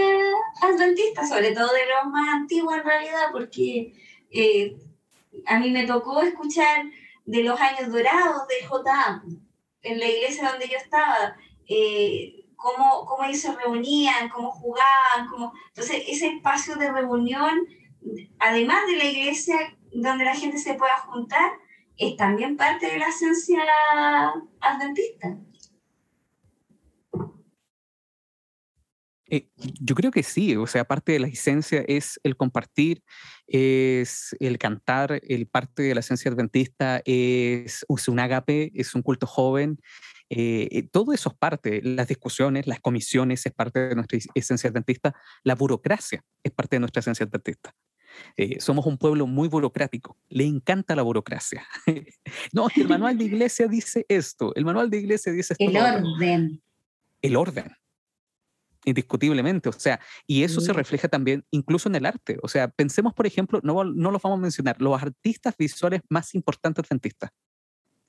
adventista, 0.62 1.28
sobre 1.28 1.52
todo 1.52 1.74
de 1.74 1.86
los 1.86 2.12
más 2.12 2.30
antiguos 2.30 2.76
en 2.76 2.84
realidad, 2.84 3.32
porque 3.34 3.94
eh, 4.32 4.78
a 5.46 5.60
mí 5.60 5.70
me 5.72 5.86
tocó 5.86 6.22
escuchar 6.22 6.86
de 7.26 7.44
los 7.44 7.60
años 7.60 7.92
dorados 7.92 8.48
del 8.48 8.68
JA, 8.68 9.24
en 9.82 10.00
la 10.00 10.06
iglesia 10.08 10.50
donde 10.50 10.68
yo 10.68 10.78
estaba, 10.78 11.36
eh, 11.68 12.46
cómo, 12.56 13.06
cómo, 13.06 13.24
ellos 13.26 13.42
se 13.42 13.56
reunían, 13.56 14.30
cómo 14.30 14.52
jugaban, 14.52 15.28
cómo... 15.30 15.54
entonces 15.70 16.04
ese 16.08 16.28
espacio 16.28 16.76
de 16.76 16.92
reunión, 16.92 17.68
además 18.40 18.86
de 18.88 18.98
la 18.98 19.06
iglesia 19.06 19.78
donde 19.92 20.26
la 20.26 20.36
gente 20.36 20.58
se 20.58 20.74
pueda 20.76 20.98
juntar, 20.98 21.52
es 22.00 22.16
también 22.16 22.56
parte 22.56 22.88
de 22.88 22.98
la 22.98 23.10
esencia 23.10 23.62
adventista. 24.62 25.38
Eh, 29.32 29.48
yo 29.56 29.94
creo 29.94 30.10
que 30.10 30.24
sí, 30.24 30.56
o 30.56 30.66
sea, 30.66 30.86
parte 30.86 31.12
de 31.12 31.20
la 31.20 31.28
esencia 31.28 31.84
es 31.88 32.20
el 32.24 32.36
compartir, 32.36 33.04
es 33.46 34.36
el 34.40 34.58
cantar, 34.58 35.20
el 35.22 35.46
parte 35.46 35.84
de 35.84 35.94
la 35.94 36.00
esencia 36.00 36.32
adventista 36.32 37.02
es, 37.06 37.86
un 38.08 38.20
agape, 38.20 38.72
es 38.74 38.96
un 38.96 39.04
culto 39.04 39.28
joven, 39.28 39.78
eh, 40.32 40.68
eh, 40.72 40.88
todo 40.92 41.14
eso 41.14 41.30
es 41.30 41.36
parte, 41.36 41.82
las 41.84 42.08
discusiones, 42.08 42.66
las 42.66 42.80
comisiones 42.80 43.46
es 43.46 43.54
parte 43.54 43.90
de 43.90 43.96
nuestra 43.96 44.18
esencia 44.34 44.70
adventista, 44.70 45.14
la 45.44 45.54
burocracia 45.54 46.24
es 46.42 46.52
parte 46.52 46.78
de 46.78 46.80
nuestra 46.80 47.02
esencia 47.02 47.26
adventista. 47.26 47.76
Somos 48.60 48.86
un 48.86 48.98
pueblo 48.98 49.28
muy 49.28 49.48
burocrático, 49.48 50.18
le 50.30 50.46
encanta 50.46 50.96
la 50.96 51.04
burocracia. 51.04 51.66
no, 52.54 52.68
el 52.76 52.88
manual 52.88 53.18
de 53.18 53.26
iglesia 53.26 53.68
dice 53.68 54.06
esto, 54.08 54.54
el 54.56 54.66
manual 54.66 54.90
de 54.90 54.98
iglesia 54.98 55.32
dice 55.32 55.56
esto. 55.58 55.64
El 55.64 55.78
orden. 55.78 56.62
El 57.22 57.36
orden 57.36 57.76
indiscutiblemente. 58.86 59.70
O 59.70 59.74
sea, 59.74 60.00
y 60.28 60.44
eso 60.44 60.62
se 60.62 60.74
refleja 60.74 61.08
también 61.08 61.46
incluso 61.52 61.90
en 61.90 61.96
el 61.96 62.06
arte. 62.06 62.38
O 62.42 62.48
sea, 62.48 62.68
pensemos, 62.70 63.14
por 63.14 63.28
ejemplo, 63.28 63.60
no, 63.64 63.84
no 63.84 64.12
los 64.12 64.22
vamos 64.22 64.40
a 64.40 64.42
mencionar, 64.42 64.82
los 64.82 65.02
artistas 65.02 65.56
visuales 65.58 66.02
más 66.10 66.36
importantes 66.36 66.86
adventistas. 66.86 67.32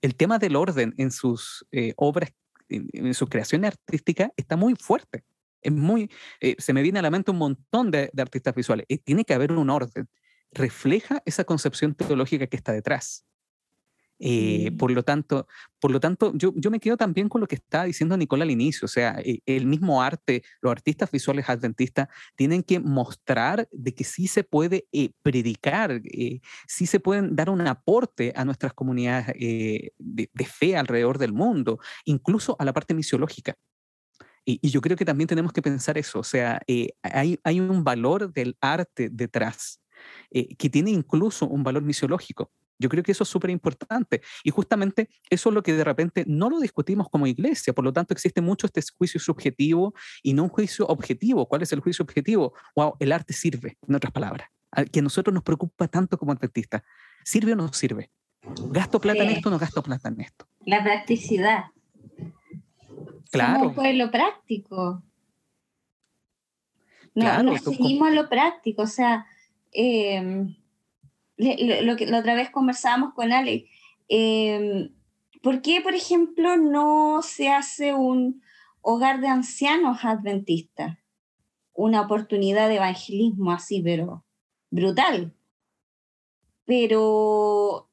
El 0.01 0.17
tema 0.17 0.39
del 0.39 0.57
orden 0.57 0.95
en 0.97 1.11
sus 1.11 1.67
eh, 1.73 1.93
obras, 1.97 2.31
en, 2.69 3.15
sus 3.15 3.29
creaciones 3.29 3.73
artísticas, 3.73 4.31
está 4.37 4.57
muy 4.57 4.75
fuerte. 4.75 5.25
Es 5.63 5.73
muy, 5.73 6.11
eh, 6.41 6.57
se 6.59 6.73
me 6.73 6.83
viene 6.83 6.99
a 6.99 7.03
la 7.03 7.11
mente 7.11 7.31
un 7.31 7.39
montón 7.39 7.91
de, 7.91 8.11
artistas 8.19 8.55
visuales. 8.55 8.87
Eh, 8.89 8.99
tiene 8.99 9.25
que 9.25 9.35
haber 9.35 9.53
un 9.53 9.71
orden. 9.71 10.09
Refleja 10.53 11.23
esa 11.27 11.45
concepción 11.45 11.95
teológica 11.95 12.47
que 12.47 12.57
está 12.57 12.73
detrás. 12.73 13.25
Eh, 14.23 14.73
por 14.79 14.91
lo 14.91 15.03
tanto, 15.03 15.49
por 15.81 15.91
lo 15.91 15.99
tanto 15.99 16.33
yo, 16.35 16.53
yo, 16.55 16.71
me 16.71 16.79
quedo 16.79 16.99
también 16.99 17.31
con 17.31 17.41
lo 17.41 17.47
que 17.47 17.55
estaba 17.55 17.85
diciendo 17.85 18.19
Nicola 18.19 18.45
al 18.45 18.51
inicio, 18.51 18.85
o 18.85 18.89
sea, 18.89 19.19
eh, 19.25 19.41
el 19.47 19.65
mismo 19.65 20.03
arte, 20.03 20.43
los 20.61 20.71
artistas 20.71 21.11
visuales 21.11 21.49
adventistas 21.49 22.09
tienen 22.37 22.63
que 22.63 22.81
mostrar 22.81 23.67
de 23.73 23.95
que 23.95 24.05
sí 24.05 24.27
se 24.27 24.45
puede 24.45 24.87
eh, 24.93 25.13
predicar, 25.23 26.03
sí 26.69 26.85
se 26.85 27.01
pueden 27.01 27.35
dar 27.35 27.49
un 27.49 27.63
aporte 27.67 28.35
a 28.37 28.45
nuestras 28.45 28.75
comunidades 28.75 29.29
de, 29.39 29.95
de, 29.99 30.45
fe 30.45 30.77
alrededor 30.77 31.17
del 31.17 31.33
mundo, 31.33 31.79
incluso 32.05 32.57
a 32.59 32.67
la 32.67 32.75
parte 32.75 32.93
misiológica. 32.93 33.57
Y, 34.51 34.59
y 34.63 34.71
yo 34.71 34.81
creo 34.81 34.97
que 34.97 35.05
también 35.05 35.29
tenemos 35.29 35.53
que 35.53 35.63
pensar 35.63 35.97
eso, 35.97 36.19
o 36.19 36.25
sea, 36.25 36.61
hay, 37.03 37.39
hay 37.45 37.61
un 37.61 37.85
valor 37.85 38.33
del 38.33 38.57
arte 38.61 39.09
detrás. 39.11 39.81
que 40.31 40.71
tiene 40.71 40.91
incluso 40.91 41.47
un 41.47 41.63
valor 41.63 41.83
misiológico. 41.83 42.51
Yo 42.81 42.89
creo 42.89 43.05
que 43.05 43.13
eso 43.13 43.25
es 43.25 43.29
súper 43.29 43.51
importante. 43.51 44.23
Y 44.43 44.51
justamente 44.51 45.11
eso 45.29 45.51
es 45.51 45.55
lo 45.55 45.63
que 45.63 45.75
de 45.75 45.85
repente 45.85 46.25
no 46.27 46.49
lo 46.49 46.59
discutimos 46.59 47.09
como 47.11 47.27
iglesia. 47.27 47.75
Por 47.75 47.85
lo 47.85 47.93
tanto, 47.93 48.15
existe 48.15 48.41
mucho 48.41 48.67
este 48.67 48.81
juicio 48.97 49.21
subjetivo 49.21 49.93
y 50.23 50.33
no 50.33 50.45
un 50.45 50.49
juicio 50.49 50.87
objetivo. 50.87 51.47
¿Cuál 51.47 51.63
es 51.63 51.73
el 51.73 51.81
juicio 51.81 52.03
objetivo? 52.03 52.55
Wow, 52.75 52.95
el 52.99 53.13
arte 53.13 53.35
sirve, 53.35 53.77
en 53.87 53.95
otras 53.95 54.13
palabras. 54.13 54.49
Que 54.91 55.01
a 55.01 55.03
nosotros 55.03 55.35
nos 55.35 55.43
preocupa 55.43 55.89
tanto 55.89 56.17
como 56.17 56.33
adventistas. 56.33 56.83
¿Sirve 57.23 57.53
o 57.53 57.57
no 57.57 57.71
sirve? 57.73 58.11
¿Gasto 58.71 58.99
plata 58.99 59.23
en 59.23 59.31
esto 59.31 59.51
o 59.51 59.53
no 59.53 59.59
gasto 59.59 59.83
plata 59.83 60.09
en 60.09 60.23
esto? 60.23 60.49
La 60.65 60.83
practicidad. 60.83 61.65
Claro. 63.31 63.75
Somos 63.75 63.95
lo 63.95 64.11
práctico. 64.11 65.03
No, 67.15 67.23
claro, 67.23 67.57
seguimos 67.59 68.09
a 68.09 68.13
lo 68.13 68.29
práctico. 68.29 68.83
O 68.83 68.87
sea, 68.87 69.27
eh, 69.73 70.47
lo, 71.37 71.97
que 71.97 72.07
la 72.07 72.19
otra 72.19 72.35
vez 72.35 72.51
conversábamos 72.51 73.15
con 73.15 73.33
Ale, 73.33 73.67
eh, 74.09 74.91
¿por 75.43 75.63
qué, 75.63 75.81
por 75.81 75.95
ejemplo, 75.95 76.57
no 76.57 77.23
se 77.23 77.49
hace 77.49 77.95
un 77.95 78.43
hogar 78.81 79.21
de 79.21 79.29
ancianos 79.29 80.05
adventistas? 80.05 80.99
Una 81.73 82.03
oportunidad 82.03 82.69
de 82.69 82.77
evangelismo 82.77 83.53
así, 83.53 83.81
pero 83.81 84.25
brutal. 84.71 85.35
Pero, 86.65 87.89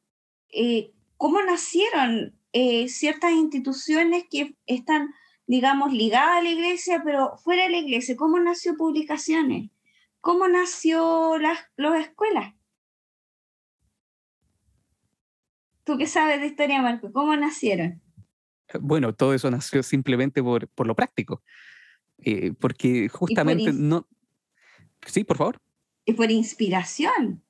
eh, 0.49 0.91
¿cómo 1.15 1.41
nacieron 1.41 2.37
eh, 2.53 2.89
ciertas 2.89 3.31
instituciones 3.31 4.25
que 4.29 4.55
están, 4.65 5.13
digamos, 5.47 5.93
ligadas 5.93 6.37
a 6.37 6.41
la 6.43 6.49
iglesia, 6.49 7.01
pero 7.03 7.37
fuera 7.37 7.63
de 7.63 7.69
la 7.69 7.77
iglesia? 7.77 8.15
¿Cómo 8.15 8.37
nació 8.39 8.75
Publicaciones? 8.75 9.71
¿Cómo 10.21 10.47
nació 10.47 11.37
las, 11.39 11.59
las 11.77 12.01
escuelas? 12.01 12.53
¿Tú 15.83 15.97
qué 15.97 16.05
sabes 16.05 16.41
de 16.41 16.47
historia, 16.47 16.81
Marco? 16.81 17.13
¿Cómo 17.13 17.35
nacieron? 17.35 18.01
Bueno, 18.81 19.15
todo 19.15 19.33
eso 19.33 19.49
nació 19.49 19.81
simplemente 19.83 20.43
por, 20.43 20.67
por 20.67 20.85
lo 20.85 20.95
práctico. 20.95 21.41
Eh, 22.17 22.51
porque 22.59 23.07
justamente 23.07 23.71
no... 23.71 24.05
Sí, 25.05 25.23
por 25.23 25.37
favor. 25.37 25.61
Y 26.03 26.13
por 26.13 26.29
inspiración. 26.29 27.41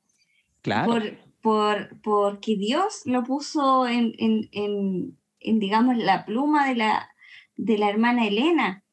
Claro. 0.62 0.92
Por, 0.92 1.18
por, 1.42 2.02
porque 2.02 2.56
Dios 2.58 3.02
lo 3.06 3.24
puso 3.24 3.88
en, 3.88 4.14
en, 4.20 5.18
en, 5.40 5.60
digamos, 5.60 5.98
la 5.98 6.26
pluma 6.26 6.68
de 6.68 6.76
la, 6.76 7.10
de 7.58 7.78
la 7.78 7.90
hermana 7.90 8.26
Elena. 8.26 8.84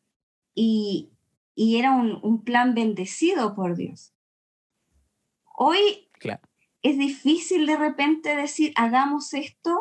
Y, 0.55 1.12
y 1.55 1.79
era 1.79 1.93
un, 1.93 2.19
un, 2.23 2.43
plan 2.45 2.75
bendecido 2.75 3.55
por 3.55 3.77
Dios. 3.77 4.12
Hoy 5.57 6.09
claro 6.12 6.43
es 6.85 6.99
difícil 6.99 7.67
de 7.67 7.79
repente 7.79 8.37
decir, 8.37 8.73
hagamos 8.77 9.33
esto, 9.33 9.75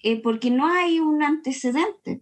eh, 0.00 0.20
porque 0.20 0.50
no 0.50 0.66
hay 0.68 1.00
un 1.00 1.22
antecedente. 1.22 2.20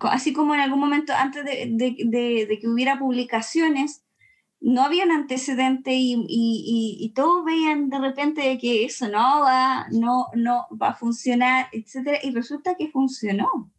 Así 0.00 0.34
como 0.34 0.54
en 0.54 0.60
algún 0.60 0.80
momento 0.80 1.14
antes 1.14 1.42
de, 1.44 2.58
que 2.60 2.68
hubiera 2.68 2.98
publicaciones, 2.98 4.04
no 4.60 4.82
había 4.82 5.06
un 5.06 5.12
antecedente 5.12 5.92
y, 5.94 7.10
todos 7.14 7.42
veían 7.42 7.88
de 7.88 7.98
repente 7.98 8.58
que 8.58 8.84
eso 8.84 9.08
no 9.08 9.40
va, 9.40 9.86
no, 9.90 10.26
no 10.34 10.66
va 10.70 10.90
a 10.90 10.94
funcionar, 10.94 11.68
etc. 11.72 12.20
Y 12.22 12.32
resulta 12.32 12.74
que 12.74 12.90
funcionó. 12.90 13.72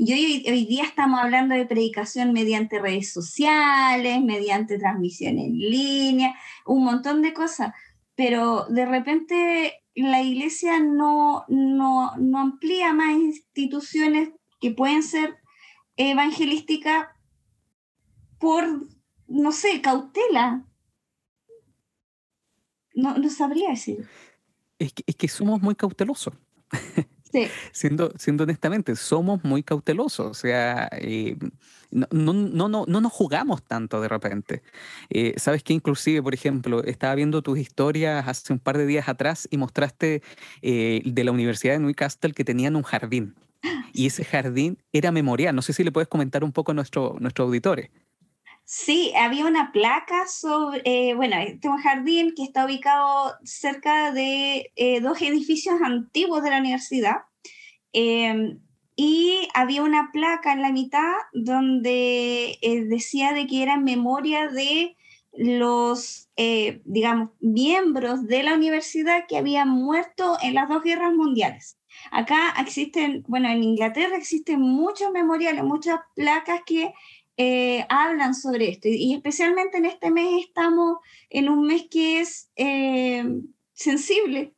Y 0.00 0.12
hoy, 0.12 0.44
hoy 0.46 0.64
día 0.64 0.84
estamos 0.84 1.18
hablando 1.18 1.56
de 1.56 1.66
predicación 1.66 2.32
mediante 2.32 2.78
redes 2.78 3.12
sociales, 3.12 4.22
mediante 4.22 4.78
transmisión 4.78 5.40
en 5.40 5.58
línea, 5.58 6.36
un 6.66 6.84
montón 6.84 7.20
de 7.20 7.34
cosas, 7.34 7.74
pero 8.14 8.66
de 8.66 8.86
repente 8.86 9.82
la 9.96 10.22
iglesia 10.22 10.78
no, 10.78 11.44
no, 11.48 12.16
no 12.16 12.38
amplía 12.38 12.92
más 12.92 13.10
instituciones 13.10 14.30
que 14.60 14.70
pueden 14.70 15.02
ser 15.02 15.36
evangelísticas 15.96 17.08
por, 18.38 18.86
no 19.26 19.50
sé, 19.50 19.82
cautela. 19.82 20.64
No, 22.94 23.18
no 23.18 23.28
sabría 23.30 23.70
decir. 23.70 24.08
Es 24.78 24.92
que, 24.92 25.02
es 25.08 25.16
que 25.16 25.26
somos 25.26 25.60
muy 25.60 25.74
cautelosos. 25.74 26.34
Siendo, 27.72 28.12
siendo 28.18 28.44
honestamente, 28.44 28.96
somos 28.96 29.44
muy 29.44 29.62
cautelosos, 29.62 30.26
o 30.26 30.34
sea, 30.34 30.88
eh, 30.92 31.36
no, 31.90 32.06
no, 32.10 32.68
no, 32.68 32.84
no, 32.86 33.00
nos 33.00 33.12
jugamos 33.12 33.62
tanto 33.62 34.00
de 34.00 34.08
repente. 34.08 34.62
Eh, 35.10 35.34
Sabes 35.36 35.62
que 35.62 35.72
inclusive, 35.72 36.22
por 36.22 36.34
ejemplo, 36.34 36.84
estaba 36.84 37.14
viendo 37.14 37.42
tus 37.42 37.58
historias 37.58 38.26
hace 38.28 38.52
un 38.52 38.58
par 38.58 38.76
de 38.78 38.86
días 38.86 39.08
atrás 39.08 39.48
y 39.50 39.56
mostraste 39.56 40.22
eh, 40.62 41.02
de 41.04 41.24
la 41.24 41.32
Universidad 41.32 41.74
de 41.74 41.80
Newcastle 41.80 42.32
que 42.32 42.44
tenían 42.44 42.76
un 42.76 42.82
jardín. 42.82 43.34
Y 43.92 44.06
ese 44.06 44.24
jardín 44.24 44.78
era 44.92 45.10
memorial. 45.10 45.54
No 45.54 45.62
sé 45.62 45.72
si 45.72 45.82
le 45.82 45.90
puedes 45.90 46.08
comentar 46.08 46.44
un 46.44 46.52
poco 46.52 46.72
a 46.72 46.74
nuestro, 46.74 47.16
nuestros 47.20 47.46
auditores. 47.46 47.90
Sí, 48.70 49.14
había 49.16 49.46
una 49.46 49.72
placa 49.72 50.26
sobre, 50.26 50.82
eh, 50.84 51.14
bueno, 51.14 51.36
este 51.38 51.70
jardín 51.82 52.34
que 52.36 52.42
está 52.42 52.66
ubicado 52.66 53.32
cerca 53.42 54.12
de 54.12 54.72
eh, 54.76 55.00
dos 55.00 55.22
edificios 55.22 55.80
antiguos 55.82 56.42
de 56.42 56.50
la 56.50 56.58
universidad. 56.58 57.16
Em, 57.94 58.60
y 58.94 59.48
había 59.54 59.82
una 59.82 60.10
placa 60.12 60.52
en 60.52 60.60
la 60.60 60.70
mitad 60.70 61.14
donde 61.32 62.58
eh, 62.60 62.84
decía 62.84 63.32
de 63.32 63.46
que 63.46 63.62
era 63.62 63.74
en 63.74 63.84
memoria 63.84 64.48
de 64.48 64.96
los, 65.32 66.28
digamos, 66.84 67.30
miembros 67.40 68.26
de 68.26 68.42
la 68.42 68.54
universidad 68.54 69.24
que 69.28 69.38
habían 69.38 69.70
muerto 69.70 70.36
en 70.42 70.54
las 70.54 70.68
dos 70.68 70.82
guerras 70.82 71.14
mundiales. 71.14 71.78
Acá 72.10 72.54
existen, 72.60 73.24
bueno, 73.28 73.48
en 73.48 73.62
Inglaterra 73.62 74.16
existen 74.16 74.60
muchos 74.60 75.10
memoriales, 75.10 75.64
muchas 75.64 76.00
placas 76.14 76.60
que 76.66 76.92
eh, 77.40 77.86
hablan 77.88 78.34
sobre 78.34 78.68
esto. 78.68 78.88
Y, 78.88 79.14
especialmente 79.14 79.78
en 79.78 79.84
este 79.84 80.10
mes 80.10 80.44
estamos 80.44 80.98
en 81.30 81.48
un 81.48 81.68
mes 81.68 81.86
que 81.88 82.18
es 82.18 82.50
eh, 82.56 83.24
sensible 83.74 84.54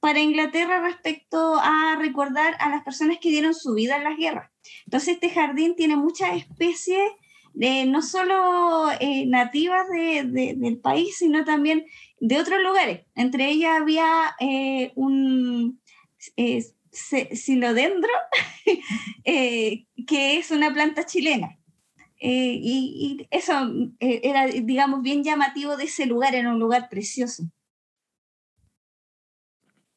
para 0.00 0.20
Inglaterra 0.20 0.82
respecto 0.82 1.56
a 1.58 1.96
recordar 1.98 2.56
a 2.60 2.68
las 2.68 2.84
personas 2.84 3.16
que 3.22 3.30
dieron 3.30 3.54
su 3.54 3.72
vida 3.72 3.96
en 3.96 4.04
las 4.04 4.18
guerras. 4.18 4.50
Entonces 4.84 5.14
este 5.14 5.30
jardín 5.30 5.74
tiene 5.76 5.96
muchas 5.96 6.36
especies, 6.36 7.10
de, 7.54 7.86
no 7.86 8.02
solo 8.02 8.90
eh, 9.00 9.24
nativas 9.26 9.86
del 9.88 10.78
país, 10.78 11.16
sino 11.16 11.44
también 11.46 11.86
de 12.18 12.38
otros 12.38 12.62
lugares. 12.62 13.06
Entre 13.14 13.48
ellas 13.48 13.80
había 13.80 14.36
un 14.94 15.80
silodendro, 16.92 18.12
que 19.24 19.86
es 20.06 20.50
una 20.50 20.72
planta 20.72 21.06
chilena. 21.06 21.59
Eh, 22.20 22.58
y, 22.62 23.26
eso 23.30 23.52
eh, 23.98 24.20
era, 24.22 24.46
digamos, 24.46 25.02
bien 25.02 25.24
llamativo 25.24 25.76
de 25.76 25.84
ese 25.84 26.06
lugar, 26.06 26.34
era 26.34 26.50
un 26.50 26.60
lugar 26.60 26.88
precioso. 26.88 27.44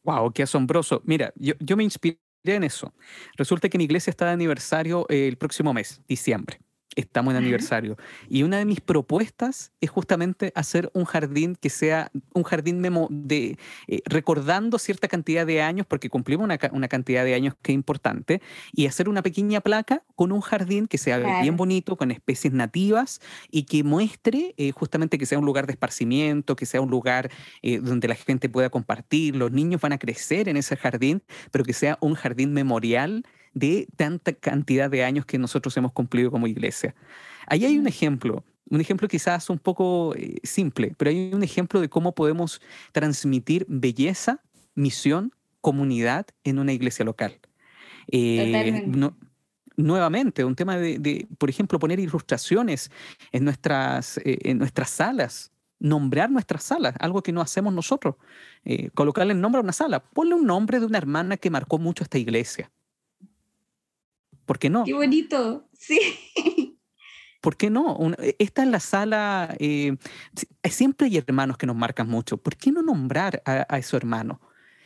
Wow, 0.03 0.31
qué 0.33 0.43
asombroso. 0.43 1.01
Mira, 1.05 1.33
yo, 1.35 1.53
yo 1.59 1.77
me 1.77 1.83
inspiré 1.83 2.19
en 2.43 2.63
eso. 2.63 2.93
Resulta 3.37 3.69
que 3.69 3.77
mi 3.77 3.83
iglesia 3.85 4.11
está 4.11 4.25
de 4.25 4.31
aniversario 4.31 5.05
eh, 5.09 5.27
el 5.27 5.37
próximo 5.37 5.73
mes, 5.73 6.01
diciembre 6.07 6.59
estamos 6.95 7.33
en 7.33 7.37
aniversario. 7.37 7.97
Y 8.29 8.43
una 8.43 8.57
de 8.57 8.65
mis 8.65 8.81
propuestas 8.81 9.71
es 9.81 9.89
justamente 9.89 10.51
hacer 10.55 10.89
un 10.93 11.05
jardín 11.05 11.55
que 11.55 11.69
sea 11.69 12.11
un 12.33 12.43
jardín 12.43 12.79
memo 12.79 13.07
de, 13.09 13.57
eh, 13.87 14.01
recordando 14.05 14.79
cierta 14.79 15.07
cantidad 15.07 15.45
de 15.45 15.61
años, 15.61 15.85
porque 15.87 16.09
cumplimos 16.09 16.45
una, 16.45 16.59
una, 16.71 16.87
cantidad 16.87 17.25
de 17.25 17.33
años 17.33 17.55
que 17.61 17.71
es 17.71 17.75
importante, 17.75 18.41
y 18.71 18.85
hacer 18.87 19.09
una 19.09 19.21
pequeña 19.21 19.61
placa 19.61 20.03
con 20.15 20.31
un 20.31 20.41
jardín 20.41 20.87
que 20.87 20.97
sea 20.97 21.41
bien 21.41 21.57
bonito, 21.57 21.95
con 21.95 22.11
especies 22.11 22.53
nativas 22.53 23.21
y 23.49 23.63
que 23.63 23.83
muestre 23.83 24.53
eh, 24.57 24.71
justamente 24.71 25.17
que 25.17 25.25
sea 25.25 25.39
un 25.39 25.45
lugar 25.45 25.67
de 25.67 25.73
esparcimiento, 25.73 26.55
que 26.55 26.65
sea 26.65 26.81
un 26.81 26.89
lugar 26.89 27.29
eh, 27.61 27.79
donde 27.79 28.07
la 28.07 28.15
gente 28.15 28.49
pueda 28.49 28.69
compartir, 28.69 29.35
los 29.35 29.51
niños 29.51 29.81
van 29.81 29.93
a 29.93 29.97
crecer 29.97 30.49
en 30.49 30.57
ese 30.57 30.77
jardín, 30.77 31.23
pero 31.51 31.63
que 31.63 31.73
sea 31.73 31.97
un 32.01 32.15
jardín 32.15 32.53
memorial 32.53 33.23
de 33.53 33.87
tanta 33.95 34.33
cantidad 34.33 34.89
de 34.89 35.03
años 35.03 35.25
que 35.25 35.37
nosotros 35.37 35.75
hemos 35.77 35.91
cumplido 35.91 36.31
como 36.31 36.47
iglesia. 36.47 36.95
Ahí 37.47 37.65
hay 37.65 37.77
un 37.77 37.87
ejemplo, 37.87 38.43
un 38.69 38.81
ejemplo 38.81 39.07
quizás 39.07 39.49
un 39.49 39.59
poco 39.59 40.15
eh, 40.15 40.37
simple, 40.43 40.93
pero 40.97 41.09
hay 41.09 41.31
un 41.33 41.43
ejemplo 41.43 41.81
de 41.81 41.89
cómo 41.89 42.13
podemos 42.13 42.61
transmitir 42.91 43.65
belleza, 43.67 44.41
misión, 44.75 45.33
comunidad 45.61 46.27
en 46.43 46.59
una 46.59 46.73
iglesia 46.73 47.05
local. 47.05 47.39
Eh, 48.11 48.85
nuevamente, 49.75 50.43
un 50.43 50.55
tema 50.55 50.77
de, 50.77 51.27
por 51.37 51.49
ejemplo, 51.49 51.79
poner 51.79 51.99
ilustraciones 51.99 52.91
en 53.31 53.45
nuestras, 53.45 54.17
eh, 54.19 54.39
en 54.43 54.57
nuestras 54.57 54.89
salas, 54.89 55.51
nombrar 55.79 56.29
nuestras 56.31 56.63
salas, 56.63 56.95
algo 56.99 57.21
que 57.23 57.31
no 57.31 57.41
hacemos 57.41 57.73
nosotros. 57.73 58.15
Eh, 58.63 58.89
colocarle 58.93 59.33
el 59.33 59.41
nombre 59.41 59.59
a 59.59 59.63
una 59.63 59.73
sala. 59.73 60.01
Ponle 60.01 60.35
un 60.35 60.45
nombre 60.45 60.79
de 60.79 60.85
una 60.85 60.97
hermana 60.97 61.37
que 61.37 61.49
marcó 61.49 61.77
mucho 61.77 62.03
esta 62.03 62.17
iglesia. 62.17 62.71
¿Por 64.45 64.59
qué 64.59 64.69
no? 64.69 64.83
Qué 64.83 64.93
bonito, 64.93 65.67
sí. 65.77 65.99
¿Por 67.41 67.57
qué 67.57 67.69
no? 67.69 67.97
esta 68.39 68.63
es 68.63 68.69
la 68.69 68.79
sala, 68.79 69.53
eh, 69.59 69.97
siempre 70.63 71.07
hay 71.07 71.17
hermanos 71.17 71.57
que 71.57 71.65
nos 71.65 71.75
marcan 71.75 72.07
mucho. 72.07 72.37
¿Por 72.37 72.55
qué 72.55 72.71
no 72.71 72.81
nombrar 72.81 73.41
a, 73.45 73.65
a 73.67 73.77
esos 73.77 73.95
hermanos? 73.95 74.37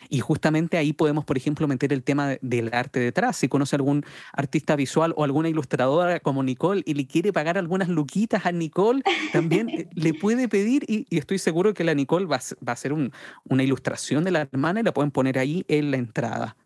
Y 0.09 0.19
justamente 0.19 0.77
ahí 0.77 0.93
podemos, 0.93 1.25
por 1.25 1.37
ejemplo, 1.37 1.67
meter 1.67 1.91
el 1.91 2.03
tema 2.03 2.37
del 2.41 2.73
arte 2.73 2.99
detrás. 2.99 3.37
Si 3.37 3.47
conoce 3.47 3.75
algún 3.75 4.05
artista 4.33 4.75
visual 4.75 5.13
o 5.17 5.23
alguna 5.23 5.49
ilustradora 5.49 6.19
como 6.19 6.43
Nicole 6.43 6.83
y 6.85 6.93
le 6.93 7.07
quiere 7.07 7.33
pagar 7.33 7.57
algunas 7.57 7.89
luquitas 7.89 8.45
a 8.45 8.51
Nicole, 8.51 9.01
también 9.33 9.69
eh, 9.69 9.89
le 9.93 10.13
puede 10.13 10.47
pedir 10.47 10.83
y, 10.87 11.05
estoy 11.09 11.39
seguro 11.39 11.73
que 11.73 11.83
la 11.83 11.93
Nicole 11.93 12.25
va, 12.25 12.37
a 12.37 12.71
hacer 12.71 12.93
una 12.93 13.63
ilustración 13.63 14.23
de 14.23 14.31
la 14.31 14.41
hermana 14.41 14.79
y 14.79 14.83
la 14.83 14.93
pueden 14.93 15.11
poner 15.11 15.39
ahí 15.39 15.65
en 15.67 15.91
la 15.91 15.97
entrada. 15.97 16.57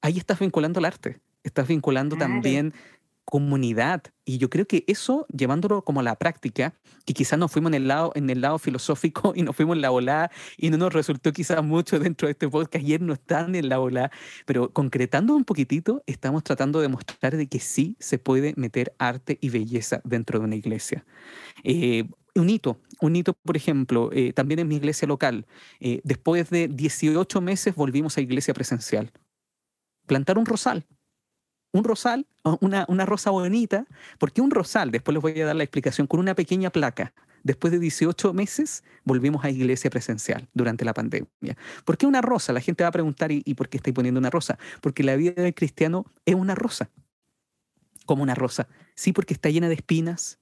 Ahí 0.00 0.18
estás 0.18 0.38
vinculando 0.38 0.78
el 0.78 0.84
arte. 0.84 1.20
Estás 1.48 1.66
vinculando 1.66 2.16
también 2.16 2.74
comunidad. 3.24 4.02
Y 4.24 4.38
yo 4.38 4.48
creo 4.48 4.66
que 4.66 4.84
eso, 4.86 5.26
llevándolo 5.28 5.82
como 5.82 6.00
a 6.00 6.02
la 6.02 6.16
práctica, 6.16 6.74
que 7.04 7.12
quizás 7.12 7.38
nos 7.38 7.52
fuimos 7.52 7.70
en 7.70 7.74
el 7.74 7.88
lado, 7.88 8.12
en 8.14 8.30
el 8.30 8.40
lado 8.40 8.58
filosófico 8.58 9.32
y 9.36 9.42
nos 9.42 9.54
fuimos 9.54 9.76
en 9.76 9.82
la 9.82 9.90
ola 9.90 10.30
y 10.56 10.70
no 10.70 10.78
nos 10.78 10.92
resultó 10.94 11.32
quizás 11.32 11.62
mucho 11.62 11.98
dentro 11.98 12.26
de 12.26 12.32
este 12.32 12.48
podcast, 12.48 12.76
ayer 12.76 13.02
no 13.02 13.12
están 13.12 13.54
en 13.54 13.68
la 13.68 13.80
ola, 13.80 14.10
pero 14.46 14.72
concretando 14.72 15.34
un 15.36 15.44
poquitito, 15.44 16.02
estamos 16.06 16.42
tratando 16.42 16.80
de 16.80 16.88
mostrar 16.88 17.36
de 17.36 17.46
que 17.48 17.60
sí 17.60 17.96
se 17.98 18.18
puede 18.18 18.54
meter 18.56 18.94
arte 18.98 19.38
y 19.42 19.50
belleza 19.50 20.00
dentro 20.04 20.38
de 20.38 20.46
una 20.46 20.56
iglesia. 20.56 21.04
Eh, 21.64 22.04
un 22.34 22.48
hito, 22.48 22.80
un 23.00 23.16
hito, 23.16 23.34
por 23.34 23.56
ejemplo, 23.56 24.10
eh, 24.12 24.32
también 24.32 24.60
en 24.60 24.68
mi 24.68 24.76
iglesia 24.76 25.06
local. 25.06 25.46
Eh, 25.80 26.00
después 26.04 26.48
de 26.48 26.68
18 26.68 27.40
meses 27.42 27.74
volvimos 27.74 28.16
a 28.16 28.22
iglesia 28.22 28.54
presencial. 28.54 29.12
Plantar 30.06 30.38
un 30.38 30.46
rosal, 30.46 30.86
un 31.72 31.84
rosal, 31.84 32.26
una, 32.60 32.84
una 32.88 33.06
rosa 33.06 33.30
bonita, 33.30 33.86
porque 34.18 34.40
un 34.40 34.50
rosal, 34.50 34.90
después 34.90 35.14
les 35.14 35.22
voy 35.22 35.40
a 35.40 35.46
dar 35.46 35.56
la 35.56 35.64
explicación, 35.64 36.06
con 36.06 36.20
una 36.20 36.34
pequeña 36.34 36.70
placa. 36.70 37.12
Después 37.44 37.72
de 37.72 37.78
18 37.78 38.32
meses 38.32 38.82
volvimos 39.04 39.44
a 39.44 39.50
iglesia 39.50 39.90
presencial 39.90 40.48
durante 40.54 40.84
la 40.84 40.92
pandemia. 40.92 41.56
¿Por 41.84 41.96
qué 41.96 42.06
una 42.06 42.20
rosa? 42.20 42.52
La 42.52 42.60
gente 42.60 42.84
va 42.84 42.88
a 42.88 42.92
preguntar, 42.92 43.30
¿y, 43.30 43.54
por 43.54 43.68
qué 43.68 43.76
estoy 43.76 43.92
poniendo 43.92 44.18
una 44.18 44.30
rosa? 44.30 44.58
Porque 44.80 45.02
la 45.02 45.16
vida 45.16 45.42
del 45.42 45.54
cristiano 45.54 46.04
es 46.26 46.34
una 46.34 46.54
rosa. 46.54 46.90
Como 48.06 48.22
una 48.22 48.34
rosa. 48.34 48.68
Sí, 48.94 49.12
porque 49.12 49.34
está 49.34 49.50
llena 49.50 49.68
de 49.68 49.74
espinas, 49.74 50.40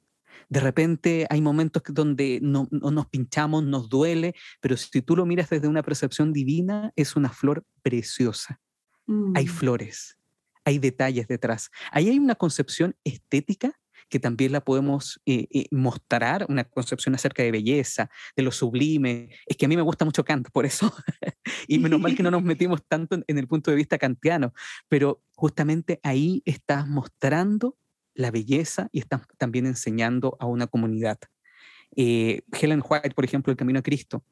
de 0.49 0.61
repente 0.61 1.27
hay 1.29 1.41
momentos 1.41 1.83
donde 1.89 2.39
no, 2.43 2.69
nos 2.71 3.07
pinchamos, 3.07 3.65
nos 3.65 3.89
duele, 3.89 4.35
pero 4.61 4.77
si 4.77 5.03
tú 5.03 5.17
lo 5.17 5.27
miras 5.27 5.51
desde 5.51 5.69
una 5.69 5.83
percepción 5.83 6.33
divina, 6.33 6.93
es 6.95 7.17
una 7.17 7.31
flor 7.31 7.65
preciosa. 7.83 8.61
Hay 9.35 9.47
mm. 9.47 9.49
flores, 9.49 10.19
hay 10.67 10.79
detalles 10.79 11.29
detrás. 11.29 11.71
Ahí 11.93 12.11
hay 12.11 12.19
una 12.19 12.35
concepción 12.35 12.97
estética 13.05 13.73
que 14.09 14.21
también 14.21 14.53
la 14.53 14.61
podemos 14.61 15.21
eh, 15.27 15.47
eh, 15.51 15.67
mostrar, 15.71 16.47
una 16.49 16.65
concepción 16.65 17.15
acerca 17.15 17.43
de 17.43 17.51
belleza, 17.51 18.11
de 18.37 18.43
lo 18.43 18.53
sublime. 18.53 19.31
Es 19.47 19.57
que 19.57 19.67
a 19.67 19.69
mí 19.69 19.77
me 19.77 19.83
gusta 19.83 20.05
mucho 20.05 20.25
Kant, 20.25 20.51
por 20.51 20.67
eso. 20.67 20.93
y 21.69 21.79
menos 21.79 22.01
mal 22.01 22.15
que 22.15 22.23
no 22.23 22.31
nos 22.31 22.43
metimos 22.43 22.83
tanto 22.87 23.19
en 23.27 23.39
el 23.39 23.47
punto 23.47 23.71
de 23.71 23.77
vista 23.77 23.97
kantiano, 23.97 24.53
pero 24.89 25.23
justamente 25.35 26.01
ahí 26.03 26.43
estás 26.45 26.87
mostrando 26.87 27.77
la 28.15 28.31
belleza 28.31 28.89
y 28.93 29.01
estás 29.01 29.23
también 29.39 29.67
enseñando 29.67 30.37
a 30.41 30.47
una 30.47 30.67
comunidad. 30.67 31.19
Eh, 31.95 32.43
Helen 32.61 32.83
White, 32.89 33.15
por 33.15 33.25
ejemplo, 33.25 33.53
El 33.53 33.57
Camino 33.57 33.79
a 33.79 33.83
Cristo, 33.83 34.25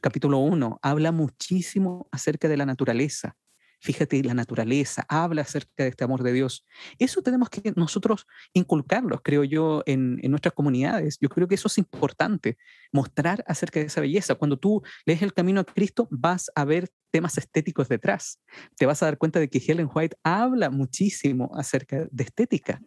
capítulo 0.00 0.38
1, 0.38 0.80
habla 0.82 1.12
muchísimo 1.12 2.08
acerca 2.10 2.48
de 2.48 2.56
la 2.56 2.66
naturaleza, 2.66 3.36
Fíjate 3.80 4.22
la 4.24 4.34
naturaleza, 4.34 5.04
habla 5.08 5.42
acerca 5.42 5.84
de 5.84 5.90
este 5.90 6.02
amor 6.02 6.22
de 6.22 6.32
Dios. 6.32 6.66
Eso 6.98 7.22
tenemos 7.22 7.48
que 7.48 7.72
nosotros 7.76 8.26
inculcarlo, 8.52 9.22
creo 9.22 9.44
yo, 9.44 9.82
en, 9.86 10.16
nuestras 10.28 10.52
comunidades. 10.54 11.16
Yo 11.20 11.28
creo 11.28 11.46
que 11.46 11.54
eso 11.54 11.68
es 11.68 11.78
importante, 11.78 12.58
mostrar 12.92 13.44
acerca 13.46 13.78
de 13.78 13.86
esa 13.86 14.00
belleza. 14.00 14.34
Cuando 14.34 14.58
tú 14.58 14.82
lees 15.06 15.22
el 15.22 15.32
camino 15.32 15.60
a 15.60 15.64
Cristo, 15.64 16.08
vas 16.10 16.50
a 16.56 16.64
ver 16.64 16.88
temas 17.10 17.38
estéticos 17.38 17.88
detrás. 17.88 18.40
Te 18.76 18.84
vas 18.84 19.02
a 19.02 19.06
dar 19.06 19.18
cuenta 19.18 19.38
de 19.38 19.48
que 19.48 19.62
Helen 19.64 19.88
White 19.94 20.16
habla 20.24 20.70
muchísimo 20.70 21.50
acerca 21.54 22.08
de 22.10 22.24
estética. 22.24 22.80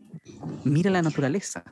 Mira 0.66 0.92
la 0.92 1.02
naturaleza. 1.02 1.64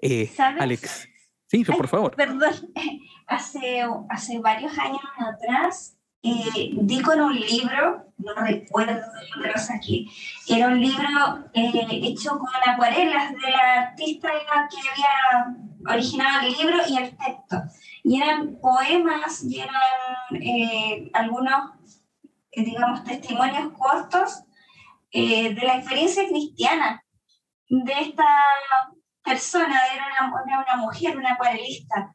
Eh, 0.00 0.30
Alex. 0.38 1.08
Sí, 1.46 1.62
por 1.64 1.88
favor. 1.88 2.16
Perdón, 2.16 2.52
hace, 3.26 3.82
hace 4.08 4.38
varios 4.38 4.76
años 4.78 5.00
atrás 5.18 5.96
eh, 6.26 6.70
di 6.72 7.02
con 7.02 7.20
un 7.20 7.38
libro, 7.38 8.03
no 8.18 8.34
recuerdo 8.34 8.94
de 8.94 9.74
aquí, 9.74 10.10
era 10.48 10.68
un 10.68 10.80
libro 10.80 11.08
eh, 11.52 11.72
hecho 12.02 12.38
con 12.38 12.48
acuarelas 12.66 13.32
de 13.32 13.50
la 13.50 13.82
artista 13.82 14.28
que 14.30 14.88
había 14.90 15.94
originado 15.94 16.46
el 16.46 16.52
libro 16.52 16.78
y 16.88 16.96
el 16.96 17.16
texto. 17.16 17.62
Y 18.02 18.20
eran 18.20 18.56
poemas 18.60 19.42
y 19.44 19.60
eran 19.60 19.74
eh, 20.40 21.10
algunos, 21.12 21.72
digamos, 22.54 23.04
testimonios 23.04 23.72
cortos 23.78 24.42
de 25.12 25.60
la 25.62 25.76
experiencia 25.76 26.26
cristiana 26.28 27.04
de 27.68 27.92
esta 28.00 28.24
persona, 29.22 29.80
era 29.94 30.06
una, 30.28 30.62
una 30.62 30.76
mujer, 30.76 31.16
una 31.16 31.32
acuarelista. 31.32 32.14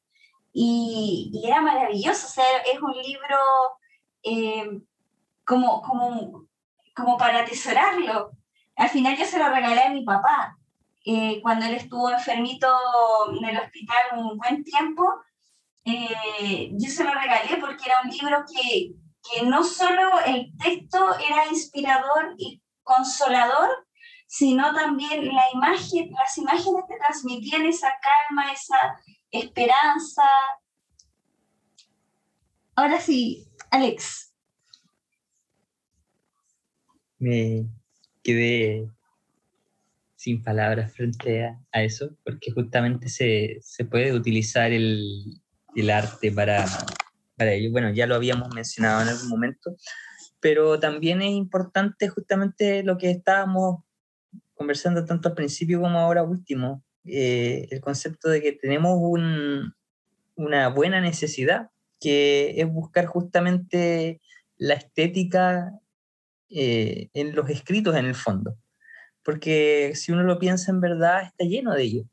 Y, 0.54 1.32
y, 1.34 1.48
era 1.48 1.62
maravilloso, 1.62 2.28
o 2.28 2.30
sea, 2.30 2.58
es 2.72 2.82
un 2.82 2.94
libro 2.94 3.38
eh, 4.24 4.82
como, 5.50 5.82
como, 5.82 6.46
como 6.96 7.18
para 7.18 7.40
atesorarlo. 7.40 8.34
Al 8.76 8.90
final 8.90 9.18
yo 9.18 9.26
se 9.26 9.40
lo 9.40 9.50
regalé 9.50 9.82
a 9.82 9.90
mi 9.90 10.06
papá. 10.06 10.56
Eh, 11.04 11.40
cuando 11.42 11.66
él 11.66 11.74
estuvo 11.74 12.12
enfermito 12.12 12.68
en 13.36 13.50
el 13.50 13.58
hospital 13.58 14.20
un 14.20 14.38
buen 14.38 14.64
tiempo, 14.64 15.04
eh, 15.86 16.70
yo 16.74 16.92
se 16.92 17.04
lo 17.04 17.12
regalé 17.16 17.58
porque 17.60 17.84
era 17.88 18.02
un 18.04 18.12
libro 18.12 18.46
que, 18.46 18.92
que 19.24 19.44
no 19.48 19.64
solo 19.64 20.20
el 20.24 20.56
texto 20.56 21.18
era 21.18 21.48
inspirador 21.48 22.36
y 22.38 22.62
consolador, 22.84 23.88
sino 24.28 24.72
también 24.76 25.34
la 25.34 25.46
imagen, 25.52 26.12
las 26.12 26.38
imágenes 26.38 26.84
que 26.88 26.98
transmitían 26.98 27.66
esa 27.66 27.92
calma, 28.04 28.52
esa 28.52 28.78
esperanza. 29.32 30.30
Ahora 32.76 33.02
sí, 33.02 33.48
Alex. 33.72 34.29
Me 37.20 37.66
quedé 38.24 38.90
sin 40.16 40.44
palabras 40.44 40.92
frente 40.94 41.46
a, 41.46 41.84
eso, 41.84 42.16
porque 42.26 42.52
justamente 42.52 43.08
se, 43.08 43.62
puede 43.86 44.14
utilizar 44.14 44.72
el, 44.72 45.42
arte 45.94 46.32
para, 46.32 46.66
para 47.38 47.54
ello. 47.54 47.72
Bueno, 47.72 47.92
ya 47.92 48.06
lo 48.06 48.16
habíamos 48.16 48.54
mencionado 48.54 49.02
en 49.02 49.10
algún 49.10 49.30
momento, 49.30 49.76
pero 50.42 50.80
también 50.80 51.22
es 51.22 51.32
importante 51.32 52.10
justamente 52.10 52.84
lo 52.84 52.98
que 52.98 53.12
estábamos 53.12 53.84
conversando 54.56 55.06
tanto 55.06 55.30
al 55.30 55.36
principio 55.36 55.80
como 55.80 56.00
ahora 56.00 56.24
último, 56.24 56.84
eh, 57.06 57.68
el 57.72 57.80
concepto 57.80 58.30
de 58.30 58.42
que 58.42 58.52
tenemos 58.52 59.00
una 60.36 60.68
buena 60.68 61.00
necesidad 61.00 61.70
que 62.00 62.60
es 62.60 62.68
buscar 62.68 63.06
justamente 63.06 64.22
la 64.58 64.74
estética 64.74 65.72
eh, 66.50 67.10
en 67.14 67.36
los 67.36 67.50
escritos 67.50 67.96
en 67.96 68.06
el 68.06 68.16
fondo. 68.16 68.56
Porque 69.24 69.94
si 69.96 70.12
uno 70.12 70.24
lo 70.24 70.40
piensa 70.40 70.72
en 70.72 70.82
verdad, 70.82 71.24
está 71.24 71.46
lleno 71.46 71.74
de 71.74 71.84
ello. 71.84 72.04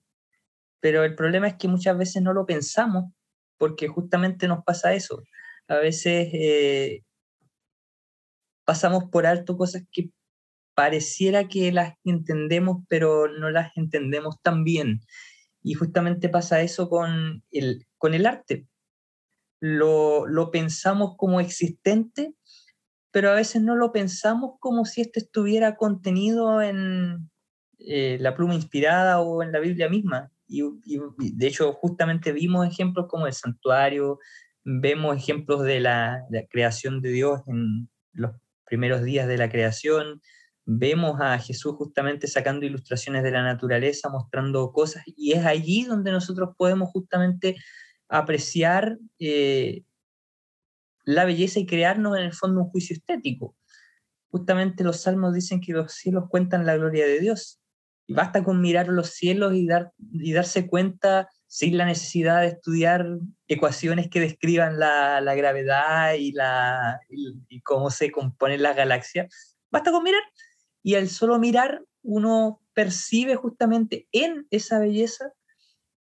Pero 0.81 1.05
el 1.05 1.15
problema 1.15 1.49
es 1.49 1.55
que 1.57 1.69
muchas 1.69 1.97
veces 1.97 2.23
no 2.23 2.33
lo 2.33 2.47
pensamos 2.47 3.13
porque 3.59 3.89
justamente 3.89 4.49
nos 4.49 4.65
pasa 4.65 4.95
eso. 4.95 5.23
A 5.69 5.77
veces 5.77 6.29
eh, 6.33 7.03
pasamos 8.65 9.05
por 9.11 9.27
alto 9.27 9.57
cosas 9.57 9.85
que 9.91 10.11
pareciera 10.75 11.49
que 11.49 11.73
las 11.73 11.95
entendemos, 12.05 12.85
pero 12.89 13.29
no 13.29 13.51
las 13.51 13.77
entendemos 13.77 14.41
tan 14.43 14.65
bien. 14.65 15.01
Y 15.63 15.75
justamente 15.75 16.29
pasa 16.29 16.61
eso 16.61 16.89
con 16.89 17.43
el, 17.51 17.87
con 17.99 18.15
el 18.15 18.27
arte 18.27 18.67
lo, 19.61 20.51
pensamos 20.51 21.17
como 21.17 21.41
existente, 21.41 22.35
pero 23.17 23.31
a 23.31 23.35
veces 23.35 23.63
no 23.63 23.77
lo 23.77 23.93
pensamos 23.93 24.57
como 24.61 24.85
si 24.85 25.01
esto 25.01 25.19
estuviera 25.19 25.77
contenido 25.77 26.61
en 26.61 27.31
eh, 27.79 28.19
la 28.21 28.35
pluma 28.35 28.55
inspirada 28.55 29.21
o 29.21 29.43
en 29.43 29.53
la 29.53 29.59
Biblia 29.59 29.89
misma. 29.89 30.31
Y, 30.47 30.63
de 31.33 31.47
hecho, 31.47 31.73
justamente 31.73 32.33
vimos 32.33 32.67
ejemplos 32.67 33.07
como 33.09 33.27
el 33.27 33.33
santuario, 33.33 34.19
vemos 34.65 35.17
ejemplos 35.17 35.63
de 35.63 35.81
la, 35.81 36.27
la 36.29 36.47
creación 36.47 37.01
de 37.01 37.09
Dios 37.09 37.41
en 37.47 37.89
los 38.13 38.33
primeros 38.67 39.03
días 39.03 39.27
de 39.27 39.39
la 39.39 39.49
creación, 39.49 40.21
vemos 40.67 41.19
a 41.19 41.39
Jesús 41.39 41.75
justamente 41.77 42.27
sacando 42.27 42.67
ilustraciones 42.67 43.23
de 43.23 43.31
la 43.31 43.43
naturaleza, 43.43 44.11
mostrando 44.11 44.73
cosas, 44.73 45.05
y 45.07 45.33
es 45.33 45.47
allí 45.47 45.85
donde 45.85 46.13
nosotros 46.13 46.51
podemos 46.59 46.91
justamente 46.91 47.57
apreciar 48.11 48.99
eh, 49.19 49.85
la 51.07 51.25
belleza 51.25 51.61
y 51.61 51.67
crearnos 51.67 52.19
en 52.19 52.25
el 52.25 52.35
fondo 52.35 52.61
un 52.61 52.71
juicio 52.71 52.95
estético. 52.95 53.57
Justamente 54.29 54.85
los 54.85 55.01
salmos 55.01 55.33
dicen 55.33 55.61
que 55.61 55.73
los 55.73 55.93
cielos 55.93 56.25
cuentan 56.29 56.67
la 56.67 56.77
gloria 56.77 57.07
de 57.07 57.21
Dios. 57.21 57.61
Y 58.09 58.13
basta 58.13 58.45
con 58.45 58.61
mirar 58.61 58.89
los 58.89 59.11
cielos 59.11 59.55
y, 59.55 59.67
dar, 59.67 59.93
y 59.99 60.33
darse 60.33 60.67
cuenta 60.67 61.29
sin 61.47 61.79
la 61.79 61.87
necesidad 61.87 62.41
de 62.41 62.49
estudiar 62.49 63.07
ecuaciones 63.47 64.09
que 64.11 64.21
describan 64.21 64.79
la, 64.79 65.35
gravedad 65.35 66.15
y, 66.15 66.33
la, 66.33 67.01
y, 67.09 67.61
cómo 67.63 67.91
se 67.91 68.11
componen 68.11 68.63
las 68.63 68.77
galaxias. 68.77 69.57
Basta 69.71 69.93
con 69.93 70.03
mirar 70.03 70.23
y 70.83 70.97
al 70.97 71.09
solo 71.09 71.39
mirar 71.39 71.83
uno 72.03 72.61
percibe 72.75 73.37
justamente 73.37 74.09
en 74.13 74.47
esa 74.51 74.79
belleza 74.79 75.33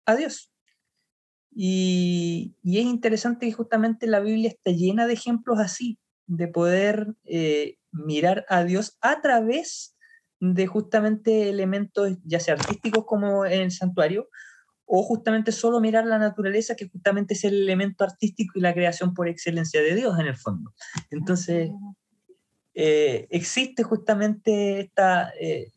a 0.04 0.16
Dios. 0.16 0.52
Y, 1.58 2.54
es 2.64 2.84
interesante 2.84 3.46
que 3.46 3.52
justamente 3.52 4.06
la 4.06 4.20
Biblia 4.20 4.50
está 4.50 4.72
llena 4.72 5.06
de 5.06 5.14
ejemplos 5.14 5.58
así, 5.58 5.98
de 6.26 6.48
poder 6.48 7.14
eh, 7.24 7.78
mirar 7.92 8.44
a 8.50 8.62
Dios 8.64 8.98
a 9.00 9.22
través 9.22 9.96
de 10.38 10.66
justamente 10.66 11.48
elementos, 11.48 12.18
ya 12.24 12.40
sea 12.40 12.54
artísticos 12.54 13.06
como 13.06 13.46
en 13.46 13.62
el 13.62 13.70
santuario, 13.70 14.28
o 14.84 15.02
justamente 15.02 15.50
solo 15.50 15.80
mirar 15.80 16.04
la 16.04 16.18
naturaleza, 16.18 16.76
que 16.76 16.90
justamente 16.90 17.32
es 17.32 17.44
el 17.44 17.54
elemento 17.54 18.04
artístico 18.04 18.58
y 18.58 18.60
la 18.60 18.74
creación 18.74 19.14
por 19.14 19.26
excelencia 19.26 19.80
de 19.80 19.94
Dios 19.94 20.18
en 20.20 20.26
el 20.26 20.36
fondo. 20.36 20.74
Entonces, 21.10 21.70
eh, 22.74 23.26
existe 23.30 23.82
justamente 23.82 24.80
esta 24.80 25.32
eh, 25.40 25.72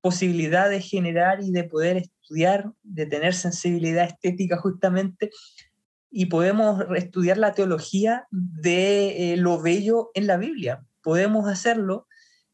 posibilidad 0.00 0.70
de 0.70 0.80
generar 0.80 1.42
y 1.42 1.52
de 1.52 1.64
poder 1.64 2.02
estudiar, 2.22 2.72
de 2.82 3.06
tener 3.06 3.34
sensibilidad 3.34 4.04
estética 4.04 4.56
justamente, 4.56 5.30
y 6.10 6.26
podemos 6.26 6.84
estudiar 6.94 7.38
la 7.38 7.54
teología 7.54 8.26
de 8.30 9.32
eh, 9.32 9.36
lo 9.38 9.60
bello 9.60 10.10
en 10.14 10.26
la 10.26 10.36
Biblia. 10.36 10.84
Podemos 11.02 11.48
hacerlo, 11.48 12.06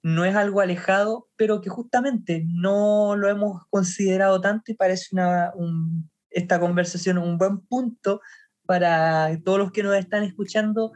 no 0.02 0.24
es 0.24 0.36
algo 0.36 0.60
alejado, 0.60 1.28
pero 1.36 1.60
que 1.60 1.68
justamente 1.68 2.44
no 2.46 3.16
lo 3.16 3.28
hemos 3.28 3.66
considerado 3.68 4.40
tanto 4.40 4.70
y 4.70 4.74
parece 4.74 5.08
una, 5.12 5.52
esta 6.30 6.60
conversación 6.60 7.18
un 7.18 7.36
buen 7.36 7.58
punto 7.58 8.20
para 8.64 9.36
todos 9.44 9.58
los 9.58 9.72
que 9.72 9.82
nos 9.82 9.96
están 9.96 10.22
escuchando 10.22 10.92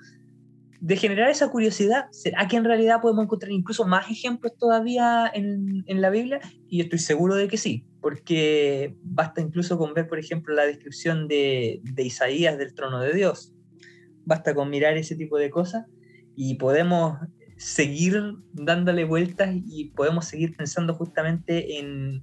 de 0.81 0.97
generar 0.97 1.31
esa 1.31 1.51
curiosidad. 1.51 2.07
¿Será 2.12 2.47
que 2.47 2.57
en 2.57 2.65
realidad 2.65 3.01
podemos 3.01 3.24
encontrar 3.24 3.51
incluso 3.51 3.86
más 3.86 4.09
ejemplos 4.09 4.57
todavía 4.57 5.31
en, 5.35 5.82
en, 5.86 6.01
la 6.01 6.11
Biblia? 6.11 6.40
Y 6.69 6.81
estoy 6.81 6.99
seguro 6.99 7.35
de 7.35 7.49
que 7.49 7.57
sí, 7.57 7.86
porque 8.03 8.97
basta 9.05 9.41
incluso 9.41 9.79
con 9.79 9.95
ver, 9.95 10.09
por 10.09 10.19
ejemplo, 10.19 10.55
la 10.55 10.66
descripción 10.66 11.29
de, 11.29 11.81
Isaías 11.97 12.59
del 12.59 12.74
trono 12.74 13.01
de 13.01 13.15
Dios. 13.15 13.55
Basta 14.24 14.55
con 14.55 14.69
mirar 14.70 14.97
ese 14.97 15.15
tipo 15.15 15.39
de 15.39 15.51
cosas 15.51 15.87
y 16.35 16.57
podemos 16.57 17.16
seguir 17.57 18.20
dándole 18.53 19.05
vueltas 19.05 19.55
y 19.55 19.91
podemos 19.91 20.27
seguir 20.27 20.57
pensando 20.57 20.95
justamente 20.95 21.79
en 21.79 22.23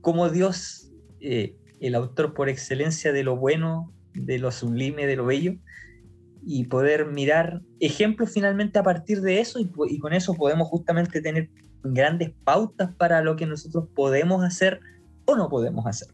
cómo 0.00 0.30
Dios, 0.30 0.92
eh, 1.20 1.56
el 1.80 1.96
autor 1.96 2.32
por 2.32 2.48
excelencia 2.48 3.12
de 3.12 3.24
lo 3.24 3.36
bueno, 3.36 3.92
de 4.14 4.38
lo 4.38 4.52
sublime, 4.52 5.06
de 5.06 5.16
lo 5.16 5.26
bello, 5.26 5.56
y 6.44 6.64
poder 6.64 7.06
mirar 7.06 7.60
ejemplos 7.80 8.30
finalmente 8.32 8.78
a 8.78 8.84
partir 8.84 9.20
de 9.20 9.40
eso 9.40 9.58
y, 9.58 9.98
con 9.98 10.12
eso 10.12 10.34
podemos 10.34 10.68
justamente 10.68 11.20
tener 11.20 11.50
grandes 11.84 12.30
pautas 12.44 12.90
para 12.94 13.22
lo 13.22 13.36
que 13.36 13.46
nosotros 13.46 13.86
podemos 13.94 14.44
hacer 14.44 14.80
o 15.24 15.36
no 15.36 15.48
podemos 15.48 15.86
hacer. 15.86 16.08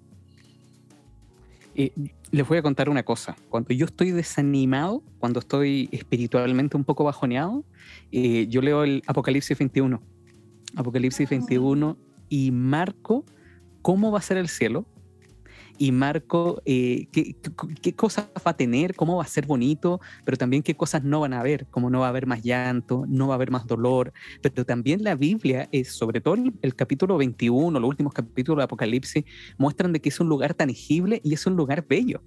Eh, 1.74 1.92
les 2.30 2.46
voy 2.46 2.58
a 2.58 2.62
contar 2.62 2.88
una 2.88 3.04
cosa. 3.04 3.36
Cuando 3.48 3.72
yo 3.72 3.86
estoy 3.86 4.10
desanimado, 4.10 5.02
cuando 5.18 5.40
estoy 5.40 5.88
espiritualmente 5.92 6.76
un 6.76 6.84
poco 6.84 7.04
bajoneado, 7.04 7.64
eh, 8.10 8.46
yo 8.48 8.60
leo 8.62 8.84
el 8.84 9.02
Apocalipsis 9.06 9.56
21. 9.56 10.02
Apocalipsis 10.76 11.28
21 11.28 11.96
ah. 11.96 12.22
y 12.28 12.50
marco 12.50 13.24
cómo 13.82 14.10
va 14.10 14.18
a 14.18 14.22
ser 14.22 14.36
el 14.36 14.48
cielo, 14.48 14.86
y 15.78 15.92
marco 15.92 16.60
eh, 16.64 17.08
qué, 17.12 17.36
qué, 17.80 17.94
cosas 17.94 18.28
va 18.46 18.50
a 18.50 18.56
tener, 18.56 18.94
cómo 18.94 19.16
va 19.16 19.22
a 19.22 19.28
ser 19.28 19.46
bonito, 19.46 20.00
pero 20.24 20.36
también 20.36 20.62
qué 20.62 20.74
cosas 20.74 21.04
no 21.04 21.20
van 21.20 21.32
a 21.32 21.40
haber, 21.40 21.66
como 21.66 21.88
no 21.90 22.00
va 22.00 22.06
a 22.06 22.08
haber 22.10 22.26
más 22.26 22.42
llanto, 22.42 23.04
no 23.08 23.28
va 23.28 23.34
a 23.34 23.36
haber 23.36 23.50
más 23.50 23.66
dolor, 23.66 24.12
pero 24.42 24.64
también 24.64 25.02
la 25.02 25.14
Biblia, 25.14 25.68
es, 25.72 25.92
sobre 25.92 26.20
todo 26.20 26.34
el, 26.34 26.74
capítulo 26.74 27.16
21, 27.16 27.78
los 27.78 27.88
últimos 27.88 28.12
capítulos 28.12 28.58
de 28.58 28.64
Apocalipsis, 28.64 29.24
muestran 29.56 29.92
de 29.92 30.00
que 30.00 30.08
es 30.08 30.20
un 30.20 30.28
lugar 30.28 30.54
tangible 30.54 31.20
y 31.24 31.34
es 31.34 31.46
un 31.46 31.56
lugar 31.56 31.86
bello. 31.88 32.22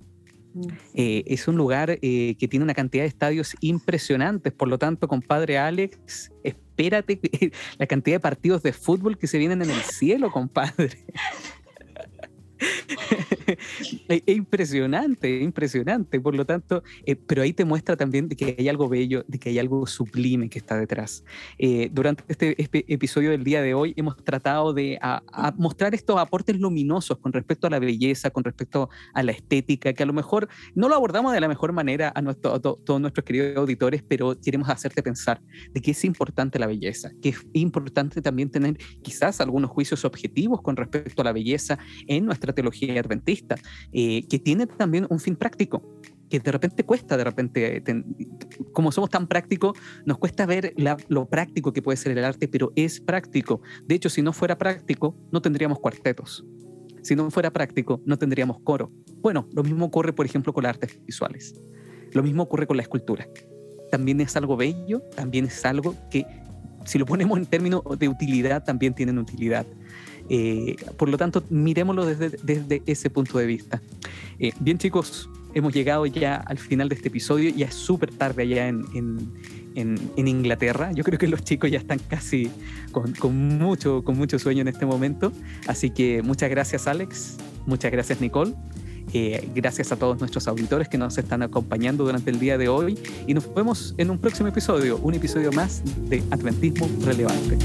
Eh, 0.93 1.23
es 1.27 1.47
un 1.47 1.55
lugar 1.55 1.97
eh, 2.01 2.35
que 2.37 2.47
tiene 2.49 2.63
una 2.63 2.73
cantidad 2.73 3.03
de 3.03 3.07
estadios 3.07 3.55
impresionantes, 3.61 4.51
por 4.51 4.67
lo 4.67 4.77
tanto, 4.77 5.07
compadre 5.07 5.57
Alex, 5.57 6.31
espérate 6.43 7.21
la 7.77 7.87
cantidad 7.87 8.15
de 8.15 8.19
partidos 8.19 8.61
de 8.63 8.73
fútbol 8.73 9.17
que 9.17 9.27
se 9.27 9.37
vienen 9.37 9.61
en 9.61 9.69
el 9.69 9.81
cielo, 9.81 10.29
compadre. 10.29 11.05
es 14.07 14.23
impresionante, 14.27 15.39
impresionante. 15.39 16.19
Por 16.19 16.35
lo 16.35 16.45
tanto, 16.45 16.83
eh, 17.05 17.15
pero 17.15 17.41
ahí 17.41 17.53
te 17.53 17.65
muestra 17.65 17.95
también 17.95 18.27
de 18.27 18.35
que 18.35 18.55
hay 18.57 18.69
algo 18.69 18.87
bello, 18.87 19.23
de 19.27 19.39
que 19.39 19.49
hay 19.49 19.59
algo 19.59 19.85
sublime 19.87 20.49
que 20.49 20.59
está 20.59 20.77
detrás. 20.77 21.23
Eh, 21.57 21.89
durante 21.91 22.23
este, 22.27 22.93
episodio 22.93 23.31
del 23.31 23.43
día 23.43 23.61
de 23.61 23.73
hoy 23.73 23.93
hemos 23.95 24.17
tratado 24.23 24.73
de 24.73 24.99
mostrar 25.57 25.95
estos 25.95 26.17
aportes 26.17 26.59
luminosos 26.59 27.17
con 27.17 27.33
respecto 27.33 27.67
a 27.67 27.69
la 27.69 27.79
belleza, 27.79 28.29
con 28.29 28.43
respecto 28.43 28.89
a 29.13 29.23
la 29.23 29.31
estética, 29.31 29.93
que 29.93 30.03
a 30.03 30.05
lo 30.05 30.13
mejor 30.13 30.47
no 30.75 30.89
lo 30.89 30.95
abordamos 30.95 31.33
de 31.33 31.39
la 31.39 31.47
mejor 31.47 31.73
manera 31.73 32.11
a, 32.13 32.21
nuestro, 32.21 32.59
todos 32.59 33.01
nuestros 33.01 33.25
queridos 33.25 33.57
auditores, 33.57 34.03
pero 34.03 34.39
queremos 34.39 34.69
hacerte 34.69 35.01
pensar 35.03 35.41
de 35.71 35.81
que 35.81 35.91
es 35.91 36.05
importante 36.05 36.59
la 36.59 36.67
belleza, 36.67 37.11
que 37.21 37.29
es 37.29 37.45
importante 37.53 38.21
también 38.21 38.49
tener 38.49 38.77
quizás 39.01 39.41
algunos 39.41 39.71
juicios 39.71 40.05
objetivos 40.05 40.61
con 40.61 40.75
respecto 40.75 41.21
a 41.21 41.25
la 41.25 41.33
belleza 41.33 41.79
en 42.07 42.25
nuestra 42.25 42.50
teología 42.53 42.99
adventista, 42.99 43.55
eh, 43.91 44.27
que 44.27 44.39
tiene 44.39 44.67
también 44.67 45.07
un 45.09 45.19
fin 45.19 45.35
práctico 45.35 45.99
que 46.31 46.39
de 46.39 46.51
repente 46.51 46.85
cuesta, 46.85 47.17
de 47.17 47.25
repente, 47.25 47.83
como 48.71 48.91
somos 48.93 49.09
tan 49.09 49.27
prácticos, 49.27 49.77
nos 50.05 50.17
cuesta 50.17 50.45
ver 50.45 50.73
lo 51.09 51.25
práctico 51.25 51.73
que 51.73 51.81
puede 51.81 51.97
ser 51.97 52.17
el 52.17 52.23
arte, 52.23 52.47
pero 52.47 52.71
es 52.77 53.01
práctico. 53.01 53.61
De 53.83 53.95
hecho, 53.95 54.09
si 54.09 54.21
no 54.21 54.31
fuera 54.31 54.57
práctico, 54.57 55.13
no 55.31 55.41
tendríamos 55.41 55.79
cuartetos. 55.79 56.45
Si 57.01 57.15
no 57.15 57.29
fuera 57.31 57.51
práctico, 57.51 58.01
no 58.05 58.17
tendríamos 58.17 58.59
coro. 58.61 58.91
Bueno, 59.17 59.49
lo 59.53 59.63
mismo 59.63 59.85
ocurre, 59.85 60.13
por 60.13 60.25
ejemplo, 60.25 60.53
con 60.53 60.63
las 60.63 60.75
artes 60.75 61.01
visuales. 61.05 61.53
Lo 62.13 62.23
mismo 62.23 62.43
ocurre 62.43 62.65
con 62.65 62.77
la 62.77 62.83
escultura. 62.83 63.27
También 63.91 64.21
es 64.21 64.35
algo 64.37 64.55
bello, 64.55 65.01
también 65.15 65.45
es 65.45 65.65
algo 65.65 65.95
que, 66.09 66.25
si 66.85 66.97
lo 66.97 67.05
ponemos 67.05 67.37
en 67.39 67.45
términos 67.45 67.81
de 67.99 68.07
utilidad, 68.07 68.63
también 68.63 68.93
tienen 68.93 69.17
utilidad. 69.17 69.65
Eh, 70.33 70.77
por 70.95 71.09
lo 71.09 71.17
tanto, 71.17 71.43
miremoslo 71.49 72.05
desde, 72.05 72.29
desde 72.41 72.81
ese 72.85 73.09
punto 73.09 73.37
de 73.37 73.45
vista. 73.45 73.81
Eh, 74.39 74.53
bien 74.61 74.77
chicos, 74.77 75.29
hemos 75.53 75.73
llegado 75.73 76.05
ya 76.05 76.37
al 76.37 76.57
final 76.57 76.87
de 76.87 76.95
este 76.95 77.09
episodio, 77.09 77.49
ya 77.53 77.65
es 77.65 77.73
súper 77.73 78.11
tarde 78.11 78.43
allá 78.43 78.69
en, 78.69 78.85
en, 79.75 79.99
en, 80.15 80.27
Inglaterra. 80.29 80.93
Yo 80.93 81.03
creo 81.03 81.19
que 81.19 81.27
los 81.27 81.43
chicos 81.43 81.69
ya 81.69 81.79
están 81.79 81.99
casi 81.99 82.49
con, 82.93 83.11
con, 83.11 83.57
mucho, 83.57 84.05
con 84.05 84.17
mucho 84.17 84.39
sueño 84.39 84.61
en 84.61 84.69
este 84.69 84.85
momento. 84.85 85.33
Así 85.67 85.89
que 85.89 86.21
muchas 86.21 86.49
gracias 86.49 86.87
Alex, 86.87 87.35
muchas 87.65 87.91
gracias 87.91 88.21
Nicole. 88.21 88.53
Eh, 89.11 89.49
gracias 89.53 89.91
a 89.91 89.97
todos 89.97 90.17
nuestros 90.19 90.47
auditores 90.47 90.87
que 90.87 90.97
nos 90.97 91.17
están 91.17 91.41
acompañando 91.41 92.05
durante 92.05 92.31
el 92.31 92.39
día 92.39 92.57
de 92.57 92.69
hoy 92.69 92.97
y 93.27 93.33
nos 93.33 93.53
vemos 93.53 93.95
en 93.97 94.09
un 94.09 94.17
próximo 94.17 94.47
episodio, 94.47 94.95
un 94.95 95.13
episodio 95.13 95.51
más 95.51 95.83
de 96.09 96.23
Adventismo 96.31 96.87
Relevante. 97.03 97.57